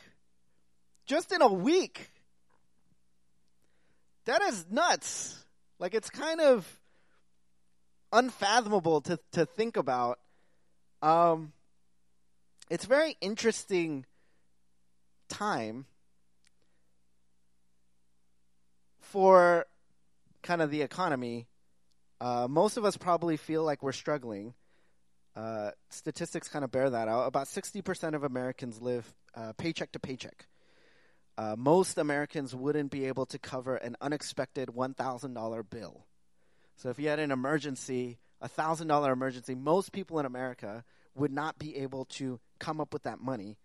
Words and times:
Just 1.06 1.32
in 1.32 1.42
a 1.42 1.52
week. 1.52 2.12
That 4.26 4.42
is 4.44 4.66
nuts. 4.70 5.44
Like 5.80 5.96
it's 5.96 6.10
kind 6.10 6.40
of 6.40 6.80
unfathomable 8.14 9.02
to 9.02 9.20
to 9.32 9.46
think 9.46 9.78
about. 9.78 10.20
Um, 11.02 11.54
it's 12.70 12.86
a 12.86 12.88
very 12.88 13.18
interesting 13.22 14.06
time 15.30 15.86
for 19.00 19.66
kind 20.44 20.62
of 20.62 20.72
the 20.72 20.82
economy. 20.82 21.48
Uh, 22.20 22.48
most 22.50 22.78
of 22.78 22.86
us 22.86 22.98
probably 22.98 23.38
feel 23.38 23.64
like 23.64 23.82
we're 23.82 23.92
struggling. 23.92 24.54
Uh, 25.36 25.72
statistics 25.90 26.48
kind 26.48 26.64
of 26.64 26.72
bear 26.72 26.90
that 26.90 27.08
out. 27.08 27.28
About 27.28 27.48
60% 27.48 28.14
of 28.14 28.24
Americans 28.24 28.82
live 28.82 29.12
uh, 29.36 29.54
paycheck 29.54 29.92
to 29.94 30.00
paycheck 30.00 30.46
uh, 31.38 31.56
most 31.58 31.98
Americans 31.98 32.56
wouldn't 32.56 32.92
be 32.92 33.06
able 33.06 33.26
to 33.26 33.40
cover 33.40 33.76
an 33.76 33.96
unexpected 34.02 34.70
$1,000 34.70 35.70
bill. 35.70 36.06
So 36.76 36.90
if 36.90 37.00
you 37.00 37.08
had 37.08 37.20
an 37.20 37.32
emergency, 37.32 38.20
a 38.42 38.50
$1,000 38.50 39.14
emergency, 39.14 39.56
most 39.56 39.92
people 39.92 40.20
in 40.20 40.26
America 40.26 40.84
would 41.16 41.32
not 41.32 41.60
be 41.60 41.78
able 41.78 42.06
to 42.06 42.40
come 42.60 42.82
up 42.82 42.94
with 42.94 43.04
that 43.04 43.20
money. 43.20 43.58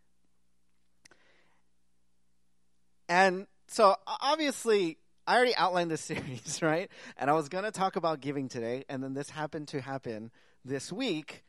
And 3.09 3.47
so 3.69 3.97
obviously, 4.06 4.98
I 5.26 5.37
already 5.37 5.54
outlined 5.56 5.91
this 5.91 6.00
series, 6.03 6.60
right? 6.62 6.91
And 7.16 7.31
I 7.31 7.32
was 7.32 7.48
going 7.48 7.64
to 7.64 7.70
talk 7.70 7.97
about 7.97 8.20
giving 8.20 8.48
today, 8.48 8.84
and 8.88 9.03
then 9.03 9.14
this 9.14 9.31
happened 9.31 9.69
to 9.69 9.81
happen 9.81 10.31
this 10.64 10.93
week. 10.93 11.44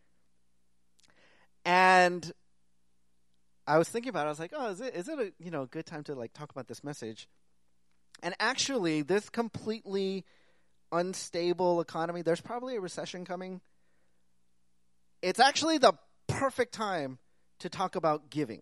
And 1.65 2.31
I 3.65 3.77
was 3.77 3.89
thinking 3.89 4.09
about 4.09 4.21
it. 4.21 4.27
I 4.27 4.29
was 4.29 4.39
like, 4.39 4.53
oh, 4.55 4.69
is 4.69 4.79
it 4.79 4.95
is 4.95 5.09
it 5.09 5.19
a 5.19 5.33
you 5.44 5.51
know 5.51 5.65
good 5.65 5.85
time 5.85 6.03
to 6.05 6.15
like 6.15 6.31
talk 6.31 6.49
about 6.49 6.67
this 6.67 6.83
message? 6.83 7.27
And 8.23 8.33
actually, 8.39 9.01
this 9.01 9.29
completely 9.29 10.23
unstable 10.91 11.81
economy, 11.81 12.21
there's 12.21 12.41
probably 12.41 12.75
a 12.75 12.81
recession 12.81 13.25
coming. 13.25 13.61
It's 15.21 15.39
actually 15.39 15.77
the 15.77 15.93
perfect 16.27 16.73
time 16.73 17.17
to 17.59 17.69
talk 17.69 17.95
about 17.95 18.29
giving, 18.29 18.61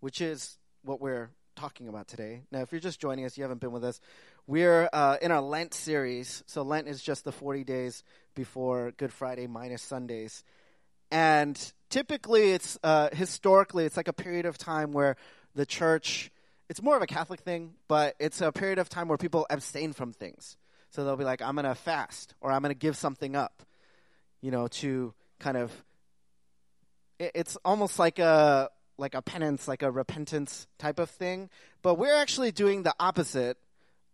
which 0.00 0.20
is 0.20 0.58
what 0.82 1.00
we're 1.00 1.30
talking 1.56 1.88
about 1.88 2.08
today. 2.08 2.42
Now, 2.50 2.60
if 2.60 2.72
you're 2.72 2.80
just 2.80 3.00
joining 3.00 3.24
us, 3.24 3.36
you 3.36 3.44
haven't 3.44 3.60
been 3.60 3.72
with 3.72 3.84
us, 3.84 4.00
we're 4.46 4.88
uh, 4.92 5.16
in 5.22 5.30
our 5.30 5.40
Lent 5.40 5.74
series. 5.74 6.42
So, 6.46 6.62
Lent 6.62 6.88
is 6.88 7.02
just 7.02 7.24
the 7.24 7.32
40 7.32 7.64
days 7.64 8.02
before 8.34 8.92
Good 8.96 9.12
Friday 9.12 9.46
minus 9.46 9.82
Sundays. 9.82 10.44
And 11.10 11.72
typically, 11.90 12.52
it's 12.52 12.78
uh, 12.82 13.10
historically, 13.12 13.84
it's 13.84 13.96
like 13.96 14.08
a 14.08 14.12
period 14.12 14.46
of 14.46 14.58
time 14.58 14.92
where 14.92 15.16
the 15.54 15.66
church, 15.66 16.30
it's 16.68 16.82
more 16.82 16.96
of 16.96 17.02
a 17.02 17.06
Catholic 17.06 17.40
thing, 17.40 17.74
but 17.86 18.16
it's 18.18 18.40
a 18.40 18.50
period 18.50 18.78
of 18.78 18.88
time 18.88 19.08
where 19.08 19.18
people 19.18 19.46
abstain 19.50 19.92
from 19.92 20.12
things. 20.12 20.56
So 20.92 21.04
they'll 21.04 21.16
be 21.16 21.24
like, 21.24 21.40
I'm 21.40 21.54
going 21.54 21.64
to 21.64 21.74
fast 21.74 22.34
or 22.40 22.52
I'm 22.52 22.60
going 22.60 22.70
to 22.70 22.78
give 22.78 22.96
something 22.96 23.34
up, 23.34 23.62
you 24.42 24.50
know, 24.50 24.68
to 24.68 25.14
kind 25.40 25.56
of, 25.56 25.72
it, 27.18 27.32
it's 27.34 27.56
almost 27.64 27.98
like 27.98 28.18
a, 28.18 28.68
like 28.98 29.14
a 29.14 29.22
penance, 29.22 29.66
like 29.66 29.82
a 29.82 29.90
repentance 29.90 30.66
type 30.78 30.98
of 30.98 31.08
thing. 31.08 31.48
But 31.80 31.94
we're 31.94 32.14
actually 32.14 32.52
doing 32.52 32.82
the 32.82 32.94
opposite. 33.00 33.56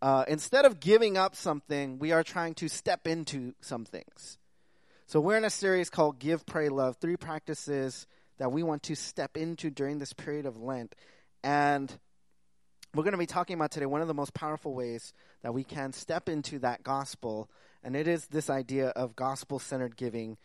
Uh, 0.01 0.25
instead 0.29 0.65
of 0.65 0.79
giving 0.79 1.17
up 1.17 1.35
something, 1.35 1.99
we 1.99 2.13
are 2.13 2.23
trying 2.23 2.55
to 2.55 2.69
step 2.69 3.09
into 3.09 3.55
some 3.61 3.85
things. 3.85 4.39
So 5.07 5.19
we're 5.21 5.37
in 5.37 5.45
a 5.45 5.51
series 5.51 5.91
called 5.91 6.21
Give, 6.21 6.47
Pray, 6.47 6.69
Love, 6.69 6.99
three 6.99 7.17
practices 7.17 8.07
that 8.39 8.53
we 8.53 8.63
want 8.63 8.85
to 8.85 8.95
step 8.95 9.37
into 9.37 9.69
during 9.69 9.99
this 9.99 10.13
period 10.13 10.47
of 10.47 10.57
Lent. 10.57 10.95
And 11.43 11.93
we're 12.95 13.03
going 13.03 13.13
to 13.13 13.19
be 13.19 13.27
talking 13.27 13.55
about 13.55 13.71
today 13.71 13.87
one 13.87 14.01
of 14.01 14.09
the 14.09 14.15
most 14.15 14.35
powerful 14.35 14.75
ways 14.75 15.13
that 15.43 15.53
we 15.53 15.65
can 15.65 15.93
step 15.93 16.29
into 16.29 16.59
that 16.61 16.83
gospel, 16.83 17.51
and 17.83 17.95
it 17.95 18.09
is 18.09 18.27
this 18.27 18.49
idea 18.49 18.89
of 18.89 19.17
gospel 19.17 19.59
centered 19.59 19.97
giving. 19.97 20.37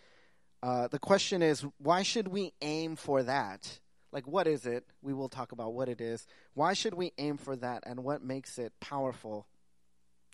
Uh, 0.61 0.87
the 0.87 0.99
question 0.99 1.41
is, 1.41 1.65
why 1.77 2.03
should 2.03 2.27
we 2.27 2.53
aim 2.61 2.95
for 2.95 3.23
that? 3.23 3.79
Like, 4.11 4.27
what 4.27 4.47
is 4.47 4.65
it? 4.65 4.85
We 5.01 5.13
will 5.13 5.29
talk 5.29 5.51
about 5.51 5.73
what 5.73 5.89
it 5.89 5.99
is. 5.99 6.27
Why 6.53 6.73
should 6.73 6.93
we 6.93 7.13
aim 7.17 7.37
for 7.37 7.55
that, 7.55 7.83
and 7.85 8.03
what 8.03 8.23
makes 8.23 8.57
it 8.59 8.73
powerful? 8.79 9.47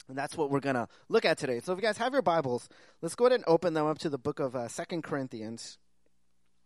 And 0.08 0.18
that's 0.18 0.36
what 0.36 0.50
we're 0.50 0.60
going 0.60 0.76
to 0.76 0.88
look 1.08 1.24
at 1.24 1.38
today. 1.38 1.60
So 1.60 1.72
if 1.72 1.78
you 1.78 1.84
guys 1.84 1.98
have 1.98 2.14
your 2.14 2.24
Bibles, 2.24 2.68
let's 3.02 3.16
go 3.16 3.28
ahead 3.28 3.40
and 3.40 3.44
open 3.48 3.76
them 3.76 3.86
up 3.86 4.00
to 4.00 4.10
the 4.10 4.18
book 4.18 4.40
of 4.40 4.56
uh, 4.56 4.68
2 4.68 5.02
Corinthians. 5.02 5.78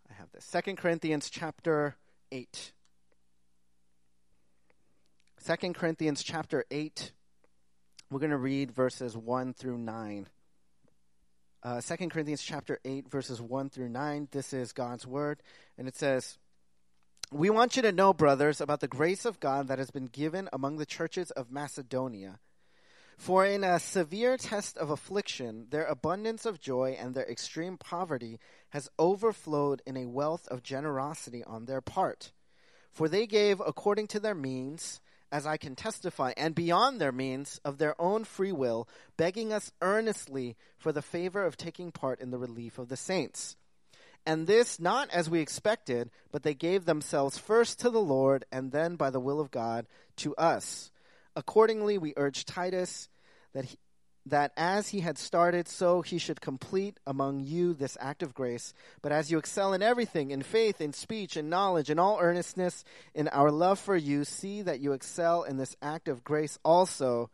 I 0.10 0.14
have 0.14 0.32
this. 0.32 0.50
2 0.50 0.76
Corinthians 0.76 1.30
chapter 1.30 1.98
8. 2.32 2.72
2 5.46 5.74
Corinthians 5.74 6.24
chapter 6.24 6.64
8. 6.72 7.12
We're 8.10 8.20
going 8.20 8.32
to 8.32 8.38
read 8.38 8.72
verses 8.72 9.18
1 9.18 9.54
through 9.54 9.78
9. 9.78 10.28
Uh, 11.62 11.82
2 11.82 12.10
Corinthians 12.10 12.42
chapter 12.42 12.80
8, 12.86 13.10
verses 13.10 13.42
1 13.42 13.70
through 13.70 13.90
9. 13.90 14.30
This 14.32 14.54
is 14.54 14.72
God's 14.72 15.06
word. 15.06 15.42
And 15.78 15.88
it 15.88 15.96
says, 15.96 16.38
We 17.32 17.50
want 17.50 17.76
you 17.76 17.82
to 17.82 17.92
know, 17.92 18.14
brothers, 18.14 18.62
about 18.62 18.80
the 18.80 18.88
grace 18.88 19.26
of 19.26 19.40
God 19.40 19.68
that 19.68 19.80
has 19.80 19.92
been 19.92 20.08
given 20.08 20.48
among 20.54 20.78
the 20.78 20.86
churches 20.86 21.32
of 21.32 21.52
Macedonia– 21.52 22.40
for 23.18 23.46
in 23.46 23.64
a 23.64 23.80
severe 23.80 24.38
test 24.38 24.78
of 24.78 24.90
affliction, 24.90 25.68
their 25.70 25.86
abundance 25.86 26.46
of 26.46 26.60
joy 26.60 26.98
and 27.00 27.14
their 27.14 27.30
extreme 27.30 27.78
poverty 27.78 28.40
has 28.70 28.90
overflowed 28.98 29.82
in 29.86 29.98
a 29.98 30.08
wealth 30.08 30.48
of 30.48 30.64
generosity 30.64 31.44
on 31.44 31.66
their 31.66 31.82
part. 31.82 32.32
For 32.92 33.08
they 33.08 33.26
gave 33.26 33.60
according 33.60 34.08
to 34.08 34.20
their 34.20 34.36
means, 34.36 35.00
as 35.34 35.46
I 35.46 35.58
can 35.58 35.76
testify, 35.76 36.32
and 36.38 36.56
beyond 36.56 37.02
their 37.02 37.12
means, 37.12 37.60
of 37.66 37.78
their 37.78 38.00
own 38.00 38.24
free 38.24 38.54
will, 38.54 38.88
begging 39.18 39.52
us 39.52 39.74
earnestly 39.82 40.56
for 40.78 40.94
the 40.94 41.02
favor 41.02 41.44
of 41.44 41.58
taking 41.58 41.92
part 41.92 42.22
in 42.22 42.32
the 42.32 42.38
relief 42.38 42.80
of 42.80 42.88
the 42.88 42.96
saints. 42.96 43.58
And 44.26 44.48
this 44.48 44.80
not 44.80 45.10
as 45.12 45.30
we 45.30 45.42
expected, 45.42 46.10
but 46.32 46.44
they 46.44 46.54
gave 46.54 46.86
themselves 46.86 47.38
first 47.38 47.82
to 47.82 47.90
the 47.90 48.00
Lord, 48.00 48.46
and 48.50 48.72
then 48.72 48.96
by 48.96 49.10
the 49.10 49.20
will 49.20 49.42
of 49.42 49.52
God 49.52 49.86
to 50.18 50.34
us 50.36 50.92
Accordingly, 51.36 51.98
we 51.98 52.14
urge 52.16 52.46
Titus 52.46 53.10
that 53.54 53.66
he, 53.66 53.78
that 54.26 54.54
as 54.56 54.90
he 54.90 55.02
had 55.02 55.18
started, 55.18 55.68
so 55.68 56.02
he 56.02 56.18
should 56.18 56.40
complete 56.40 57.00
among 57.06 57.42
you 57.42 57.74
this 57.74 57.98
act 58.00 58.24
of 58.24 58.34
grace. 58.34 58.74
But 59.02 59.12
as 59.12 59.30
you 59.30 59.38
excel 59.38 59.74
in 59.74 59.82
everything, 59.82 60.32
in 60.32 60.44
faith, 60.44 60.80
in 60.80 60.94
speech, 60.94 61.36
in 61.36 61.50
knowledge, 61.50 61.90
in 61.90 62.00
all 62.00 62.20
earnestness, 62.20 62.84
in 63.14 63.28
our 63.30 63.52
love 63.52 63.80
for 63.80 63.96
you, 63.96 64.24
see 64.24 64.62
that 64.62 64.80
you 64.80 64.94
excel 64.94 65.44
in 65.44 65.58
this 65.58 65.76
act 65.82 66.08
of 66.08 66.24
grace 66.24 66.58
also. 66.64 67.30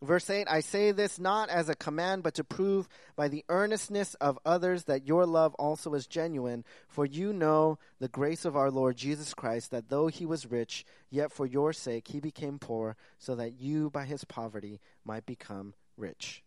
Verse 0.00 0.30
8 0.30 0.46
I 0.48 0.60
say 0.60 0.92
this 0.92 1.18
not 1.18 1.50
as 1.50 1.68
a 1.68 1.74
command, 1.74 2.22
but 2.22 2.34
to 2.34 2.44
prove 2.44 2.88
by 3.16 3.26
the 3.26 3.44
earnestness 3.48 4.14
of 4.14 4.38
others 4.46 4.84
that 4.84 5.08
your 5.08 5.26
love 5.26 5.54
also 5.54 5.94
is 5.94 6.06
genuine. 6.06 6.64
For 6.86 7.04
you 7.04 7.32
know 7.32 7.80
the 7.98 8.06
grace 8.06 8.44
of 8.44 8.56
our 8.56 8.70
Lord 8.70 8.96
Jesus 8.96 9.34
Christ, 9.34 9.72
that 9.72 9.88
though 9.88 10.06
he 10.06 10.24
was 10.24 10.52
rich, 10.52 10.84
yet 11.10 11.32
for 11.32 11.46
your 11.46 11.72
sake 11.72 12.06
he 12.08 12.20
became 12.20 12.60
poor, 12.60 12.96
so 13.18 13.34
that 13.34 13.58
you 13.58 13.90
by 13.90 14.04
his 14.04 14.22
poverty 14.22 14.80
might 15.04 15.26
become 15.26 15.74
rich. 15.98 16.42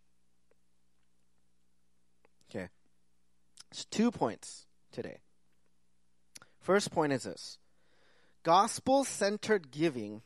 Okay. 2.50 2.70
It's 3.72 3.86
two 3.86 4.12
points 4.12 4.66
today. 4.92 5.18
First 6.60 6.92
point 6.92 7.14
is 7.14 7.24
this 7.24 7.58
gospel 8.44 9.04
centered 9.04 9.72
giving 9.72 10.22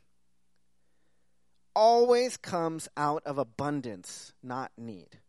always 1.75 2.37
comes 2.37 2.87
out 2.95 3.21
of 3.25 3.37
abundance, 3.37 4.33
not 4.41 4.71
need. 4.77 5.19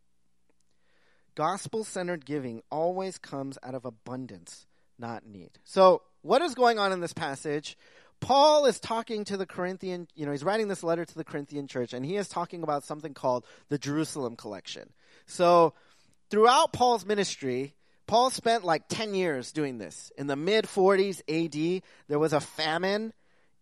Gospel 1.35 1.83
centered 1.83 2.25
giving 2.25 2.61
always 2.71 3.17
comes 3.17 3.59
out 3.61 3.75
of 3.75 3.85
abundance, 3.85 4.65
not 4.97 5.25
need. 5.25 5.51
So, 5.63 6.01
what 6.23 6.41
is 6.41 6.55
going 6.55 6.79
on 6.79 6.91
in 6.91 6.99
this 6.99 7.13
passage? 7.13 7.77
Paul 8.19 8.65
is 8.65 8.79
talking 8.79 9.23
to 9.25 9.37
the 9.37 9.45
Corinthian, 9.45 10.07
you 10.15 10.25
know, 10.25 10.31
he's 10.31 10.43
writing 10.43 10.67
this 10.67 10.83
letter 10.83 11.05
to 11.05 11.15
the 11.15 11.23
Corinthian 11.23 11.67
church, 11.67 11.93
and 11.93 12.05
he 12.05 12.15
is 12.15 12.27
talking 12.27 12.63
about 12.63 12.83
something 12.83 13.13
called 13.13 13.45
the 13.69 13.77
Jerusalem 13.77 14.35
collection. 14.35 14.89
So, 15.25 15.73
throughout 16.29 16.73
Paul's 16.73 17.05
ministry, 17.05 17.75
Paul 18.07 18.29
spent 18.29 18.63
like 18.63 18.87
10 18.87 19.13
years 19.13 19.51
doing 19.51 19.77
this. 19.77 20.11
In 20.17 20.27
the 20.27 20.35
mid 20.35 20.65
40s 20.65 21.21
AD, 21.27 21.83
there 22.07 22.19
was 22.19 22.33
a 22.33 22.39
famine 22.39 23.13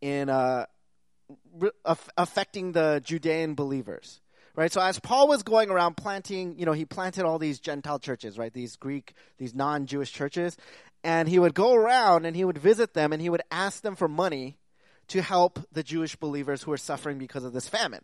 in, 0.02 0.30
uh, 0.30 0.68
affecting 2.16 2.72
the 2.72 3.02
Judean 3.04 3.56
believers. 3.56 4.22
Right? 4.56 4.72
So 4.72 4.80
as 4.80 5.00
Paul 5.02 5.28
was 5.28 5.44
going 5.44 5.70
around 5.70 5.98
planting, 5.98 6.58
you 6.58 6.66
know, 6.66 6.72
he 6.72 6.86
planted 6.86 7.26
all 7.26 7.40
these 7.40 7.60
Gentile 7.60 8.00
churches, 8.00 8.38
right? 8.38 8.54
These 8.54 8.78
Greek, 8.78 9.14
these 9.38 9.54
non-Jewish 9.54 10.14
churches. 10.14 10.56
And 11.06 11.30
he 11.30 11.38
would 11.38 11.54
go 11.54 11.76
around 11.76 12.26
and 12.26 12.36
he 12.36 12.44
would 12.44 12.58
visit 12.58 12.96
them 12.96 13.14
and 13.14 13.22
he 13.22 13.30
would 13.30 13.44
ask 13.52 13.84
them 13.84 13.96
for 13.96 14.08
money 14.08 14.58
to 15.10 15.22
help 15.22 15.60
the 15.72 15.84
Jewish 15.84 16.16
believers 16.16 16.64
who 16.64 16.72
were 16.72 16.78
suffering 16.78 17.20
because 17.20 17.44
of 17.44 17.54
this 17.54 17.70
famine. 17.70 18.04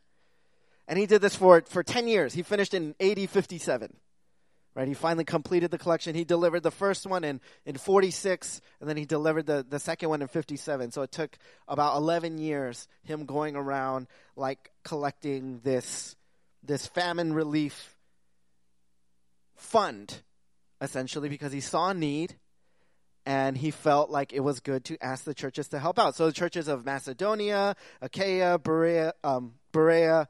And 0.87 0.99
he 0.99 1.07
did 1.07 1.19
this 1.19 1.35
for, 1.35 1.61
for 1.61 1.81
10 1.81 2.07
years. 2.07 2.35
He 2.35 2.43
finished 2.43 2.75
in 2.75 2.93
AD 2.99 3.27
57. 3.27 3.97
Right, 4.75 4.87
he 4.87 4.93
finally 4.93 5.25
completed 5.25 5.71
the 5.71 5.79
collection. 5.79 6.13
He 6.13 6.25
delivered 6.25 6.61
the 6.61 6.69
first 6.69 7.07
one 7.07 7.23
in, 7.23 7.41
in 7.65 7.75
46, 7.75 8.61
and 8.79 8.87
then 8.87 8.97
he 8.97 9.05
delivered 9.05 9.47
the, 9.47 9.65
the 9.67 9.79
second 9.79 10.09
one 10.09 10.21
in 10.21 10.27
57. 10.27 10.91
So 10.91 11.01
it 11.01 11.11
took 11.11 11.35
about 11.67 11.97
11 11.97 12.37
years, 12.37 12.87
him 13.01 13.25
going 13.25 13.55
around, 13.55 14.07
like, 14.35 14.71
collecting 14.83 15.59
this, 15.63 16.15
this 16.63 16.85
famine 16.85 17.33
relief 17.33 17.97
fund, 19.55 20.21
essentially, 20.79 21.27
because 21.27 21.51
he 21.51 21.61
saw 21.61 21.91
need, 21.91 22.35
and 23.25 23.57
he 23.57 23.71
felt 23.71 24.09
like 24.09 24.33
it 24.33 24.39
was 24.39 24.59
good 24.59 24.83
to 24.85 25.03
ask 25.03 25.23
the 25.23 25.33
churches 25.33 25.67
to 25.69 25.79
help 25.79 25.99
out. 25.99 26.15
So 26.15 26.25
the 26.25 26.31
churches 26.31 26.67
of 26.67 26.85
Macedonia, 26.85 27.75
Achaia, 28.01 28.57
Berea, 28.57 29.13
um, 29.23 29.53
Berea, 29.71 30.27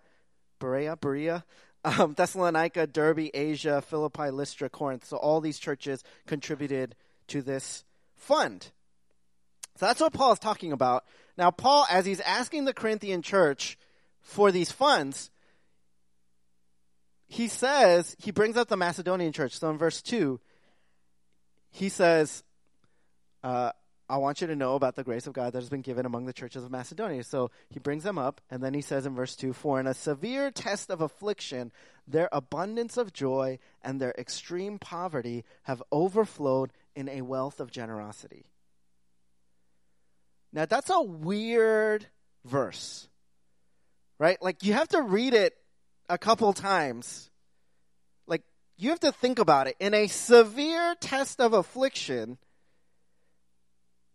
Berea, 0.60 0.96
Berea, 0.98 1.46
um, 1.86 2.14
Thessalonica, 2.14 2.88
Derbe, 2.88 3.30
Asia, 3.34 3.82
Philippi, 3.82 4.30
Lystra, 4.30 4.70
Corinth. 4.70 5.06
So 5.06 5.18
all 5.18 5.42
these 5.42 5.60
churches 5.60 6.04
contributed 6.28 6.96
to 7.28 7.42
this 7.42 7.86
fund. 8.16 8.72
So 9.78 9.86
that's 9.86 10.02
what 10.02 10.14
Paul 10.14 10.34
is 10.34 10.40
talking 10.40 10.74
about. 10.74 11.06
Now, 11.38 11.50
Paul, 11.50 11.88
as 11.90 12.06
he's 12.06 12.20
asking 12.20 12.66
the 12.66 12.74
Corinthian 12.74 13.22
church 13.22 13.78
for 14.20 14.52
these 14.52 14.72
funds, 14.72 15.32
he 17.28 17.48
says, 17.48 18.16
he 18.20 18.32
brings 18.32 18.58
up 18.58 18.68
the 18.68 18.76
Macedonian 18.76 19.32
church. 19.32 19.58
So 19.58 19.70
in 19.70 19.78
verse 19.78 20.02
2, 20.02 20.40
he 21.72 21.88
says, 21.88 22.44
uh, 23.44 23.72
I 24.12 24.18
want 24.18 24.42
you 24.42 24.48
to 24.48 24.58
know 24.58 24.76
about 24.76 24.98
the 24.98 25.06
grace 25.06 25.26
of 25.26 25.32
God 25.32 25.54
that 25.54 25.62
has 25.62 25.70
been 25.70 25.82
given 25.82 26.06
among 26.06 26.26
the 26.26 26.34
churches 26.34 26.66
of 26.66 26.70
Macedonia. 26.70 27.24
So 27.24 27.50
he 27.70 27.80
brings 27.80 28.04
them 28.04 28.18
up, 28.18 28.42
and 28.50 28.62
then 28.62 28.74
he 28.74 28.82
says 28.82 29.06
in 29.06 29.16
verse 29.16 29.38
2 29.38 29.54
For 29.54 29.80
in 29.80 29.88
a 29.88 29.94
severe 29.94 30.52
test 30.52 30.90
of 30.90 31.00
affliction, 31.00 31.72
their 32.06 32.28
abundance 32.34 32.98
of 32.98 33.14
joy 33.14 33.58
and 33.82 34.02
their 34.02 34.14
extreme 34.18 34.80
poverty 34.80 35.46
have 35.64 35.82
overflowed 35.94 36.74
in 36.94 37.08
a 37.08 37.22
wealth 37.22 37.62
of 37.62 37.72
generosity. 37.72 38.48
Now, 40.52 40.66
that's 40.66 40.90
a 40.90 41.02
weird 41.02 42.08
verse, 42.44 43.08
right? 44.20 44.42
Like, 44.42 44.64
you 44.64 44.74
have 44.74 44.90
to 44.90 45.02
read 45.02 45.34
it 45.34 45.56
a 46.10 46.18
couple 46.18 46.52
times. 46.52 47.30
Like, 48.28 48.44
you 48.78 48.90
have 48.90 49.00
to 49.00 49.14
think 49.14 49.40
about 49.40 49.68
it. 49.68 49.78
In 49.80 49.94
a 49.94 50.08
severe 50.08 50.96
test 51.00 51.40
of 51.40 51.54
affliction, 51.54 52.38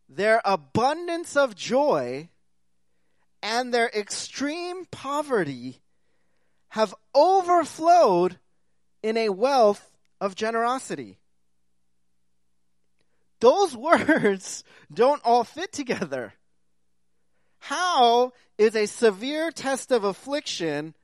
their 0.08 0.41
abundance 0.44 1.37
of 1.37 1.55
joy 1.55 2.29
and 3.43 3.73
their 3.73 3.88
extreme 3.88 4.85
poverty 4.87 5.81
have 6.70 6.94
overflowed 7.14 8.38
in 9.03 9.17
a 9.17 9.29
wealth 9.29 9.91
of 10.20 10.35
generosity. 10.35 11.19
Those 13.41 13.76
words 13.76 14.64
don't 14.93 15.23
all 15.25 15.44
fit 15.44 15.73
together. 15.73 16.35
How 17.59 18.32
is 18.59 18.76
a 18.76 18.87
severe 18.87 19.50
test 19.50 19.91
of 19.91 20.05
affliction 20.05 20.94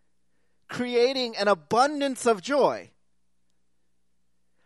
creating 0.68 1.36
an 1.36 1.48
abundance 1.48 2.26
of 2.26 2.40
joy? 2.40 2.90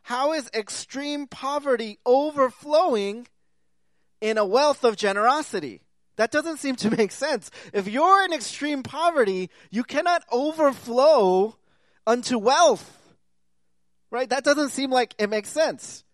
How 0.02 0.32
is 0.32 0.50
extreme 0.54 1.26
poverty 1.26 1.98
overflowing 2.06 3.26
in 4.20 4.38
a 4.38 4.44
wealth 4.44 4.84
of 4.84 4.96
generosity. 4.96 5.82
That 6.16 6.30
doesn't 6.30 6.58
seem 6.58 6.76
to 6.76 6.90
make 6.96 7.12
sense. 7.12 7.50
If 7.72 7.88
you're 7.88 8.24
in 8.24 8.32
extreme 8.32 8.82
poverty, 8.82 9.50
you 9.70 9.84
cannot 9.84 10.24
overflow 10.32 11.56
unto 12.06 12.38
wealth. 12.38 12.92
Right? 14.10 14.28
That 14.28 14.44
doesn't 14.44 14.70
seem 14.70 14.90
like 14.90 15.14
it 15.18 15.28
makes 15.28 15.50
sense. 15.50 16.04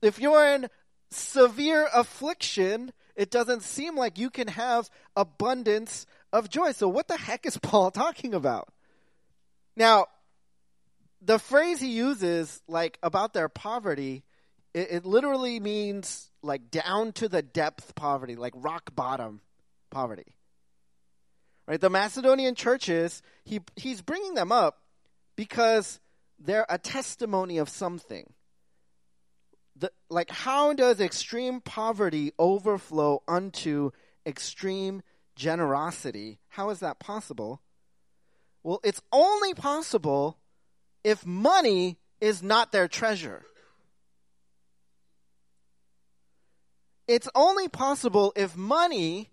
If 0.00 0.18
you're 0.18 0.46
in 0.46 0.68
severe 1.10 1.88
affliction, 1.94 2.92
it 3.16 3.30
doesn't 3.30 3.62
seem 3.62 3.96
like 3.96 4.18
you 4.18 4.30
can 4.30 4.48
have 4.48 4.90
abundance 5.16 6.06
of 6.32 6.48
joy. 6.48 6.72
So, 6.72 6.88
what 6.88 7.08
the 7.08 7.16
heck 7.16 7.46
is 7.46 7.58
Paul 7.62 7.90
talking 7.90 8.34
about? 8.34 8.68
Now, 9.76 10.06
the 11.20 11.38
phrase 11.38 11.80
he 11.80 11.88
uses, 11.88 12.62
like 12.68 12.98
about 13.02 13.32
their 13.32 13.48
poverty, 13.48 14.24
it, 14.72 14.88
it 14.90 15.06
literally 15.06 15.58
means 15.58 16.30
like 16.44 16.70
down 16.70 17.12
to 17.12 17.28
the 17.28 17.42
depth 17.42 17.94
poverty, 17.94 18.36
like 18.36 18.52
rock 18.56 18.94
bottom 18.94 19.40
poverty. 19.90 20.36
Right? 21.66 21.80
The 21.80 21.90
Macedonian 21.90 22.54
churches, 22.54 23.22
he 23.44 23.60
he's 23.76 24.02
bringing 24.02 24.34
them 24.34 24.52
up 24.52 24.78
because 25.36 26.00
they're 26.38 26.66
a 26.68 26.78
testimony 26.78 27.58
of 27.58 27.68
something. 27.68 28.32
The, 29.76 29.90
like 30.08 30.30
how 30.30 30.72
does 30.74 31.00
extreme 31.00 31.60
poverty 31.60 32.32
overflow 32.38 33.22
unto 33.26 33.90
extreme 34.26 35.02
generosity? 35.34 36.38
How 36.48 36.70
is 36.70 36.80
that 36.80 36.98
possible? 37.00 37.62
Well, 38.62 38.80
it's 38.84 39.02
only 39.12 39.54
possible 39.54 40.38
if 41.02 41.26
money 41.26 41.98
is 42.20 42.42
not 42.42 42.72
their 42.72 42.88
treasure. 42.88 43.44
It's 47.06 47.28
only 47.34 47.68
possible 47.68 48.32
if 48.34 48.56
money 48.56 49.30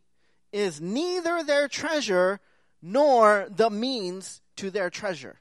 is 0.52 0.82
neither 0.82 1.44
their 1.44 1.68
treasure 1.68 2.40
nor 2.82 3.48
the 3.50 3.70
means 3.70 4.42
to 4.58 4.70
their 4.70 4.90
treasure. 4.90 5.40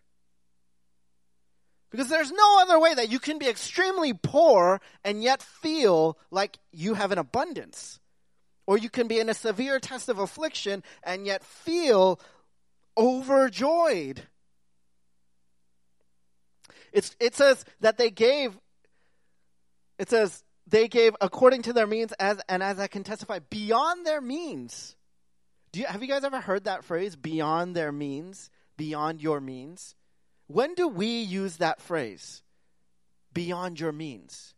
Because 1.91 2.09
there's 2.09 2.31
no 2.31 2.59
other 2.61 2.79
way 2.79 2.95
that 2.95 3.11
you 3.11 3.19
can 3.19 3.39
be 3.39 3.49
extremely 3.49 4.13
poor 4.13 4.81
and 5.05 5.23
yet 5.23 5.43
feel 5.43 6.17
like 6.31 6.59
you 6.71 6.95
have 6.95 7.11
an 7.11 7.19
abundance. 7.19 7.99
Or 8.67 8.79
you 8.79 8.89
can 8.89 9.09
be 9.09 9.19
in 9.19 9.29
a 9.29 9.35
severe 9.35 9.81
test 9.81 10.09
of 10.09 10.21
affliction 10.21 10.85
and 11.03 11.27
yet 11.27 11.43
feel 11.43 12.21
overjoyed. 12.97 14.23
It's, 16.93 17.17
it 17.19 17.35
says 17.35 17.65
that 17.81 17.99
they 17.99 18.11
gave, 18.11 18.57
it 19.99 20.09
says, 20.09 20.45
they 20.71 20.89
gave 20.89 21.15
according 21.21 21.63
to 21.63 21.73
their 21.73 21.87
means 21.87 22.13
as 22.13 22.41
and 22.49 22.63
as 22.63 22.79
I 22.79 22.87
can 22.87 23.05
testify 23.05 23.41
beyond 23.51 24.07
their 24.07 24.21
means. 24.21 24.97
Do 25.73 25.81
you, 25.81 25.87
have 25.87 26.03
you 26.03 26.09
guys 26.09 26.25
ever 26.25 26.41
heard 26.41 26.65
that 26.65 26.85
phrase, 26.85 27.17
beyond 27.17 27.77
their 27.77 27.93
means, 27.93 28.51
beyond 28.77 29.21
your 29.21 29.41
means? 29.41 29.95
When 30.47 30.75
do 30.75 30.89
we 30.89 31.21
use 31.21 31.59
that 31.59 31.81
phrase, 31.81 32.43
beyond 33.33 33.79
your 33.79 33.93
means? 33.93 34.55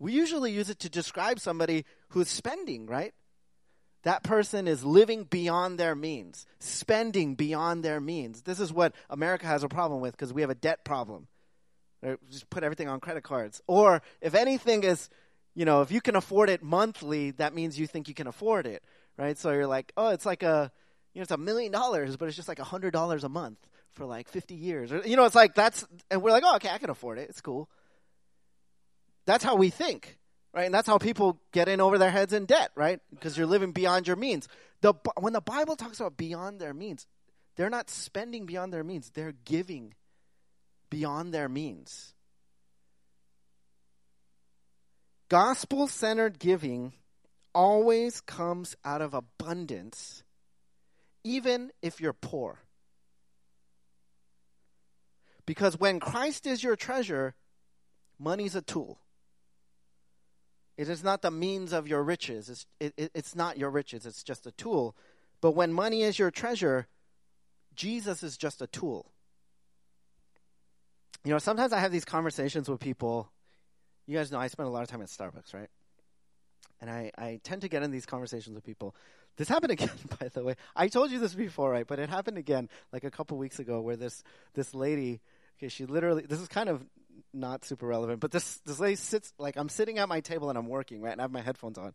We 0.00 0.12
usually 0.12 0.52
use 0.52 0.70
it 0.70 0.80
to 0.80 0.88
describe 0.88 1.40
somebody 1.40 1.84
who's 2.10 2.28
spending, 2.28 2.86
right? 2.86 3.14
That 4.04 4.22
person 4.22 4.68
is 4.68 4.84
living 4.84 5.24
beyond 5.24 5.78
their 5.78 5.96
means, 5.96 6.46
spending 6.60 7.34
beyond 7.34 7.84
their 7.84 8.00
means. 8.00 8.42
This 8.42 8.60
is 8.60 8.72
what 8.72 8.94
America 9.10 9.46
has 9.46 9.64
a 9.64 9.68
problem 9.68 10.00
with 10.00 10.12
because 10.12 10.32
we 10.32 10.42
have 10.42 10.50
a 10.50 10.54
debt 10.54 10.84
problem. 10.84 11.26
Right? 12.02 12.18
Just 12.30 12.48
put 12.50 12.62
everything 12.62 12.88
on 12.88 13.00
credit 13.00 13.24
cards. 13.24 13.60
Or 13.66 14.02
if 14.20 14.34
anything 14.34 14.84
is, 14.84 15.08
you 15.54 15.64
know, 15.64 15.82
if 15.82 15.90
you 15.90 16.00
can 16.00 16.16
afford 16.16 16.50
it 16.50 16.62
monthly, 16.62 17.32
that 17.32 17.54
means 17.54 17.78
you 17.78 17.86
think 17.86 18.08
you 18.08 18.14
can 18.14 18.26
afford 18.26 18.66
it, 18.66 18.82
right? 19.16 19.36
So 19.36 19.50
you're 19.50 19.66
like, 19.66 19.92
oh, 19.96 20.10
it's 20.10 20.26
like 20.26 20.42
a, 20.42 20.70
you 21.12 21.20
know, 21.20 21.22
it's 21.22 21.32
a 21.32 21.36
million 21.36 21.72
dollars, 21.72 22.16
but 22.16 22.28
it's 22.28 22.36
just 22.36 22.48
like 22.48 22.60
a 22.60 22.64
hundred 22.64 22.92
dollars 22.92 23.24
a 23.24 23.28
month 23.28 23.58
for 23.92 24.04
like 24.04 24.28
50 24.28 24.54
years. 24.54 24.92
Or, 24.92 25.02
you 25.04 25.16
know, 25.16 25.24
it's 25.24 25.34
like 25.34 25.54
that's, 25.54 25.84
and 26.10 26.22
we're 26.22 26.30
like, 26.30 26.44
oh, 26.46 26.56
okay, 26.56 26.70
I 26.70 26.78
can 26.78 26.90
afford 26.90 27.18
it. 27.18 27.28
It's 27.28 27.40
cool. 27.40 27.68
That's 29.26 29.42
how 29.42 29.56
we 29.56 29.70
think, 29.70 30.16
right? 30.54 30.64
And 30.64 30.72
that's 30.72 30.86
how 30.86 30.98
people 30.98 31.40
get 31.52 31.68
in 31.68 31.80
over 31.80 31.98
their 31.98 32.10
heads 32.10 32.32
in 32.32 32.46
debt, 32.46 32.70
right? 32.76 33.00
Because 33.10 33.36
you're 33.36 33.46
living 33.46 33.72
beyond 33.72 34.06
your 34.06 34.16
means. 34.16 34.48
The, 34.80 34.94
when 35.18 35.32
the 35.32 35.40
Bible 35.40 35.74
talks 35.74 35.98
about 35.98 36.16
beyond 36.16 36.60
their 36.60 36.72
means, 36.72 37.06
they're 37.56 37.68
not 37.68 37.90
spending 37.90 38.46
beyond 38.46 38.72
their 38.72 38.84
means, 38.84 39.10
they're 39.10 39.34
giving 39.44 39.94
beyond 40.90 41.32
their 41.32 41.48
means. 41.48 42.14
Gospel 45.28 45.86
centered 45.88 46.38
giving 46.38 46.92
always 47.54 48.20
comes 48.20 48.76
out 48.84 49.02
of 49.02 49.14
abundance, 49.14 50.22
even 51.24 51.70
if 51.82 52.00
you're 52.00 52.12
poor. 52.12 52.60
Because 55.44 55.78
when 55.78 56.00
Christ 56.00 56.46
is 56.46 56.62
your 56.62 56.76
treasure, 56.76 57.34
money's 58.18 58.54
a 58.54 58.62
tool. 58.62 58.98
It 60.76 60.88
is 60.88 61.02
not 61.02 61.22
the 61.22 61.30
means 61.30 61.72
of 61.72 61.88
your 61.88 62.02
riches. 62.02 62.48
It's, 62.48 62.66
it, 62.78 62.94
it, 62.96 63.10
it's 63.14 63.34
not 63.34 63.58
your 63.58 63.70
riches, 63.70 64.06
it's 64.06 64.22
just 64.22 64.46
a 64.46 64.52
tool. 64.52 64.96
But 65.40 65.52
when 65.52 65.72
money 65.72 66.02
is 66.02 66.18
your 66.18 66.30
treasure, 66.30 66.86
Jesus 67.74 68.22
is 68.22 68.36
just 68.36 68.62
a 68.62 68.66
tool. 68.66 69.10
You 71.28 71.34
know, 71.34 71.38
sometimes 71.38 71.74
I 71.74 71.78
have 71.80 71.92
these 71.92 72.06
conversations 72.06 72.70
with 72.70 72.80
people. 72.80 73.30
You 74.06 74.16
guys 74.16 74.32
know 74.32 74.38
I 74.38 74.46
spend 74.46 74.66
a 74.66 74.72
lot 74.72 74.82
of 74.82 74.88
time 74.88 75.02
at 75.02 75.08
Starbucks, 75.08 75.52
right? 75.52 75.68
And 76.80 76.88
I, 76.88 77.12
I 77.18 77.38
tend 77.44 77.60
to 77.60 77.68
get 77.68 77.82
in 77.82 77.90
these 77.90 78.06
conversations 78.06 78.54
with 78.54 78.64
people. 78.64 78.96
This 79.36 79.46
happened 79.46 79.72
again, 79.78 79.90
by 80.18 80.28
the 80.28 80.42
way. 80.42 80.54
I 80.74 80.88
told 80.88 81.10
you 81.10 81.18
this 81.18 81.34
before, 81.34 81.70
right? 81.70 81.86
But 81.86 81.98
it 81.98 82.08
happened 82.08 82.38
again, 82.38 82.70
like 82.94 83.04
a 83.04 83.10
couple 83.10 83.36
weeks 83.36 83.58
ago, 83.58 83.82
where 83.82 83.94
this 83.94 84.22
this 84.54 84.74
lady 84.74 85.20
Okay, 85.58 85.68
she 85.68 85.84
literally. 85.84 86.24
This 86.24 86.40
is 86.40 86.48
kind 86.48 86.70
of 86.70 86.82
not 87.34 87.62
super 87.62 87.86
relevant, 87.86 88.20
but 88.20 88.30
this 88.30 88.62
this 88.64 88.80
lady 88.80 88.96
sits 88.96 89.30
like 89.38 89.58
I'm 89.58 89.68
sitting 89.68 89.98
at 89.98 90.08
my 90.08 90.20
table 90.20 90.48
and 90.48 90.56
I'm 90.56 90.66
working 90.66 91.02
right, 91.02 91.12
and 91.12 91.20
I 91.20 91.24
have 91.24 91.30
my 91.30 91.42
headphones 91.42 91.76
on. 91.76 91.92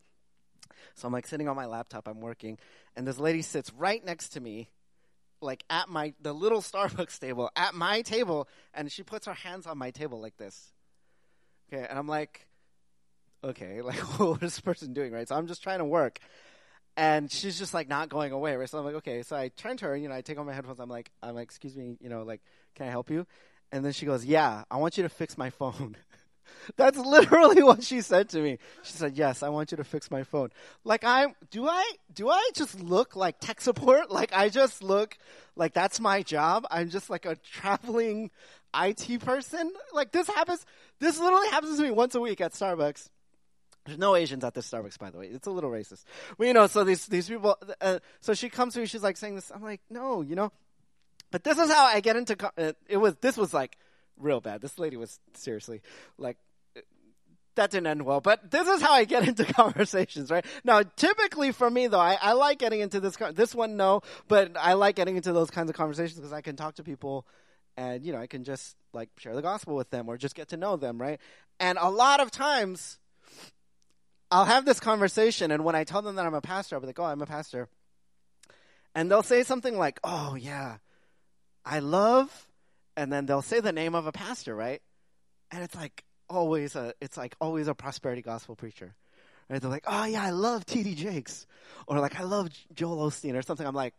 So 0.94 1.08
I'm 1.08 1.12
like 1.12 1.26
sitting 1.26 1.48
on 1.48 1.56
my 1.56 1.66
laptop, 1.66 2.08
I'm 2.08 2.22
working, 2.22 2.60
and 2.96 3.08
this 3.08 3.18
lady 3.18 3.42
sits 3.42 3.74
right 3.74 4.06
next 4.06 4.30
to 4.34 4.40
me, 4.40 4.70
like 5.44 5.64
at 5.70 5.90
my 5.90 6.14
the 6.22 6.34
little 6.34 6.62
Starbucks 6.62 7.20
table 7.20 7.50
at 7.56 7.74
my 7.74 8.02
table, 8.02 8.48
and 8.74 8.92
she 8.92 9.04
puts 9.04 9.26
her 9.26 9.34
hands 9.34 9.68
on 9.68 9.78
my 9.78 9.92
table 9.92 10.20
like 10.20 10.38
this. 10.38 10.74
Okay, 11.72 11.86
and 11.88 11.98
I'm 11.98 12.08
like, 12.08 12.48
okay, 13.44 13.82
like 13.84 14.00
what 14.20 14.44
is 14.44 14.56
this 14.56 14.60
person 14.60 14.94
doing, 14.94 15.12
right? 15.12 15.28
So 15.28 15.36
I'm 15.36 15.48
just 15.48 15.64
trying 15.64 15.80
to 15.80 15.86
work, 15.86 16.20
and 16.98 17.32
she's 17.32 17.58
just 17.60 17.74
like 17.74 17.88
not 17.88 18.10
going 18.10 18.32
away, 18.32 18.56
right? 18.56 18.70
So 18.70 18.80
I'm 18.80 18.86
like, 18.86 18.96
okay, 18.96 19.24
so 19.24 19.36
I 19.36 19.50
turn 19.50 19.78
to 19.78 19.86
her, 19.86 19.98
you 19.98 20.10
know, 20.10 20.16
I 20.16 20.22
take 20.22 20.38
off 20.40 20.46
my 20.46 20.54
headphones, 20.54 20.80
I'm 20.80 20.90
like, 20.90 21.12
I'm 21.22 21.36
like, 21.36 21.46
excuse 21.46 21.76
me, 21.76 21.98
you 22.00 22.10
know, 22.10 22.24
like, 22.24 22.42
can 22.76 22.88
I 22.88 22.90
help 22.90 23.10
you? 23.10 23.26
And 23.74 23.84
then 23.84 23.92
she 23.92 24.06
goes, 24.06 24.24
Yeah, 24.24 24.64
I 24.70 24.78
want 24.78 24.98
you 24.98 25.04
to 25.04 25.10
fix 25.10 25.36
my 25.36 25.50
phone. 25.50 25.98
That's 26.76 26.98
literally 26.98 27.64
what 27.70 27.84
she 27.84 28.02
said 28.02 28.30
to 28.30 28.40
me. 28.42 28.60
She 28.84 28.94
said, 28.94 29.18
"Yes, 29.18 29.44
I 29.44 29.50
want 29.50 29.72
you 29.72 29.78
to 29.78 29.84
fix 29.84 30.10
my 30.12 30.24
phone." 30.24 30.50
Like 30.84 31.04
I 31.04 31.28
do 31.52 31.68
I 31.68 31.92
do 32.14 32.30
I 32.30 32.50
just 32.54 32.80
look 32.80 33.16
like 33.16 33.40
tech 33.40 33.62
support? 33.62 33.94
Like 34.14 34.32
I 34.34 34.50
just 34.50 34.84
look 34.84 35.18
like 35.56 35.74
that's 35.74 36.00
my 36.00 36.22
job. 36.22 36.66
I'm 36.70 36.90
just 36.90 37.10
like 37.10 37.26
a 37.26 37.36
traveling 37.36 38.30
IT 38.76 39.22
person. 39.22 39.72
Like 39.92 40.12
this 40.12 40.28
happens 40.28 40.66
this 41.00 41.20
literally 41.20 41.50
happens 41.50 41.78
to 41.78 41.84
me 41.84 41.92
once 41.92 42.16
a 42.16 42.22
week 42.22 42.40
at 42.42 42.54
Starbucks. 42.54 43.10
There's 43.86 43.98
no 43.98 44.16
Asians 44.16 44.44
at 44.44 44.54
this 44.54 44.70
Starbucks, 44.70 44.98
by 45.00 45.10
the 45.10 45.18
way. 45.18 45.28
It's 45.28 45.48
a 45.48 45.52
little 45.52 45.70
racist. 45.70 46.06
Well, 46.38 46.48
you 46.48 46.54
know, 46.54 46.68
so 46.68 46.84
these 46.84 47.08
these 47.08 47.28
people. 47.28 47.58
Uh, 47.82 48.00
so 48.22 48.34
she 48.34 48.50
comes 48.50 48.76
to 48.76 48.82
me. 48.82 48.86
She's 48.86 49.04
like 49.04 49.18
saying 49.18 49.36
this. 49.36 49.52
I'm 49.54 49.64
like, 49.64 49.82
no, 49.90 50.22
you 50.22 50.36
know, 50.36 50.52
but 51.34 51.44
this 51.44 51.58
is 51.58 51.72
how 51.72 51.86
I 51.86 52.00
get 52.00 52.16
into 52.16 52.38
uh, 52.58 52.74
it 52.88 52.98
was 52.98 53.16
this 53.16 53.36
was 53.38 53.54
like 53.56 53.76
real 54.20 54.42
bad. 54.42 54.62
This 54.62 54.80
lady 54.80 54.98
was 54.98 55.20
seriously 55.34 55.82
like 56.18 56.38
that 57.56 57.72
didn't 57.72 57.88
end 57.88 58.04
well. 58.04 58.22
But 58.22 58.52
this 58.52 58.68
is 58.68 58.82
how 58.82 58.94
I 58.94 59.06
get 59.06 59.28
into 59.28 59.46
conversations, 59.46 60.32
right? 60.32 60.46
Now, 60.64 60.84
typically 60.96 61.52
for 61.52 61.70
me 61.70 61.88
though, 61.88 62.00
I, 62.00 62.18
I 62.22 62.34
like 62.34 62.60
getting 62.60 62.80
into 62.80 63.00
this. 63.00 63.16
This 63.34 63.54
one, 63.54 63.78
no, 63.78 64.02
but 64.28 64.52
I 64.58 64.74
like 64.74 64.96
getting 64.96 65.16
into 65.16 65.34
those 65.34 65.50
kinds 65.50 65.70
of 65.70 65.76
conversations 65.76 66.16
because 66.20 66.34
I 66.34 66.42
can 66.42 66.56
talk 66.56 66.76
to 66.76 66.84
people, 66.84 67.26
and 67.78 68.06
you 68.06 68.14
know, 68.14 68.20
I 68.20 68.28
can 68.28 68.44
just 68.44 68.76
like 68.94 69.10
share 69.18 69.36
the 69.36 69.42
gospel 69.42 69.76
with 69.76 69.90
them 69.90 70.10
or 70.10 70.18
just 70.18 70.36
get 70.36 70.50
to 70.50 70.58
know 70.58 70.78
them, 70.78 71.00
right? 71.00 71.20
And 71.60 71.78
a 71.80 71.90
lot 71.90 72.20
of 72.20 72.32
times, 72.32 73.00
I'll 74.32 74.46
have 74.46 74.66
this 74.66 74.80
conversation, 74.80 75.52
and 75.52 75.64
when 75.64 75.76
I 75.76 75.84
tell 75.84 76.02
them 76.02 76.16
that 76.16 76.26
I'm 76.26 76.34
a 76.34 76.42
pastor, 76.42 76.76
I'll 76.76 76.82
be 76.82 76.88
like, 76.88 77.00
"Oh, 77.00 77.06
I'm 77.06 77.22
a 77.22 77.28
pastor," 77.28 77.70
and 78.96 79.10
they'll 79.10 79.24
say 79.24 79.44
something 79.44 79.78
like, 79.78 80.00
"Oh, 80.04 80.36
yeah." 80.36 80.78
I 81.66 81.80
love, 81.80 82.46
and 82.96 83.12
then 83.12 83.26
they'll 83.26 83.42
say 83.42 83.60
the 83.60 83.72
name 83.72 83.96
of 83.96 84.08
a 84.08 84.12
pastor, 84.12 84.56
right? 84.56 84.82
And 85.52 85.64
it's 85.64 85.76
like 85.76 86.04
always 86.30 86.76
a, 86.76 86.94
it's 87.02 87.18
like 87.18 87.36
always 87.40 87.68
a 87.68 87.76
prosperity 87.76 88.22
gospel 88.22 88.56
preacher, 88.56 88.96
right? 89.50 89.62
They're 89.62 89.70
like, 89.70 89.86
oh 89.88 90.06
yeah, 90.06 90.24
I 90.24 90.32
love 90.32 90.66
T.D. 90.66 90.96
Jakes, 90.96 91.46
or 91.88 92.00
like 92.00 92.20
I 92.20 92.24
love 92.24 92.50
Joel 92.74 93.10
Osteen, 93.10 93.36
or 93.36 93.42
something. 93.42 93.66
I'm 93.66 93.76
like, 93.76 93.94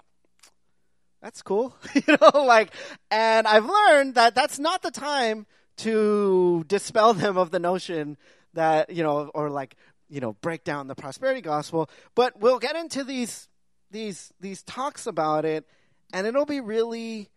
that's 1.23 1.43
cool, 1.43 1.77
you 1.95 2.17
know, 2.21 2.43
like, 2.45 2.71
and 3.11 3.47
I've 3.47 3.67
learned 3.67 4.15
that 4.17 4.35
that's 4.35 4.59
not 4.59 4.83
the 4.83 4.91
time 4.91 5.47
to 5.79 6.65
dispel 6.69 7.15
them 7.15 7.37
of 7.37 7.51
the 7.51 7.59
notion 7.59 8.17
that 8.55 8.91
you 8.91 9.03
know, 9.03 9.31
or 9.35 9.51
like 9.51 9.77
you 10.09 10.21
know, 10.21 10.35
break 10.35 10.65
down 10.65 10.87
the 10.87 10.95
prosperity 10.95 11.41
gospel. 11.41 11.91
But 12.15 12.41
we'll 12.41 12.59
get 12.59 12.77
into 12.77 13.05
these 13.05 13.49
these 13.91 14.33
these 14.41 14.63
talks 14.63 15.07
about 15.07 15.45
it, 15.45 15.67
and 16.13 16.27
it'll 16.27 16.47
be 16.47 16.61
really 16.61 17.31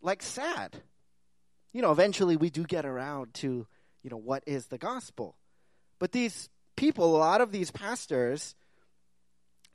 like 0.00 0.22
sad. 0.22 0.82
You 1.74 1.82
know, 1.82 1.92
eventually 1.92 2.36
we 2.36 2.48
do 2.48 2.64
get 2.64 2.86
around 2.86 3.34
to, 3.34 3.66
you 4.02 4.10
know, 4.10 4.16
what 4.16 4.44
is 4.46 4.66
the 4.66 4.78
gospel. 4.78 5.36
But 5.98 6.12
these 6.12 6.48
people, 6.76 7.16
a 7.16 7.18
lot 7.18 7.42
of 7.42 7.52
these 7.52 7.70
pastors, 7.70 8.54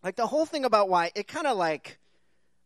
like 0.01 0.15
the 0.15 0.25
whole 0.25 0.45
thing 0.45 0.65
about 0.65 0.89
why 0.89 1.11
it 1.13 1.27
kind 1.27 1.45
of 1.45 1.57
like, 1.57 1.99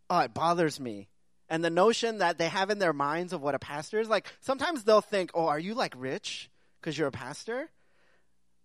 oh, 0.09 0.19
it 0.19 0.33
bothers 0.33 0.79
me. 0.79 1.09
And 1.49 1.63
the 1.63 1.69
notion 1.69 2.19
that 2.19 2.37
they 2.37 2.47
have 2.47 2.69
in 2.69 2.79
their 2.79 2.93
minds 2.93 3.33
of 3.33 3.41
what 3.41 3.55
a 3.55 3.59
pastor 3.59 3.99
is, 3.99 4.07
like 4.07 4.31
sometimes 4.39 4.83
they'll 4.83 5.01
think, 5.01 5.31
oh, 5.33 5.47
are 5.47 5.59
you 5.59 5.73
like 5.73 5.93
rich 5.97 6.49
because 6.79 6.97
you're 6.97 7.07
a 7.07 7.11
pastor? 7.11 7.69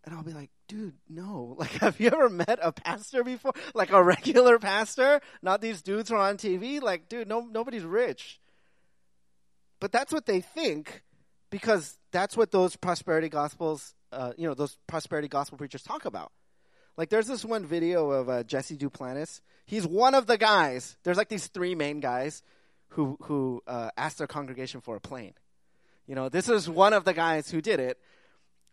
And 0.05 0.15
I'll 0.15 0.23
be 0.23 0.33
like, 0.33 0.51
dude, 0.69 0.95
no. 1.09 1.57
Like, 1.59 1.71
have 1.73 1.99
you 1.99 2.09
ever 2.09 2.29
met 2.29 2.59
a 2.63 2.73
pastor 2.73 3.25
before? 3.25 3.53
Like 3.75 3.91
a 3.91 4.03
regular 4.03 4.59
pastor? 4.59 5.21
Not 5.43 5.61
these 5.61 5.83
dudes 5.83 6.11
who 6.11 6.17
are 6.17 6.29
on 6.29 6.37
TV? 6.37 6.81
Like, 6.81 7.09
dude, 7.09 7.29
no, 7.29 7.41
nobody's 7.41 7.85
rich. 7.85 8.41
But 9.81 9.93
that's 9.93 10.13
what 10.13 10.27
they 10.27 10.41
think 10.41 11.03
because 11.51 11.99
that's 12.13 12.37
what 12.37 12.51
those 12.51 12.77
prosperity 12.77 13.29
gospels, 13.29 13.95
uh, 14.13 14.33
you 14.37 14.47
know, 14.47 14.55
those 14.55 14.77
prosperity 14.87 15.29
gospel 15.29 15.59
preachers 15.59 15.83
talk 15.83 16.05
about. 16.05 16.33
Like, 16.97 17.11
there's 17.11 17.29
this 17.29 17.45
one 17.45 17.65
video 17.65 18.11
of 18.11 18.29
uh, 18.29 18.43
Jesse 18.43 18.77
Duplantis. 18.77 19.41
He's 19.67 19.87
one 19.87 20.15
of 20.15 20.27
the 20.27 20.37
guys. 20.37 20.97
There's 21.05 21.17
like 21.17 21.29
these 21.29 21.47
three 21.47 21.75
main 21.75 22.01
guys 22.01 22.43
who 22.89 23.17
who 23.23 23.63
uh, 23.67 23.91
asked 23.97 24.19
their 24.19 24.27
congregation 24.27 24.81
for 24.81 24.97
a 24.97 25.01
plane. 25.01 25.35
You 26.07 26.15
know, 26.15 26.29
this 26.29 26.49
is 26.49 26.69
one 26.69 26.93
of 26.93 27.05
the 27.05 27.13
guys 27.13 27.51
who 27.51 27.61
did 27.61 27.81
it. 27.81 27.99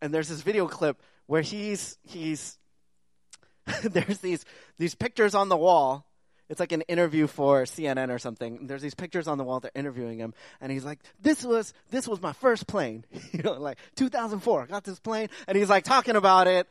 And 0.01 0.13
there's 0.13 0.29
this 0.29 0.41
video 0.41 0.67
clip 0.67 1.01
where 1.27 1.41
he's 1.41 1.97
he's 2.03 2.57
there's 3.83 4.19
these 4.19 4.45
these 4.77 4.95
pictures 4.95 5.35
on 5.35 5.49
the 5.49 5.57
wall 5.57 6.07
it's 6.49 6.59
like 6.59 6.71
an 6.71 6.81
interview 6.81 7.27
for 7.27 7.63
CNN 7.63 8.09
or 8.09 8.19
something. 8.19 8.67
There's 8.67 8.81
these 8.81 8.95
pictures 8.95 9.27
on 9.27 9.37
the 9.37 9.43
wall. 9.43 9.59
They're 9.59 9.71
interviewing 9.73 10.19
him, 10.19 10.33
and 10.61 10.71
he's 10.71 10.85
like, 10.85 10.99
"This 11.21 11.43
was 11.43 11.73
this 11.89 12.07
was 12.07 12.21
my 12.21 12.33
first 12.33 12.67
plane, 12.67 13.05
you 13.31 13.43
know, 13.43 13.53
like 13.53 13.77
2004. 13.95 14.63
I 14.63 14.65
got 14.65 14.83
this 14.83 14.99
plane," 14.99 15.29
and 15.47 15.57
he's 15.57 15.69
like 15.69 15.83
talking 15.83 16.15
about 16.15 16.47
it, 16.47 16.67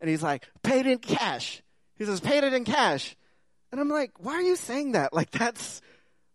and 0.00 0.10
he's 0.10 0.22
like, 0.22 0.48
"Paid 0.62 0.86
in 0.86 0.98
cash." 0.98 1.62
He 1.96 2.04
says, 2.04 2.20
"Paid 2.20 2.44
it 2.44 2.52
in 2.52 2.64
cash," 2.64 3.16
and 3.70 3.80
I'm 3.80 3.88
like, 3.88 4.12
"Why 4.18 4.34
are 4.34 4.42
you 4.42 4.56
saying 4.56 4.92
that? 4.92 5.12
Like 5.12 5.30
that's 5.30 5.80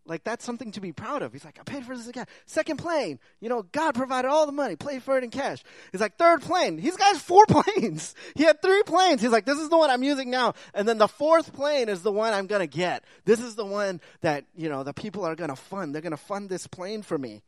like 0.08 0.24
that's 0.24 0.46
something 0.46 0.72
to 0.72 0.82
be 0.82 0.92
proud 0.92 1.22
of. 1.22 1.34
He's 1.34 1.46
like, 1.46 1.60
I 1.60 1.64
paid 1.64 1.86
for 1.86 1.96
this 1.96 2.08
again. 2.08 2.26
Second 2.46 2.78
plane, 2.78 3.20
you 3.40 3.50
know, 3.50 3.64
God 3.64 3.94
provided 3.94 4.30
all 4.30 4.46
the 4.46 4.52
money, 4.52 4.76
paid 4.76 5.04
for 5.04 5.18
it 5.18 5.24
in 5.24 5.30
cash. 5.30 5.64
He's 5.92 6.02
like, 6.02 6.18
third 6.18 6.42
plane. 6.42 6.78
He's 6.78 6.96
got 6.96 7.18
four 7.18 7.46
planes. 7.48 8.16
He 8.36 8.44
had 8.44 8.62
three 8.62 8.84
planes. 8.84 9.22
He's 9.22 9.32
like, 9.32 9.46
this 9.46 9.60
is 9.60 9.70
the 9.70 9.78
one 9.78 9.90
I'm 9.90 10.04
using 10.04 10.30
now. 10.30 10.54
And 10.74 10.88
then 10.88 10.98
the 10.98 11.08
fourth 11.08 11.54
plane 11.54 11.90
is 11.90 12.02
the 12.02 12.12
one 12.12 12.34
I'm 12.34 12.48
gonna 12.48 12.68
get. 12.68 13.04
This 13.26 13.40
is 13.40 13.56
the 13.56 13.66
one 13.66 14.02
that, 14.22 14.46
you 14.56 14.70
know, 14.70 14.84
the 14.84 14.94
people 14.94 15.26
are 15.26 15.36
gonna 15.36 15.56
fund. 15.56 15.94
They're 15.94 16.02
gonna 16.02 16.18
fund 16.18 16.50
this 16.50 16.68
plane 16.68 17.02
for 17.02 17.18
me. 17.18 17.44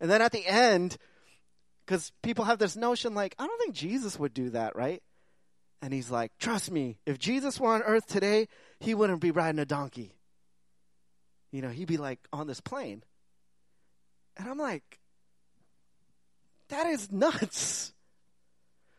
And 0.00 0.10
then 0.10 0.22
at 0.22 0.32
the 0.32 0.46
end, 0.46 0.96
because 1.86 2.12
people 2.22 2.44
have 2.44 2.58
this 2.58 2.76
notion 2.76 3.14
like, 3.14 3.34
I 3.38 3.46
don't 3.46 3.58
think 3.58 3.74
Jesus 3.74 4.18
would 4.18 4.34
do 4.34 4.50
that, 4.50 4.76
right? 4.76 5.02
And 5.82 5.94
he's 5.94 6.10
like, 6.10 6.32
trust 6.38 6.70
me, 6.70 6.98
if 7.06 7.18
Jesus 7.18 7.58
were 7.58 7.72
on 7.72 7.82
earth 7.82 8.06
today, 8.06 8.48
he 8.80 8.94
wouldn't 8.94 9.20
be 9.20 9.30
riding 9.30 9.58
a 9.58 9.64
donkey 9.64 10.14
you 11.52 11.62
know, 11.62 11.68
he'd 11.68 11.88
be 11.88 11.96
like 11.96 12.20
on 12.32 12.46
this 12.46 12.60
plane. 12.60 13.02
And 14.36 14.48
I'm 14.48 14.58
like, 14.58 14.98
that 16.68 16.86
is 16.86 17.10
nuts. 17.10 17.92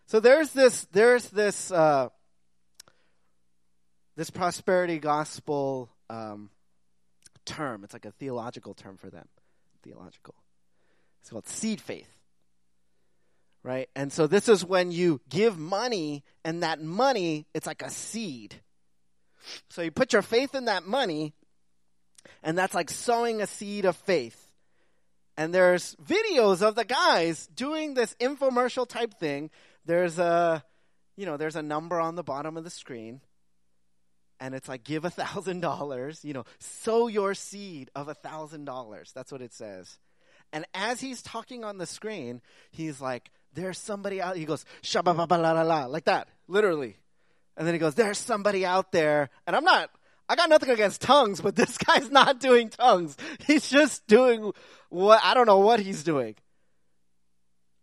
So 0.07 0.19
there's 0.19 0.51
this, 0.51 0.85
there's 0.91 1.29
this, 1.29 1.71
uh, 1.71 2.09
this 4.17 4.29
prosperity 4.29 4.99
gospel 4.99 5.89
um, 6.09 6.49
term. 7.45 7.83
It's 7.83 7.93
like 7.93 8.05
a 8.05 8.11
theological 8.11 8.73
term 8.73 8.97
for 8.97 9.09
them. 9.09 9.27
Theological. 9.83 10.35
It's 11.21 11.29
called 11.29 11.47
seed 11.47 11.79
faith. 11.79 12.09
Right? 13.63 13.89
And 13.95 14.11
so 14.11 14.27
this 14.27 14.49
is 14.49 14.65
when 14.65 14.91
you 14.91 15.21
give 15.29 15.57
money, 15.57 16.23
and 16.43 16.63
that 16.63 16.81
money, 16.81 17.45
it's 17.53 17.67
like 17.67 17.81
a 17.81 17.89
seed. 17.89 18.55
So 19.69 19.81
you 19.81 19.91
put 19.91 20.13
your 20.13 20.23
faith 20.23 20.55
in 20.55 20.65
that 20.65 20.85
money, 20.85 21.33
and 22.43 22.57
that's 22.57 22.73
like 22.73 22.89
sowing 22.89 23.41
a 23.41 23.47
seed 23.47 23.85
of 23.85 23.95
faith. 23.95 24.51
And 25.37 25.53
there's 25.53 25.95
videos 25.95 26.61
of 26.61 26.75
the 26.75 26.85
guys 26.85 27.47
doing 27.47 27.93
this 27.93 28.15
infomercial 28.19 28.87
type 28.87 29.13
thing. 29.15 29.49
There's 29.85 30.19
a, 30.19 30.63
you 31.15 31.25
know, 31.25 31.37
there's 31.37 31.55
a 31.55 31.61
number 31.61 31.99
on 31.99 32.15
the 32.15 32.23
bottom 32.23 32.57
of 32.57 32.63
the 32.63 32.69
screen. 32.69 33.21
And 34.39 34.55
it's 34.55 34.67
like, 34.67 34.83
give 34.83 35.05
a 35.05 35.09
thousand 35.09 35.61
dollars, 35.61 36.25
you 36.25 36.33
know, 36.33 36.45
sow 36.59 37.07
your 37.07 37.33
seed 37.33 37.91
of 37.95 38.07
a 38.07 38.13
thousand 38.13 38.65
dollars. 38.65 39.11
That's 39.13 39.31
what 39.31 39.41
it 39.41 39.53
says. 39.53 39.99
And 40.51 40.65
as 40.73 40.99
he's 40.99 41.21
talking 41.21 41.63
on 41.63 41.77
the 41.77 41.85
screen, 41.85 42.41
he's 42.71 42.99
like, 42.99 43.31
there's 43.53 43.77
somebody 43.77 44.21
out. 44.21 44.35
He 44.35 44.45
goes, 44.45 44.65
shabba 44.81 45.15
la 45.15 45.51
la 45.51 45.61
la, 45.61 45.85
like 45.85 46.05
that, 46.05 46.27
literally. 46.47 46.97
And 47.55 47.67
then 47.67 47.73
he 47.73 47.79
goes, 47.79 47.95
there's 47.95 48.17
somebody 48.17 48.65
out 48.65 48.91
there. 48.91 49.29
And 49.45 49.55
I'm 49.55 49.63
not, 49.63 49.91
I 50.31 50.35
got 50.35 50.49
nothing 50.49 50.69
against 50.69 51.01
tongues, 51.01 51.41
but 51.41 51.55
this 51.57 51.77
guy's 51.77 52.09
not 52.09 52.39
doing 52.39 52.69
tongues. 52.69 53.17
He's 53.45 53.69
just 53.69 54.07
doing 54.07 54.53
what 54.87 55.19
I 55.23 55.33
don't 55.33 55.45
know 55.45 55.59
what 55.59 55.81
he's 55.81 56.03
doing. 56.03 56.35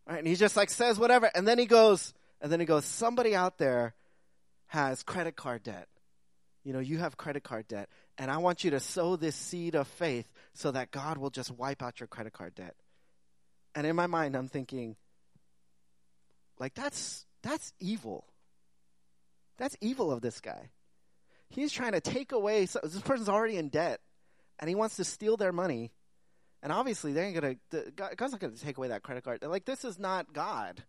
Right? 0.08 0.18
And 0.20 0.26
he 0.26 0.34
just 0.34 0.56
like 0.56 0.70
says 0.70 0.98
whatever, 0.98 1.30
and 1.34 1.46
then 1.46 1.58
he 1.58 1.66
goes, 1.66 2.14
and 2.40 2.50
then 2.50 2.58
he 2.58 2.64
goes, 2.64 2.86
somebody 2.86 3.36
out 3.36 3.58
there 3.58 3.94
has 4.68 5.02
credit 5.02 5.36
card 5.36 5.62
debt. 5.62 5.88
You 6.64 6.72
know, 6.72 6.78
you 6.78 6.96
have 6.98 7.18
credit 7.18 7.44
card 7.44 7.68
debt, 7.68 7.90
and 8.16 8.30
I 8.30 8.38
want 8.38 8.64
you 8.64 8.70
to 8.70 8.80
sow 8.80 9.16
this 9.16 9.36
seed 9.36 9.74
of 9.74 9.86
faith 9.86 10.26
so 10.54 10.70
that 10.70 10.90
God 10.90 11.18
will 11.18 11.30
just 11.30 11.50
wipe 11.50 11.82
out 11.82 12.00
your 12.00 12.06
credit 12.06 12.32
card 12.32 12.54
debt. 12.54 12.76
And 13.74 13.86
in 13.86 13.94
my 13.94 14.06
mind, 14.06 14.34
I'm 14.34 14.48
thinking, 14.48 14.96
like 16.58 16.74
that's 16.74 17.26
that's 17.42 17.74
evil. 17.78 18.24
That's 19.58 19.76
evil 19.82 20.10
of 20.10 20.22
this 20.22 20.40
guy. 20.40 20.70
He's 21.48 21.72
trying 21.72 21.92
to 21.92 22.00
take 22.00 22.32
away. 22.32 22.66
So 22.66 22.80
this 22.82 23.00
person's 23.00 23.28
already 23.28 23.56
in 23.56 23.68
debt, 23.68 24.00
and 24.58 24.68
he 24.68 24.74
wants 24.74 24.96
to 24.96 25.04
steal 25.04 25.36
their 25.36 25.52
money. 25.52 25.92
And 26.62 26.72
obviously, 26.72 27.12
they 27.12 27.24
ain't 27.24 27.34
gonna. 27.40 27.56
God's 28.16 28.32
not 28.32 28.40
gonna 28.40 28.54
take 28.54 28.78
away 28.78 28.88
that 28.88 29.02
credit 29.02 29.24
card. 29.24 29.42
Like, 29.42 29.64
this 29.64 29.84
is 29.84 29.98
not 29.98 30.32
God. 30.32 30.84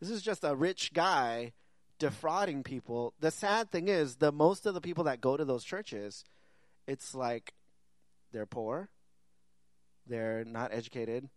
This 0.00 0.10
is 0.10 0.22
just 0.22 0.44
a 0.44 0.54
rich 0.54 0.92
guy 0.92 1.52
defrauding 1.98 2.62
people. 2.62 3.14
The 3.20 3.30
sad 3.30 3.70
thing 3.70 3.88
is, 3.88 4.16
the 4.16 4.32
most 4.32 4.66
of 4.66 4.74
the 4.74 4.80
people 4.80 5.04
that 5.04 5.20
go 5.20 5.36
to 5.36 5.44
those 5.44 5.64
churches, 5.64 6.24
it's 6.86 7.14
like 7.14 7.52
they're 8.32 8.46
poor, 8.46 8.88
they're 10.06 10.44
not 10.44 10.72
educated. 10.72 11.28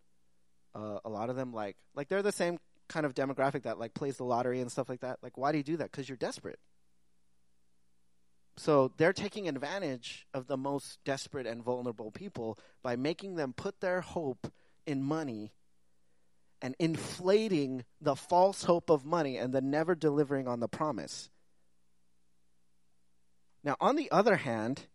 Uh, 0.74 0.98
a 1.04 1.10
lot 1.10 1.28
of 1.28 1.36
them 1.36 1.52
like 1.52 1.76
like 1.94 2.08
they're 2.08 2.22
the 2.22 2.32
same 2.32 2.58
kind 2.88 3.04
of 3.04 3.14
demographic 3.14 3.64
that 3.64 3.78
like 3.78 3.94
plays 3.94 4.16
the 4.16 4.24
lottery 4.24 4.60
and 4.60 4.70
stuff 4.70 4.88
like 4.88 5.00
that. 5.00 5.18
Like, 5.22 5.36
why 5.36 5.52
do 5.52 5.58
you 5.58 5.64
do 5.64 5.76
that? 5.78 5.90
Because 5.90 6.08
you're 6.08 6.16
desperate. 6.16 6.58
So 8.56 8.92
they're 8.96 9.12
taking 9.12 9.48
advantage 9.48 10.26
of 10.34 10.46
the 10.46 10.56
most 10.56 10.98
desperate 11.04 11.46
and 11.46 11.62
vulnerable 11.62 12.10
people 12.10 12.58
by 12.82 12.96
making 12.96 13.36
them 13.36 13.52
put 13.54 13.80
their 13.80 14.00
hope 14.02 14.52
in 14.86 15.02
money 15.02 15.52
and 16.60 16.76
inflating 16.78 17.84
the 18.00 18.14
false 18.14 18.64
hope 18.64 18.90
of 18.90 19.04
money 19.04 19.36
and 19.36 19.52
then 19.52 19.70
never 19.70 19.94
delivering 19.94 20.46
on 20.46 20.60
the 20.60 20.68
promise. 20.68 21.30
Now, 23.64 23.76
on 23.80 23.96
the 23.96 24.10
other 24.10 24.36
hand, 24.36 24.86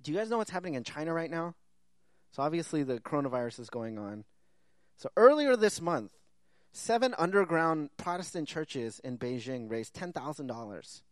do 0.00 0.12
you 0.12 0.18
guys 0.18 0.30
know 0.30 0.38
what's 0.38 0.50
happening 0.50 0.74
in 0.74 0.84
China 0.84 1.12
right 1.12 1.30
now? 1.30 1.54
So, 2.30 2.42
obviously, 2.42 2.82
the 2.82 3.00
coronavirus 3.00 3.60
is 3.60 3.70
going 3.70 3.98
on. 3.98 4.24
So, 4.96 5.08
earlier 5.16 5.56
this 5.56 5.80
month, 5.80 6.12
seven 6.72 7.14
underground 7.18 7.90
Protestant 7.96 8.48
churches 8.48 9.00
in 9.00 9.18
Beijing 9.18 9.70
raised 9.70 9.94
$10,000 9.94 11.02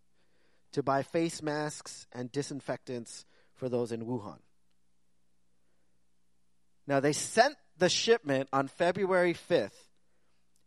to 0.74 0.82
buy 0.82 1.02
face 1.02 1.40
masks 1.40 2.06
and 2.12 2.30
disinfectants 2.30 3.24
for 3.54 3.68
those 3.68 3.92
in 3.92 4.04
Wuhan. 4.04 4.38
Now, 6.86 7.00
they 7.00 7.12
sent 7.12 7.56
the 7.78 7.88
shipment 7.88 8.48
on 8.52 8.68
February 8.68 9.34
5th. 9.34 9.88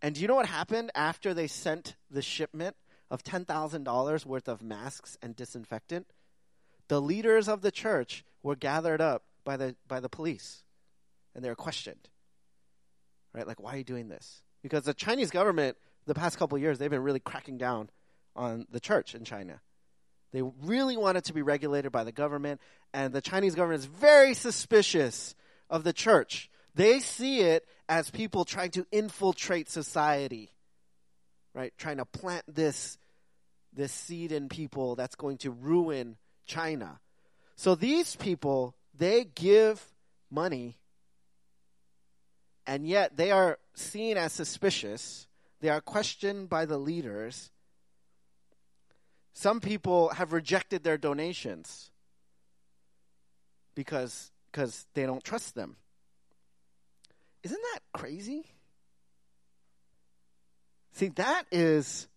And 0.02 0.16
do 0.16 0.22
you 0.22 0.28
know 0.28 0.36
what 0.36 0.46
happened 0.46 0.92
after 0.96 1.34
they 1.34 1.48
sent 1.48 1.96
the 2.10 2.22
shipment 2.22 2.76
of 3.12 3.24
$10,000 3.24 4.26
worth 4.26 4.48
of 4.48 4.62
masks 4.62 5.18
and 5.22 5.36
disinfectant? 5.36 6.08
The 6.88 7.02
leaders 7.02 7.50
of 7.50 7.62
the 7.62 7.72
church 7.72 8.24
were 8.42 8.56
gathered 8.56 9.02
up 9.02 9.24
by 9.44 9.58
the, 9.58 9.76
by 9.88 10.00
the 10.00 10.10
police 10.10 10.64
and 11.36 11.44
they 11.44 11.50
were 11.50 11.56
questioned. 11.56 12.08
Right? 13.34 13.46
Like, 13.46 13.62
why 13.62 13.74
are 13.74 13.78
you 13.78 13.84
doing 13.84 14.08
this? 14.08 14.42
Because 14.64 14.86
the 14.86 14.94
Chinese 14.94 15.32
government, 15.32 15.76
the 16.06 16.16
past 16.16 16.38
couple 16.38 16.58
years, 16.58 16.80
they've 16.80 16.90
been 16.90 17.04
really 17.04 17.20
cracking 17.20 17.58
down 17.58 17.90
on 18.36 18.66
the 18.72 18.80
church 18.80 19.14
in 19.14 19.26
China. 19.26 19.60
They 20.32 20.42
really 20.64 20.98
want 20.98 21.18
it 21.18 21.26
to 21.26 21.34
be 21.34 21.42
regulated 21.42 21.92
by 21.92 22.04
the 22.04 22.12
government, 22.12 22.62
and 22.94 23.14
the 23.14 23.22
Chinese 23.22 23.56
government 23.56 23.80
is 23.80 23.86
very 23.86 24.34
suspicious 24.34 25.36
of 25.70 25.84
the 25.84 25.94
church. 25.94 26.50
They 26.76 27.00
see 27.00 27.42
it 27.42 27.66
as 27.90 28.10
people 28.10 28.46
trying 28.46 28.72
to 28.72 28.86
infiltrate 28.92 29.70
society, 29.70 30.52
right? 31.54 31.74
Trying 31.78 31.98
to 31.98 32.06
plant 32.06 32.44
this, 32.48 32.98
this 33.74 33.92
seed 33.92 34.32
in 34.32 34.50
people 34.50 34.96
that's 34.96 35.16
going 35.16 35.38
to 35.40 35.52
ruin 35.52 36.18
China. 36.46 37.00
So 37.56 37.74
these 37.74 38.16
people, 38.16 38.76
they 38.96 39.24
give 39.24 39.84
money, 40.30 40.78
and 42.68 42.86
yet 42.86 43.16
they 43.16 43.32
are 43.32 43.58
seen 43.74 44.18
as 44.18 44.34
suspicious. 44.34 45.28
They 45.62 45.70
are 45.70 45.82
questioned 45.82 46.50
by 46.50 46.66
the 46.66 46.78
leaders 46.78 47.50
some 49.38 49.60
people 49.60 50.10
have 50.10 50.34
rejected 50.34 50.84
their 50.84 50.98
donations 50.98 51.92
because 53.76 54.32
because 54.52 54.88
they 54.96 55.06
don't 55.06 55.24
trust 55.24 55.54
them. 55.54 55.76
Isn't 57.44 57.62
that 57.74 57.82
crazy? 57.94 58.46
See, 60.94 61.10
that 61.10 61.44
is 61.52 62.08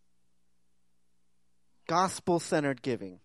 gospel 1.87 2.41
centered 2.41 2.81
giving. 2.81 3.21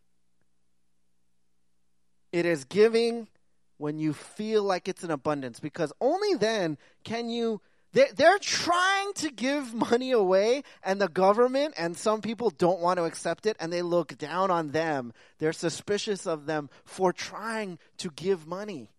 It 2.34 2.46
is 2.46 2.66
giving 2.66 3.30
when 3.78 3.98
you 3.98 4.12
feel 4.12 4.64
like 4.64 4.90
it's 4.90 5.06
an 5.06 5.12
abundance 5.12 5.62
because 5.62 5.94
only 6.02 6.34
then 6.34 6.78
can 7.06 7.30
you 7.30 7.62
they're, 7.96 8.40
trying 8.40 9.14
to 9.14 9.32
give 9.32 9.74
money 9.74 10.12
away, 10.12 10.64
and 10.84 11.00
the 11.00 11.08
government 11.08 11.76
and 11.78 11.96
some 11.96 12.22
people 12.22 12.50
don't 12.50 12.82
want 12.82 12.98
to 12.98 13.06
accept 13.06 13.46
it, 13.46 13.56
and 13.60 13.72
they 13.72 13.82
look 13.82 14.18
down 14.18 14.52
on 14.52 14.72
them. 14.72 15.14
They're 15.40 15.54
suspicious 15.54 16.28
of 16.28 16.46
them 16.46 16.70
for 16.84 17.14
trying 17.14 17.80
to 17.98 18.10
give 18.12 18.46
money. 18.46 18.90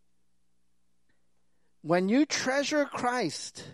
When 1.83 2.09
you 2.09 2.25
treasure 2.25 2.87
Christ, 2.87 3.65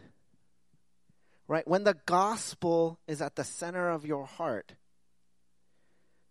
right, 1.47 1.67
when 1.69 1.85
the 1.85 1.97
gospel 2.05 2.99
is 3.07 3.23
at 3.23 3.37
the 3.37 3.45
center 3.45 3.91
of 3.91 4.05
your 4.05 4.27
heart, 4.27 4.75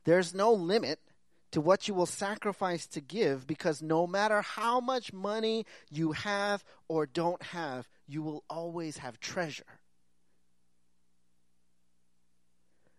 there's 0.04 0.34
no 0.34 0.52
limit 0.52 1.00
to 1.52 1.62
what 1.62 1.88
you 1.88 1.94
will 1.94 2.06
sacrifice 2.06 2.88
to 2.88 3.02
give 3.02 3.46
because 3.46 3.82
no 3.82 4.08
matter 4.08 4.42
how 4.42 4.80
much 4.80 5.14
money 5.14 5.66
you 5.90 6.14
have 6.14 6.64
or 6.88 7.06
don't 7.06 7.42
have, 7.42 7.88
you 8.12 8.22
will 8.22 8.44
always 8.50 8.98
have 8.98 9.22
treasure. 9.22 9.80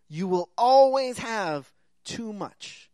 You 0.09 0.27
will 0.27 0.49
always 0.57 1.19
have 1.19 1.71
too 2.03 2.33
much. 2.33 2.89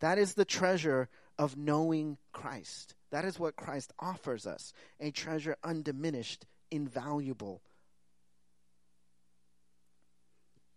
That 0.00 0.16
is 0.16 0.32
the 0.32 0.46
treasure 0.46 1.10
of 1.38 1.58
knowing 1.58 2.16
Christ. 2.32 2.94
That 3.10 3.26
is 3.26 3.38
what 3.38 3.54
Christ 3.54 3.92
offers 4.00 4.46
us 4.46 4.72
a 4.98 5.10
treasure 5.10 5.58
undiminished, 5.62 6.46
invaluable. 6.70 7.60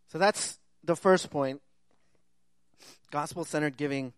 So 0.09 0.17
that's 0.17 0.59
the 0.83 0.97
first 0.97 1.29
point. 1.29 1.61
Gospel 3.11 3.45
centered 3.45 3.77
giving 3.77 4.11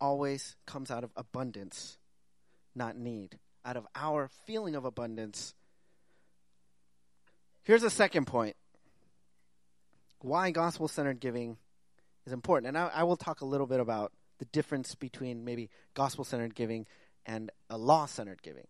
always 0.00 0.54
comes 0.64 0.92
out 0.92 1.02
of 1.02 1.10
abundance, 1.16 1.98
not 2.76 2.96
need. 2.96 3.40
Out 3.66 3.76
of 3.76 3.86
our 3.94 4.30
feeling 4.46 4.76
of 4.76 4.84
abundance. 4.84 5.52
Here's 7.64 7.82
a 7.82 7.90
second 7.90 8.26
point 8.26 8.54
why 10.20 10.52
gospel 10.52 10.88
centered 10.88 11.20
giving 11.20 11.56
is 12.26 12.32
important. 12.32 12.68
And 12.68 12.78
I, 12.78 12.90
I, 12.94 13.02
will 13.02 13.16
talk 13.16 13.40
a 13.40 13.44
little 13.44 13.66
bit 13.66 13.80
about 13.80 14.12
the 14.38 14.44
difference 14.46 14.94
between 14.94 15.44
maybe 15.44 15.68
gospel 15.94 16.24
centered 16.24 16.54
giving 16.54 16.86
and 17.24 17.50
a 17.68 17.76
law 17.76 18.06
centered 18.06 18.42
giving. 18.42 18.66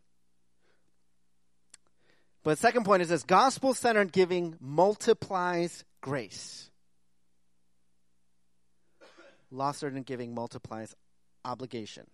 But 2.42 2.58
second 2.58 2.84
point 2.84 3.02
is 3.02 3.08
this 3.08 3.22
gospel 3.22 3.74
centered 3.74 4.12
giving 4.12 4.56
multiplies 4.60 5.84
grace. 6.00 6.70
Law 9.50 9.72
centered 9.72 10.06
giving 10.06 10.34
multiplies 10.34 10.94
obligation. 11.44 12.06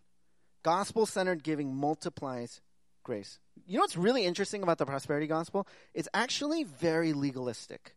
Gospel 0.62 1.06
centered 1.06 1.42
giving 1.42 1.74
multiplies 1.74 2.60
grace. 3.02 3.38
You 3.66 3.76
know 3.76 3.82
what's 3.82 3.96
really 3.96 4.24
interesting 4.24 4.62
about 4.62 4.78
the 4.78 4.86
prosperity 4.86 5.26
gospel? 5.26 5.66
It's 5.94 6.08
actually 6.14 6.64
very 6.64 7.12
legalistic. 7.12 7.94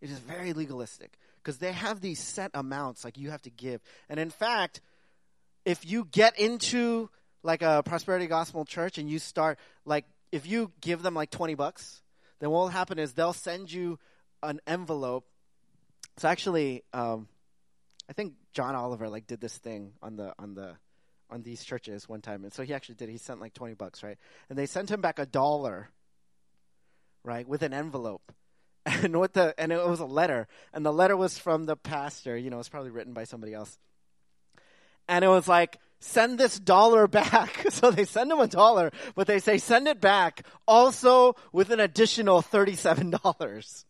It 0.00 0.10
is 0.10 0.18
very 0.18 0.52
legalistic 0.52 1.18
because 1.42 1.58
they 1.58 1.72
have 1.72 2.00
these 2.00 2.20
set 2.20 2.50
amounts 2.54 3.04
like 3.04 3.16
you 3.16 3.30
have 3.30 3.42
to 3.42 3.50
give. 3.50 3.80
And 4.08 4.20
in 4.20 4.30
fact, 4.30 4.80
if 5.64 5.86
you 5.86 6.06
get 6.10 6.38
into 6.38 7.10
like 7.42 7.62
a 7.62 7.82
prosperity 7.84 8.26
gospel 8.26 8.64
church 8.64 8.98
and 8.98 9.08
you 9.08 9.18
start 9.18 9.58
like 9.84 10.04
if 10.32 10.46
you 10.46 10.72
give 10.80 11.02
them 11.02 11.14
like 11.14 11.30
20 11.30 11.54
bucks, 11.54 12.02
then 12.40 12.50
what 12.50 12.60
will 12.60 12.68
happen 12.68 12.98
is 12.98 13.12
they'll 13.12 13.32
send 13.32 13.72
you 13.72 13.98
an 14.42 14.60
envelope. 14.66 15.26
So 16.18 16.28
actually 16.28 16.82
um, 16.92 17.28
I 18.08 18.12
think 18.12 18.34
John 18.52 18.74
Oliver 18.74 19.08
like 19.08 19.26
did 19.26 19.40
this 19.40 19.56
thing 19.56 19.92
on 20.02 20.16
the 20.16 20.34
on 20.38 20.54
the 20.54 20.76
on 21.34 21.42
these 21.42 21.64
churches 21.64 22.08
one 22.08 22.22
time, 22.22 22.44
and 22.44 22.52
so 22.52 22.62
he 22.62 22.72
actually 22.72 22.94
did. 22.94 23.08
He 23.08 23.18
sent 23.18 23.40
like 23.40 23.52
twenty 23.52 23.74
bucks, 23.74 24.02
right? 24.02 24.16
And 24.48 24.56
they 24.56 24.66
sent 24.66 24.90
him 24.90 25.00
back 25.00 25.18
a 25.18 25.26
dollar, 25.26 25.90
right, 27.24 27.46
with 27.46 27.62
an 27.62 27.74
envelope, 27.74 28.32
and 28.86 29.18
what 29.18 29.34
the 29.34 29.52
and 29.58 29.72
it 29.72 29.86
was 29.86 30.00
a 30.00 30.06
letter, 30.06 30.46
and 30.72 30.86
the 30.86 30.92
letter 30.92 31.16
was 31.16 31.36
from 31.36 31.66
the 31.66 31.76
pastor. 31.76 32.36
You 32.36 32.50
know, 32.50 32.60
it's 32.60 32.68
probably 32.68 32.90
written 32.90 33.12
by 33.12 33.24
somebody 33.24 33.52
else, 33.52 33.76
and 35.08 35.24
it 35.24 35.28
was 35.28 35.48
like 35.48 35.78
send 35.98 36.38
this 36.38 36.58
dollar 36.58 37.06
back. 37.08 37.66
so 37.70 37.90
they 37.90 38.04
send 38.04 38.30
him 38.30 38.38
a 38.38 38.46
dollar, 38.46 38.92
but 39.16 39.26
they 39.26 39.40
say 39.40 39.58
send 39.58 39.88
it 39.88 40.00
back 40.00 40.46
also 40.68 41.34
with 41.52 41.70
an 41.70 41.80
additional 41.80 42.42
thirty-seven 42.42 43.10
dollars. 43.22 43.84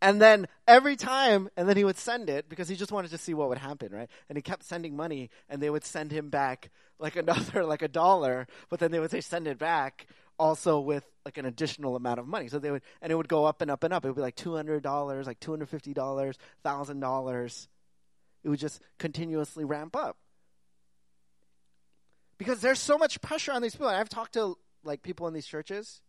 And 0.00 0.22
then 0.22 0.46
every 0.66 0.94
time, 0.94 1.48
and 1.56 1.68
then 1.68 1.76
he 1.76 1.84
would 1.84 1.98
send 1.98 2.30
it 2.30 2.48
because 2.48 2.68
he 2.68 2.76
just 2.76 2.92
wanted 2.92 3.10
to 3.10 3.18
see 3.18 3.34
what 3.34 3.48
would 3.48 3.58
happen, 3.58 3.92
right? 3.92 4.08
And 4.28 4.38
he 4.38 4.42
kept 4.42 4.62
sending 4.62 4.96
money, 4.96 5.30
and 5.48 5.60
they 5.60 5.70
would 5.70 5.84
send 5.84 6.12
him 6.12 6.30
back 6.30 6.70
like 6.98 7.16
another, 7.16 7.64
like 7.66 7.82
a 7.82 7.88
dollar, 7.88 8.46
but 8.68 8.78
then 8.78 8.90
they 8.90 9.00
would 9.00 9.10
say 9.10 9.20
send 9.20 9.48
it 9.48 9.58
back 9.58 10.06
also 10.38 10.78
with 10.78 11.04
like 11.24 11.36
an 11.36 11.46
additional 11.46 11.96
amount 11.96 12.20
of 12.20 12.28
money. 12.28 12.46
So 12.48 12.60
they 12.60 12.70
would, 12.70 12.82
and 13.02 13.10
it 13.10 13.16
would 13.16 13.28
go 13.28 13.44
up 13.44 13.60
and 13.60 13.70
up 13.70 13.82
and 13.82 13.92
up. 13.92 14.04
It 14.04 14.08
would 14.08 14.16
be 14.16 14.22
like 14.22 14.36
two 14.36 14.54
hundred 14.54 14.82
dollars, 14.82 15.26
like 15.26 15.40
two 15.40 15.50
hundred 15.50 15.68
fifty 15.68 15.92
dollars, 15.92 16.38
thousand 16.62 17.00
dollars. 17.00 17.68
It 18.44 18.48
would 18.50 18.60
just 18.60 18.80
continuously 18.98 19.64
ramp 19.64 19.96
up 19.96 20.16
because 22.38 22.60
there's 22.60 22.78
so 22.78 22.96
much 22.96 23.20
pressure 23.20 23.52
on 23.52 23.62
these 23.62 23.74
people. 23.74 23.88
And 23.88 23.96
I've 23.96 24.08
talked 24.08 24.34
to 24.34 24.56
like 24.84 25.02
people 25.02 25.26
in 25.26 25.34
these 25.34 25.46
churches 25.46 26.00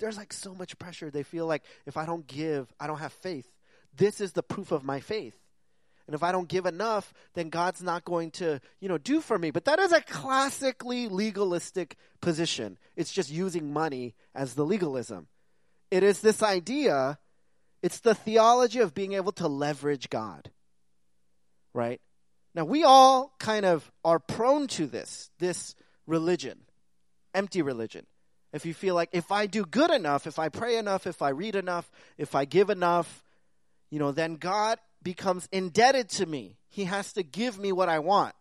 there's 0.00 0.16
like 0.16 0.32
so 0.32 0.54
much 0.54 0.78
pressure. 0.78 1.10
They 1.10 1.22
feel 1.22 1.46
like 1.46 1.62
if 1.86 1.96
I 1.96 2.06
don't 2.06 2.26
give, 2.26 2.72
I 2.80 2.86
don't 2.86 2.98
have 2.98 3.12
faith. 3.12 3.46
This 3.96 4.20
is 4.20 4.32
the 4.32 4.42
proof 4.42 4.72
of 4.72 4.82
my 4.82 5.00
faith. 5.00 5.34
And 6.06 6.14
if 6.16 6.24
I 6.24 6.32
don't 6.32 6.48
give 6.48 6.66
enough, 6.66 7.14
then 7.34 7.50
God's 7.50 7.82
not 7.82 8.04
going 8.04 8.32
to, 8.32 8.60
you 8.80 8.88
know, 8.88 8.98
do 8.98 9.20
for 9.20 9.38
me. 9.38 9.52
But 9.52 9.66
that 9.66 9.78
is 9.78 9.92
a 9.92 10.00
classically 10.00 11.06
legalistic 11.06 11.96
position. 12.20 12.78
It's 12.96 13.12
just 13.12 13.30
using 13.30 13.72
money 13.72 14.14
as 14.34 14.54
the 14.54 14.64
legalism. 14.64 15.28
It 15.90 16.02
is 16.02 16.20
this 16.20 16.42
idea, 16.42 17.18
it's 17.80 18.00
the 18.00 18.14
theology 18.14 18.80
of 18.80 18.94
being 18.94 19.12
able 19.12 19.32
to 19.32 19.46
leverage 19.46 20.10
God. 20.10 20.50
Right? 21.72 22.00
Now, 22.54 22.64
we 22.64 22.82
all 22.82 23.32
kind 23.38 23.64
of 23.64 23.88
are 24.04 24.18
prone 24.18 24.66
to 24.68 24.86
this, 24.86 25.30
this 25.38 25.76
religion, 26.06 26.58
empty 27.34 27.62
religion. 27.62 28.06
If 28.52 28.66
you 28.66 28.74
feel 28.74 28.94
like 28.94 29.10
if 29.12 29.30
I 29.30 29.46
do 29.46 29.64
good 29.64 29.90
enough, 29.90 30.26
if 30.26 30.38
I 30.38 30.48
pray 30.48 30.76
enough, 30.76 31.06
if 31.06 31.22
I 31.22 31.28
read 31.28 31.54
enough, 31.54 31.90
if 32.18 32.34
I 32.34 32.44
give 32.44 32.68
enough, 32.68 33.24
you 33.90 33.98
know, 33.98 34.12
then 34.12 34.36
God 34.36 34.78
becomes 35.02 35.48
indebted 35.52 36.08
to 36.10 36.26
me. 36.26 36.56
He 36.68 36.84
has 36.84 37.12
to 37.14 37.22
give 37.22 37.58
me 37.58 37.72
what 37.72 37.88
I 37.88 38.00
want. 38.00 38.34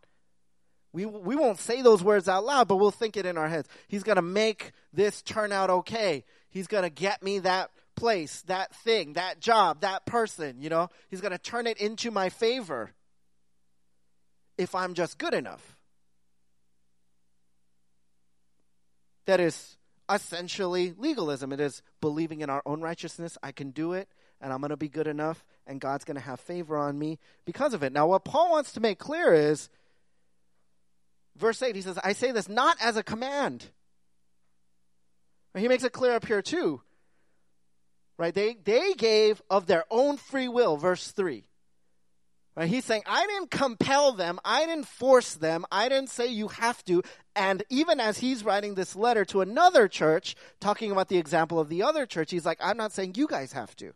We, 0.91 1.05
we 1.05 1.35
won't 1.35 1.59
say 1.59 1.83
those 1.83 2.03
words 2.03 2.27
out 2.27 2.43
loud, 2.43 2.67
but 2.67 2.77
we'll 2.77 2.89
think 2.89 3.15
it 3.15 3.25
in 3.25 3.37
our 3.37 3.47
heads. 3.47 3.69
He's 3.87 4.03
going 4.03 4.15
to 4.15 4.23
make 4.23 4.71
this 4.91 5.21
turn 5.21 5.51
out 5.51 5.69
okay. 5.69 6.25
He's 6.49 6.67
going 6.67 6.83
to 6.83 6.89
get 6.89 7.21
me 7.21 7.39
that 7.39 7.69
place, 7.95 8.41
that 8.47 8.73
thing, 8.73 9.13
that 9.13 9.39
job, 9.39 9.81
that 9.81 10.05
person, 10.07 10.61
you 10.61 10.69
know? 10.69 10.89
He's 11.09 11.21
going 11.21 11.31
to 11.31 11.37
turn 11.37 11.67
it 11.67 11.77
into 11.77 12.09
my 12.09 12.29
favor 12.29 12.91
if 14.57 14.73
I'm 14.73 14.95
just 14.95 15.19
good 15.19 15.35
enough. 15.35 15.75
That 19.27 19.39
is 19.39 19.77
essentially 20.09 20.93
legalism. 20.97 21.51
It 21.53 21.59
is 21.59 21.81
believing 22.01 22.41
in 22.41 22.49
our 22.49 22.61
own 22.65 22.81
righteousness. 22.81 23.37
I 23.43 23.51
can 23.51 23.71
do 23.71 23.93
it, 23.93 24.09
and 24.41 24.51
I'm 24.51 24.59
going 24.59 24.69
to 24.69 24.77
be 24.77 24.89
good 24.89 25.07
enough, 25.07 25.43
and 25.67 25.79
God's 25.79 26.05
going 26.05 26.15
to 26.15 26.21
have 26.21 26.39
favor 26.39 26.77
on 26.77 26.97
me 26.97 27.19
because 27.45 27.73
of 27.73 27.83
it. 27.83 27.93
Now, 27.93 28.07
what 28.07 28.25
Paul 28.25 28.51
wants 28.51 28.73
to 28.73 28.79
make 28.79 28.99
clear 28.99 29.33
is 29.33 29.69
verse 31.35 31.61
8, 31.61 31.75
he 31.75 31.81
says, 31.81 31.99
I 32.03 32.13
say 32.13 32.31
this 32.31 32.49
not 32.49 32.77
as 32.81 32.97
a 32.97 33.03
command. 33.03 33.65
He 35.57 35.67
makes 35.67 35.83
it 35.83 35.93
clear 35.93 36.13
up 36.13 36.25
here, 36.25 36.41
too. 36.41 36.81
Right? 38.17 38.33
They, 38.33 38.55
they 38.63 38.93
gave 38.93 39.41
of 39.49 39.65
their 39.65 39.85
own 39.89 40.17
free 40.17 40.47
will, 40.47 40.77
verse 40.77 41.11
3. 41.11 41.45
Right? 42.55 42.67
He's 42.67 42.83
saying, 42.83 43.03
I 43.05 43.25
didn't 43.27 43.51
compel 43.51 44.11
them. 44.11 44.39
I 44.43 44.65
didn't 44.65 44.87
force 44.87 45.35
them. 45.35 45.65
I 45.71 45.87
didn't 45.87 46.09
say 46.09 46.27
you 46.27 46.49
have 46.49 46.83
to. 46.85 47.03
And 47.35 47.63
even 47.69 47.99
as 47.99 48.17
he's 48.17 48.43
writing 48.43 48.75
this 48.75 48.95
letter 48.95 49.23
to 49.25 49.41
another 49.41 49.87
church, 49.87 50.35
talking 50.59 50.91
about 50.91 51.07
the 51.07 51.17
example 51.17 51.59
of 51.59 51.69
the 51.69 51.83
other 51.83 52.05
church, 52.05 52.31
he's 52.31 52.45
like, 52.45 52.57
I'm 52.61 52.75
not 52.77 52.91
saying 52.91 53.13
you 53.15 53.27
guys 53.27 53.53
have 53.53 53.75
to. 53.77 53.93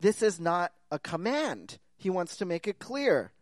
This 0.00 0.20
is 0.20 0.40
not 0.40 0.72
a 0.90 0.98
command. 0.98 1.78
He 1.96 2.10
wants 2.10 2.36
to 2.38 2.44
make 2.44 2.66
it 2.66 2.78
clear. 2.78 3.33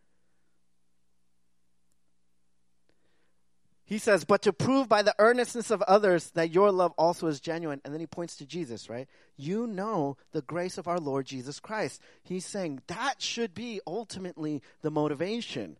He 3.92 3.98
says, 3.98 4.24
but 4.24 4.40
to 4.44 4.54
prove 4.54 4.88
by 4.88 5.02
the 5.02 5.14
earnestness 5.18 5.70
of 5.70 5.82
others 5.82 6.30
that 6.30 6.50
your 6.50 6.72
love 6.72 6.94
also 6.96 7.26
is 7.26 7.40
genuine. 7.40 7.82
And 7.84 7.92
then 7.92 8.00
he 8.00 8.06
points 8.06 8.36
to 8.36 8.46
Jesus, 8.46 8.88
right? 8.88 9.06
You 9.36 9.66
know 9.66 10.16
the 10.30 10.40
grace 10.40 10.78
of 10.78 10.88
our 10.88 10.98
Lord 10.98 11.26
Jesus 11.26 11.60
Christ. 11.60 12.00
He's 12.22 12.46
saying 12.46 12.80
that 12.86 13.20
should 13.20 13.52
be 13.52 13.82
ultimately 13.86 14.62
the 14.80 14.90
motivation. 14.90 15.76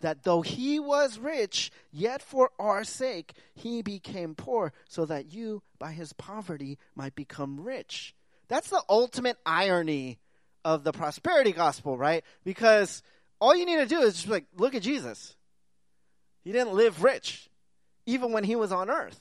That 0.00 0.24
though 0.24 0.42
he 0.42 0.80
was 0.80 1.20
rich, 1.20 1.70
yet 1.92 2.20
for 2.20 2.50
our 2.58 2.82
sake 2.82 3.32
he 3.54 3.80
became 3.80 4.34
poor, 4.34 4.72
so 4.88 5.04
that 5.04 5.32
you, 5.32 5.62
by 5.78 5.92
his 5.92 6.12
poverty, 6.14 6.80
might 6.96 7.14
become 7.14 7.60
rich. 7.60 8.12
That's 8.48 8.70
the 8.70 8.82
ultimate 8.88 9.36
irony 9.46 10.18
of 10.64 10.82
the 10.82 10.90
prosperity 10.90 11.52
gospel, 11.52 11.96
right? 11.96 12.24
Because 12.42 13.04
all 13.40 13.54
you 13.54 13.66
need 13.66 13.76
to 13.76 13.86
do 13.86 14.00
is 14.00 14.14
just 14.14 14.26
like, 14.26 14.46
look 14.56 14.74
at 14.74 14.82
Jesus. 14.82 15.36
He 16.42 16.50
didn't 16.50 16.74
live 16.74 17.04
rich 17.04 17.48
even 18.06 18.32
when 18.32 18.44
he 18.44 18.56
was 18.56 18.72
on 18.72 18.90
earth. 18.90 19.20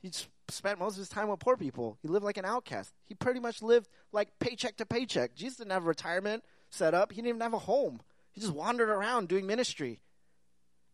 He 0.00 0.10
spent 0.48 0.78
most 0.78 0.94
of 0.94 0.98
his 0.98 1.08
time 1.08 1.28
with 1.28 1.40
poor 1.40 1.56
people. 1.56 1.98
He 2.02 2.08
lived 2.08 2.24
like 2.24 2.36
an 2.36 2.44
outcast. 2.44 2.92
He 3.04 3.14
pretty 3.14 3.40
much 3.40 3.62
lived 3.62 3.88
like 4.12 4.38
paycheck 4.38 4.76
to 4.76 4.86
paycheck. 4.86 5.34
Jesus 5.34 5.58
didn't 5.58 5.72
have 5.72 5.84
a 5.84 5.88
retirement 5.88 6.44
set 6.70 6.94
up, 6.94 7.12
he 7.12 7.16
didn't 7.16 7.28
even 7.28 7.40
have 7.40 7.54
a 7.54 7.58
home. 7.58 8.00
He 8.32 8.40
just 8.40 8.52
wandered 8.52 8.90
around 8.90 9.28
doing 9.28 9.46
ministry. 9.46 10.00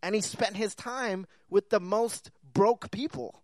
And 0.03 0.15
he 0.15 0.21
spent 0.21 0.57
his 0.57 0.75
time 0.75 1.27
with 1.49 1.71
the 1.71 1.81
most 1.81 2.31
broke 2.53 2.91
people. 2.91 3.43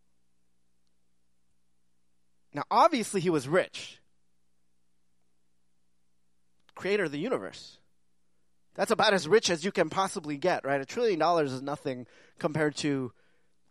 Now, 2.52 2.64
obviously, 2.70 3.20
he 3.20 3.30
was 3.30 3.48
rich. 3.48 4.00
Creator 6.74 7.04
of 7.04 7.12
the 7.12 7.18
universe. 7.18 7.78
That's 8.74 8.90
about 8.90 9.12
as 9.12 9.26
rich 9.26 9.50
as 9.50 9.64
you 9.64 9.72
can 9.72 9.90
possibly 9.90 10.36
get, 10.36 10.64
right? 10.64 10.80
A 10.80 10.84
trillion 10.84 11.18
dollars 11.18 11.52
is 11.52 11.62
nothing 11.62 12.06
compared 12.38 12.76
to 12.76 13.12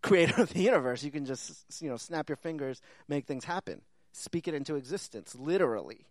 creator 0.01 0.41
of 0.41 0.53
the 0.53 0.61
universe. 0.61 1.03
You 1.03 1.11
can 1.11 1.25
just, 1.25 1.65
you 1.81 1.89
know, 1.89 1.97
snap 1.97 2.29
your 2.29 2.35
fingers, 2.35 2.81
make 3.07 3.25
things 3.25 3.45
happen, 3.45 3.81
speak 4.11 4.47
it 4.47 4.53
into 4.53 4.75
existence, 4.75 5.35
literally. 5.35 6.07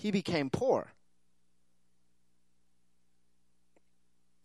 he 0.00 0.10
became 0.10 0.48
poor. 0.48 0.92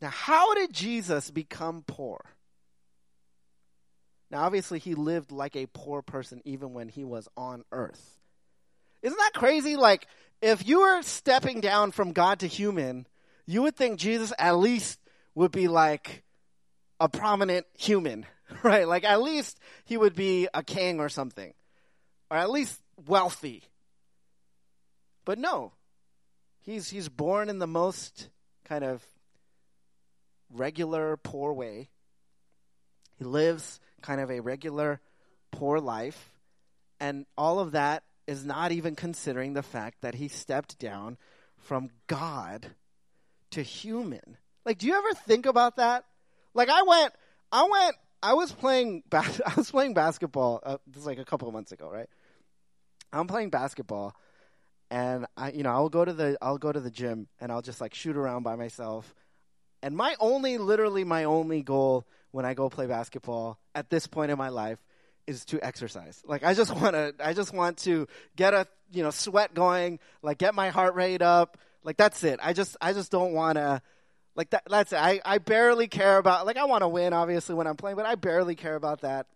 Now, 0.01 0.09
how 0.09 0.53
did 0.53 0.73
Jesus 0.73 1.31
become 1.31 1.83
poor? 1.87 2.19
Now, 4.29 4.43
obviously, 4.43 4.79
he 4.79 4.95
lived 4.95 5.31
like 5.31 5.55
a 5.55 5.67
poor 5.67 6.01
person 6.01 6.41
even 6.43 6.73
when 6.73 6.89
he 6.89 7.05
was 7.05 7.29
on 7.37 7.63
earth. 7.71 8.19
Isn't 9.01 9.17
that 9.17 9.31
crazy? 9.33 9.77
Like, 9.77 10.07
if 10.41 10.67
you 10.67 10.81
were 10.81 11.01
stepping 11.03 11.61
down 11.61 11.91
from 11.91 12.11
God 12.11 12.39
to 12.39 12.47
human, 12.47 13.07
you 13.45 13.61
would 13.61 13.77
think 13.77 13.97
Jesus 13.97 14.33
at 14.37 14.57
least 14.57 14.99
would 15.35 15.51
be 15.51 15.69
like 15.69 16.23
a 16.99 17.09
prominent 17.09 17.65
human, 17.77 18.25
right? 18.63 18.87
Like, 18.87 19.03
at 19.03 19.21
least 19.21 19.59
he 19.85 19.97
would 19.97 20.15
be 20.15 20.47
a 20.53 20.63
king 20.63 20.99
or 20.99 21.09
something, 21.09 21.53
or 22.29 22.37
at 22.37 22.49
least 22.49 22.79
wealthy. 23.07 23.63
But 25.25 25.39
no, 25.39 25.73
he's, 26.61 26.89
he's 26.89 27.09
born 27.09 27.49
in 27.49 27.59
the 27.59 27.67
most 27.67 28.29
kind 28.63 28.83
of 28.83 29.03
regular, 30.51 31.17
poor 31.17 31.53
way. 31.53 31.89
He 33.17 33.25
lives 33.25 33.79
kind 34.01 34.21
of 34.21 34.29
a 34.29 34.39
regular, 34.39 35.01
poor 35.51 35.79
life. 35.79 36.31
And 36.99 37.25
all 37.37 37.59
of 37.59 37.71
that 37.71 38.03
is 38.27 38.45
not 38.45 38.71
even 38.71 38.95
considering 38.95 39.53
the 39.53 39.63
fact 39.63 40.01
that 40.01 40.15
he 40.15 40.27
stepped 40.27 40.79
down 40.79 41.17
from 41.57 41.89
God 42.07 42.67
to 43.51 43.61
human. 43.61 44.37
Like, 44.65 44.79
do 44.79 44.87
you 44.87 44.95
ever 44.95 45.13
think 45.13 45.45
about 45.45 45.77
that? 45.77 46.05
Like, 46.55 46.69
I 46.69 46.81
went, 46.81 47.13
I 47.51 47.67
went, 47.69 47.95
I 48.23 48.33
was 48.33 48.51
playing, 48.51 49.03
bas- 49.09 49.41
I 49.45 49.53
was 49.55 49.69
playing 49.69 49.93
basketball. 49.93 50.61
Uh, 50.65 50.77
this 50.87 51.01
is 51.01 51.05
like 51.05 51.19
a 51.19 51.25
couple 51.25 51.47
of 51.47 51.53
months 51.53 51.71
ago, 51.71 51.87
right? 51.87 52.09
I'm 53.13 53.27
playing 53.27 53.51
basketball, 53.51 54.15
and 54.89 55.27
I, 55.37 55.51
you 55.51 55.61
know, 55.61 55.69
I'll 55.69 55.89
go 55.89 56.03
to 56.03 56.13
the, 56.13 56.37
I'll 56.41 56.57
go 56.57 56.71
to 56.71 56.79
the 56.79 56.89
gym, 56.89 57.27
and 57.39 57.51
I'll 57.51 57.61
just 57.61 57.79
like 57.79 57.93
shoot 57.93 58.17
around 58.17 58.41
by 58.41 58.55
myself. 58.55 59.13
And 59.83 59.95
my 59.95 60.15
only, 60.19 60.57
literally, 60.57 61.03
my 61.03 61.25
only 61.25 61.61
goal 61.61 62.07
when 62.31 62.45
I 62.45 62.53
go 62.55 62.69
play 62.69 62.87
basketball 62.87 63.59
at 63.75 63.89
this 63.89 64.07
point 64.07 64.31
in 64.31 64.37
my 64.37 64.49
life 64.49 64.79
is 65.27 65.45
to 65.45 65.63
exercise. 65.63 66.21
Like 66.25 66.43
I 66.43 66.53
just 66.53 66.75
want 66.81 66.93
to 66.93 67.13
I 67.19 67.33
just 67.33 67.53
want 67.53 67.77
to 67.79 68.07
get 68.35 68.53
a, 68.53 68.67
you 68.91 69.03
know, 69.03 69.11
sweat 69.11 69.53
going, 69.53 69.99
like 70.21 70.37
get 70.37 70.55
my 70.55 70.69
heart 70.69 70.95
rate 70.95 71.21
up. 71.21 71.57
Like 71.83 71.97
that's 71.97 72.23
it. 72.23 72.39
I 72.41 72.53
just 72.53 72.75
I 72.81 72.93
just 72.93 73.11
don't 73.11 73.33
want 73.33 73.57
to 73.57 73.81
like 74.35 74.49
that 74.51 74.63
that's 74.69 74.93
it. 74.93 74.99
I 74.99 75.21
I 75.25 75.37
barely 75.37 75.87
care 75.87 76.17
about 76.17 76.45
like 76.45 76.57
I 76.57 76.65
want 76.65 76.81
to 76.81 76.87
win 76.87 77.13
obviously 77.13 77.55
when 77.55 77.67
I'm 77.67 77.77
playing, 77.77 77.97
but 77.97 78.05
I 78.05 78.15
barely 78.15 78.55
care 78.55 78.75
about 78.75 79.01
that. 79.01 79.27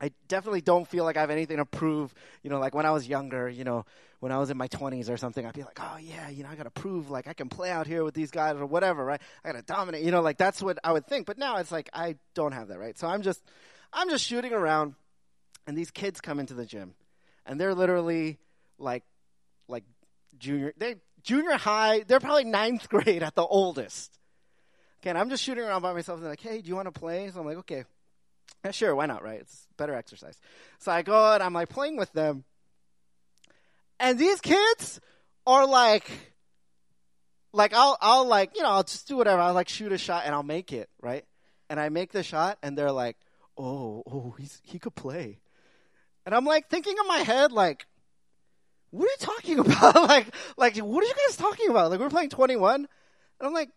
I 0.00 0.10
definitely 0.28 0.60
don't 0.60 0.86
feel 0.86 1.04
like 1.04 1.16
I 1.16 1.20
have 1.20 1.30
anything 1.30 1.56
to 1.56 1.64
prove. 1.64 2.12
You 2.42 2.50
know, 2.50 2.58
like 2.58 2.74
when 2.74 2.84
I 2.84 2.90
was 2.90 3.08
younger, 3.08 3.48
you 3.48 3.64
know, 3.64 3.86
when 4.20 4.32
I 4.32 4.38
was 4.38 4.50
in 4.50 4.56
my 4.56 4.68
20s 4.68 5.10
or 5.10 5.16
something, 5.16 5.44
I'd 5.46 5.54
be 5.54 5.62
like, 5.62 5.78
oh, 5.80 5.96
yeah, 6.00 6.28
you 6.28 6.42
know, 6.42 6.50
I 6.50 6.54
got 6.54 6.64
to 6.64 6.70
prove 6.70 7.10
like 7.10 7.26
I 7.26 7.32
can 7.32 7.48
play 7.48 7.70
out 7.70 7.86
here 7.86 8.04
with 8.04 8.14
these 8.14 8.30
guys 8.30 8.56
or 8.56 8.66
whatever, 8.66 9.04
right? 9.04 9.20
I 9.44 9.52
got 9.52 9.58
to 9.58 9.62
dominate. 9.62 10.04
You 10.04 10.10
know, 10.10 10.20
like 10.20 10.38
that's 10.38 10.62
what 10.62 10.78
I 10.84 10.92
would 10.92 11.06
think. 11.06 11.26
But 11.26 11.38
now 11.38 11.56
it's 11.56 11.72
like 11.72 11.88
I 11.92 12.16
don't 12.34 12.52
have 12.52 12.68
that, 12.68 12.78
right? 12.78 12.98
So 12.98 13.06
I'm 13.08 13.22
just, 13.22 13.42
I'm 13.92 14.10
just 14.10 14.24
shooting 14.24 14.52
around, 14.52 14.94
and 15.66 15.76
these 15.76 15.90
kids 15.90 16.20
come 16.20 16.38
into 16.38 16.54
the 16.54 16.66
gym, 16.66 16.94
and 17.46 17.60
they're 17.60 17.74
literally 17.74 18.38
like, 18.78 19.04
like 19.68 19.84
junior, 20.38 20.74
they 20.76 20.96
junior 21.26 21.58
high. 21.58 22.04
They're 22.06 22.20
probably 22.20 22.44
ninth 22.44 22.88
grade 22.88 23.22
at 23.22 23.34
the 23.34 23.44
oldest. 23.44 24.18
Okay, 25.00 25.10
and 25.10 25.18
I'm 25.18 25.28
just 25.28 25.42
shooting 25.42 25.64
around 25.64 25.82
by 25.82 25.92
myself. 25.92 26.16
And 26.16 26.24
they're 26.24 26.32
like, 26.32 26.40
hey, 26.40 26.62
do 26.62 26.68
you 26.68 26.76
want 26.76 26.92
to 26.92 26.98
play? 26.98 27.28
So 27.30 27.40
I'm 27.40 27.46
like, 27.46 27.58
okay, 27.58 27.84
yeah, 28.64 28.70
sure, 28.70 28.94
why 28.94 29.06
not, 29.06 29.22
right? 29.22 29.40
It's 29.40 29.66
better 29.76 29.94
exercise. 29.94 30.38
So 30.78 30.90
I 30.90 31.02
go 31.02 31.34
and 31.34 31.42
I'm 31.42 31.52
like 31.52 31.68
playing 31.68 31.96
with 31.96 32.12
them. 32.12 32.44
And 34.00 34.18
these 34.18 34.40
kids 34.40 35.00
are 35.46 35.66
like 35.66 36.10
like 37.52 37.72
I'll 37.74 37.96
I'll 38.00 38.26
like, 38.26 38.56
you 38.56 38.62
know, 38.62 38.70
I'll 38.70 38.82
just 38.82 39.08
do 39.08 39.16
whatever. 39.16 39.40
I'll 39.40 39.54
like 39.54 39.68
shoot 39.68 39.92
a 39.92 39.98
shot 39.98 40.22
and 40.26 40.34
I'll 40.34 40.42
make 40.42 40.72
it, 40.72 40.88
right? 41.00 41.24
And 41.68 41.80
I 41.80 41.88
make 41.88 42.12
the 42.12 42.22
shot 42.22 42.58
and 42.62 42.76
they're 42.76 42.92
like, 42.92 43.16
"Oh, 43.56 44.02
oh, 44.06 44.34
he's 44.38 44.60
he 44.62 44.78
could 44.78 44.94
play." 44.94 45.40
And 46.26 46.34
I'm 46.34 46.44
like 46.44 46.68
thinking 46.68 46.96
in 47.00 47.08
my 47.08 47.18
head 47.18 47.52
like 47.52 47.86
what 48.96 49.06
are 49.06 49.10
you 49.10 49.16
talking 49.18 49.58
about? 49.60 49.94
like, 50.08 50.34
like, 50.56 50.76
what 50.78 51.04
are 51.04 51.06
you 51.06 51.14
guys 51.26 51.36
talking 51.36 51.68
about? 51.70 51.90
Like, 51.90 52.00
we're 52.00 52.10
playing 52.10 52.30
21, 52.30 52.74
and 52.74 52.86
I'm 53.40 53.52
like, 53.52 53.70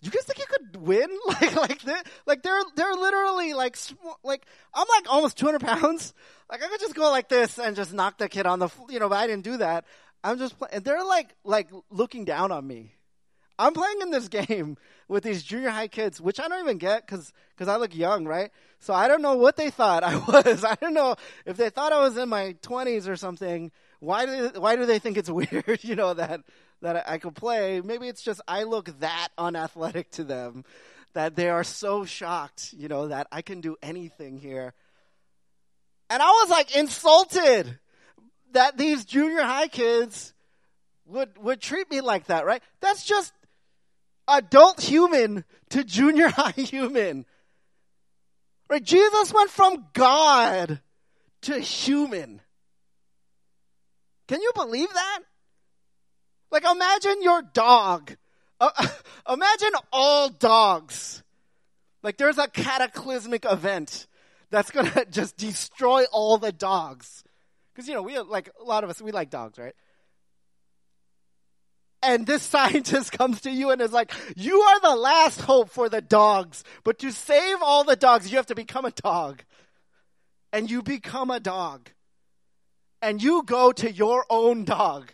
you 0.00 0.10
guys 0.10 0.22
think 0.24 0.38
you 0.38 0.46
could 0.46 0.76
win? 0.76 1.10
Like, 1.26 1.56
like, 1.56 1.82
they, 1.82 1.94
like 2.26 2.42
they're 2.42 2.62
they're 2.76 2.94
literally 2.94 3.54
like, 3.54 3.76
sm- 3.76 3.96
like 4.22 4.46
I'm 4.74 4.86
like 4.96 5.12
almost 5.12 5.38
200 5.38 5.60
pounds. 5.60 6.14
Like 6.50 6.62
I 6.64 6.68
could 6.68 6.80
just 6.80 6.94
go 6.94 7.10
like 7.10 7.28
this 7.28 7.58
and 7.58 7.76
just 7.76 7.92
knock 7.92 8.16
the 8.16 8.26
kid 8.26 8.46
on 8.46 8.58
the, 8.58 8.70
you 8.88 8.98
know, 8.98 9.10
but 9.10 9.16
I 9.16 9.26
didn't 9.26 9.44
do 9.44 9.58
that. 9.58 9.84
I'm 10.24 10.38
just 10.38 10.58
playing. 10.58 10.76
And 10.76 10.82
they're 10.82 11.04
like 11.04 11.34
like 11.44 11.68
looking 11.90 12.24
down 12.24 12.52
on 12.52 12.66
me. 12.66 12.94
I'm 13.58 13.74
playing 13.74 14.00
in 14.00 14.10
this 14.10 14.28
game 14.28 14.78
with 15.08 15.24
these 15.24 15.42
junior 15.42 15.68
high 15.68 15.88
kids, 15.88 16.22
which 16.22 16.40
I 16.40 16.48
don't 16.48 16.60
even 16.60 16.78
get 16.78 17.04
because 17.06 17.34
because 17.50 17.68
I 17.68 17.76
look 17.76 17.94
young, 17.94 18.24
right? 18.24 18.50
So 18.78 18.94
I 18.94 19.08
don't 19.08 19.20
know 19.20 19.36
what 19.36 19.56
they 19.56 19.68
thought 19.68 20.02
I 20.04 20.16
was. 20.16 20.64
I 20.64 20.76
don't 20.76 20.94
know 20.94 21.16
if 21.44 21.58
they 21.58 21.68
thought 21.68 21.92
I 21.92 22.00
was 22.00 22.16
in 22.16 22.30
my 22.30 22.56
20s 22.62 23.08
or 23.08 23.16
something. 23.16 23.70
Why 24.00 24.26
do 24.26 24.48
they, 24.48 24.58
why 24.58 24.76
do 24.76 24.86
they 24.86 24.98
think 24.98 25.16
it's 25.16 25.30
weird? 25.30 25.80
You 25.82 25.96
know 25.96 26.14
that 26.14 26.40
that 26.82 27.08
I 27.08 27.18
could 27.18 27.34
play. 27.34 27.80
Maybe 27.80 28.08
it's 28.08 28.22
just 28.22 28.40
I 28.46 28.62
look 28.64 29.00
that 29.00 29.28
unathletic 29.36 30.10
to 30.12 30.24
them 30.24 30.64
that 31.14 31.34
they 31.34 31.48
are 31.48 31.64
so 31.64 32.04
shocked, 32.04 32.72
you 32.72 32.88
know, 32.88 33.08
that 33.08 33.26
I 33.32 33.42
can 33.42 33.60
do 33.60 33.76
anything 33.82 34.38
here. 34.38 34.74
And 36.10 36.22
I 36.22 36.26
was 36.26 36.50
like 36.50 36.76
insulted 36.76 37.78
that 38.52 38.78
these 38.78 39.04
junior 39.04 39.42
high 39.42 39.68
kids 39.68 40.32
would 41.06 41.36
would 41.38 41.60
treat 41.60 41.90
me 41.90 42.00
like 42.00 42.26
that, 42.26 42.46
right? 42.46 42.62
That's 42.80 43.04
just 43.04 43.32
adult 44.26 44.80
human 44.80 45.44
to 45.70 45.84
junior 45.84 46.28
high 46.36 46.52
human. 46.52 47.26
Right? 48.68 48.82
Jesus 48.82 49.32
went 49.32 49.50
from 49.50 49.86
God 49.94 50.80
to 51.42 51.58
human. 51.58 52.40
Can 54.28 54.42
you 54.42 54.52
believe 54.54 54.92
that? 54.92 55.20
Like, 56.50 56.64
imagine 56.64 57.22
your 57.22 57.42
dog. 57.42 58.16
Uh, 58.60 58.70
imagine 59.28 59.70
all 59.92 60.28
dogs. 60.28 61.22
Like, 62.02 62.16
there's 62.16 62.38
a 62.38 62.48
cataclysmic 62.48 63.44
event 63.50 64.06
that's 64.50 64.70
going 64.70 64.90
to 64.92 65.06
just 65.06 65.36
destroy 65.36 66.04
all 66.12 66.38
the 66.38 66.52
dogs. 66.52 67.24
Because, 67.74 67.88
you 67.88 67.94
know, 67.94 68.02
we, 68.02 68.18
like, 68.18 68.50
a 68.60 68.64
lot 68.64 68.84
of 68.84 68.90
us, 68.90 69.00
we 69.00 69.12
like 69.12 69.30
dogs, 69.30 69.58
right? 69.58 69.74
And 72.02 72.26
this 72.26 72.42
scientist 72.54 73.12
comes 73.12 73.40
to 73.42 73.50
you 73.50 73.70
and 73.70 73.80
is 73.80 73.92
like, 73.92 74.12
you 74.36 74.60
are 74.60 74.80
the 74.80 74.96
last 74.96 75.40
hope 75.40 75.70
for 75.70 75.88
the 75.88 76.00
dogs. 76.00 76.64
But 76.84 76.98
to 77.00 77.12
save 77.12 77.58
all 77.62 77.84
the 77.84 77.96
dogs, 77.96 78.30
you 78.30 78.36
have 78.36 78.46
to 78.46 78.54
become 78.54 78.84
a 78.84 78.90
dog. 78.90 79.42
And 80.52 80.70
you 80.70 80.82
become 80.82 81.30
a 81.30 81.40
dog. 81.40 81.90
And 83.00 83.22
you 83.22 83.42
go 83.44 83.72
to 83.72 83.90
your 83.90 84.24
own 84.28 84.64
dog 84.64 85.12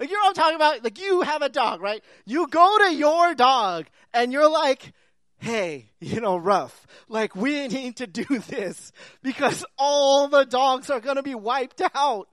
like, 0.00 0.08
you 0.08 0.16
know 0.16 0.22
what 0.22 0.28
I'm 0.28 0.34
talking 0.34 0.56
about? 0.56 0.82
Like, 0.82 0.98
you 0.98 1.20
have 1.20 1.42
a 1.42 1.50
dog, 1.50 1.82
right? 1.82 2.02
You 2.24 2.46
go 2.48 2.78
to 2.78 2.94
your 2.94 3.34
dog 3.34 3.84
and 4.14 4.32
you're 4.32 4.48
like, 4.48 4.94
hey, 5.36 5.90
you 6.00 6.22
know, 6.22 6.38
rough, 6.38 6.86
like, 7.06 7.36
we 7.36 7.68
need 7.68 7.96
to 7.96 8.06
do 8.06 8.24
this 8.48 8.92
because 9.22 9.62
all 9.76 10.28
the 10.28 10.44
dogs 10.44 10.88
are 10.88 11.00
going 11.00 11.16
to 11.16 11.22
be 11.22 11.34
wiped 11.34 11.82
out. 11.94 12.28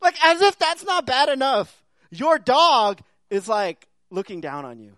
Like, 0.00 0.14
as 0.24 0.40
if 0.42 0.58
that's 0.60 0.84
not 0.84 1.06
bad 1.06 1.28
enough. 1.28 1.82
Your 2.12 2.38
dog 2.38 3.00
is 3.30 3.48
like 3.48 3.88
looking 4.10 4.40
down 4.40 4.64
on 4.64 4.78
you. 4.78 4.96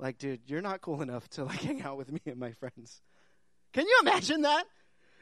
Like, 0.00 0.18
dude, 0.18 0.40
you're 0.46 0.60
not 0.60 0.80
cool 0.80 1.00
enough 1.00 1.28
to 1.30 1.44
like 1.44 1.60
hang 1.60 1.80
out 1.82 1.96
with 1.96 2.10
me 2.10 2.20
and 2.26 2.38
my 2.38 2.52
friends. 2.52 3.02
Can 3.72 3.86
you 3.86 3.98
imagine 4.02 4.42
that? 4.42 4.64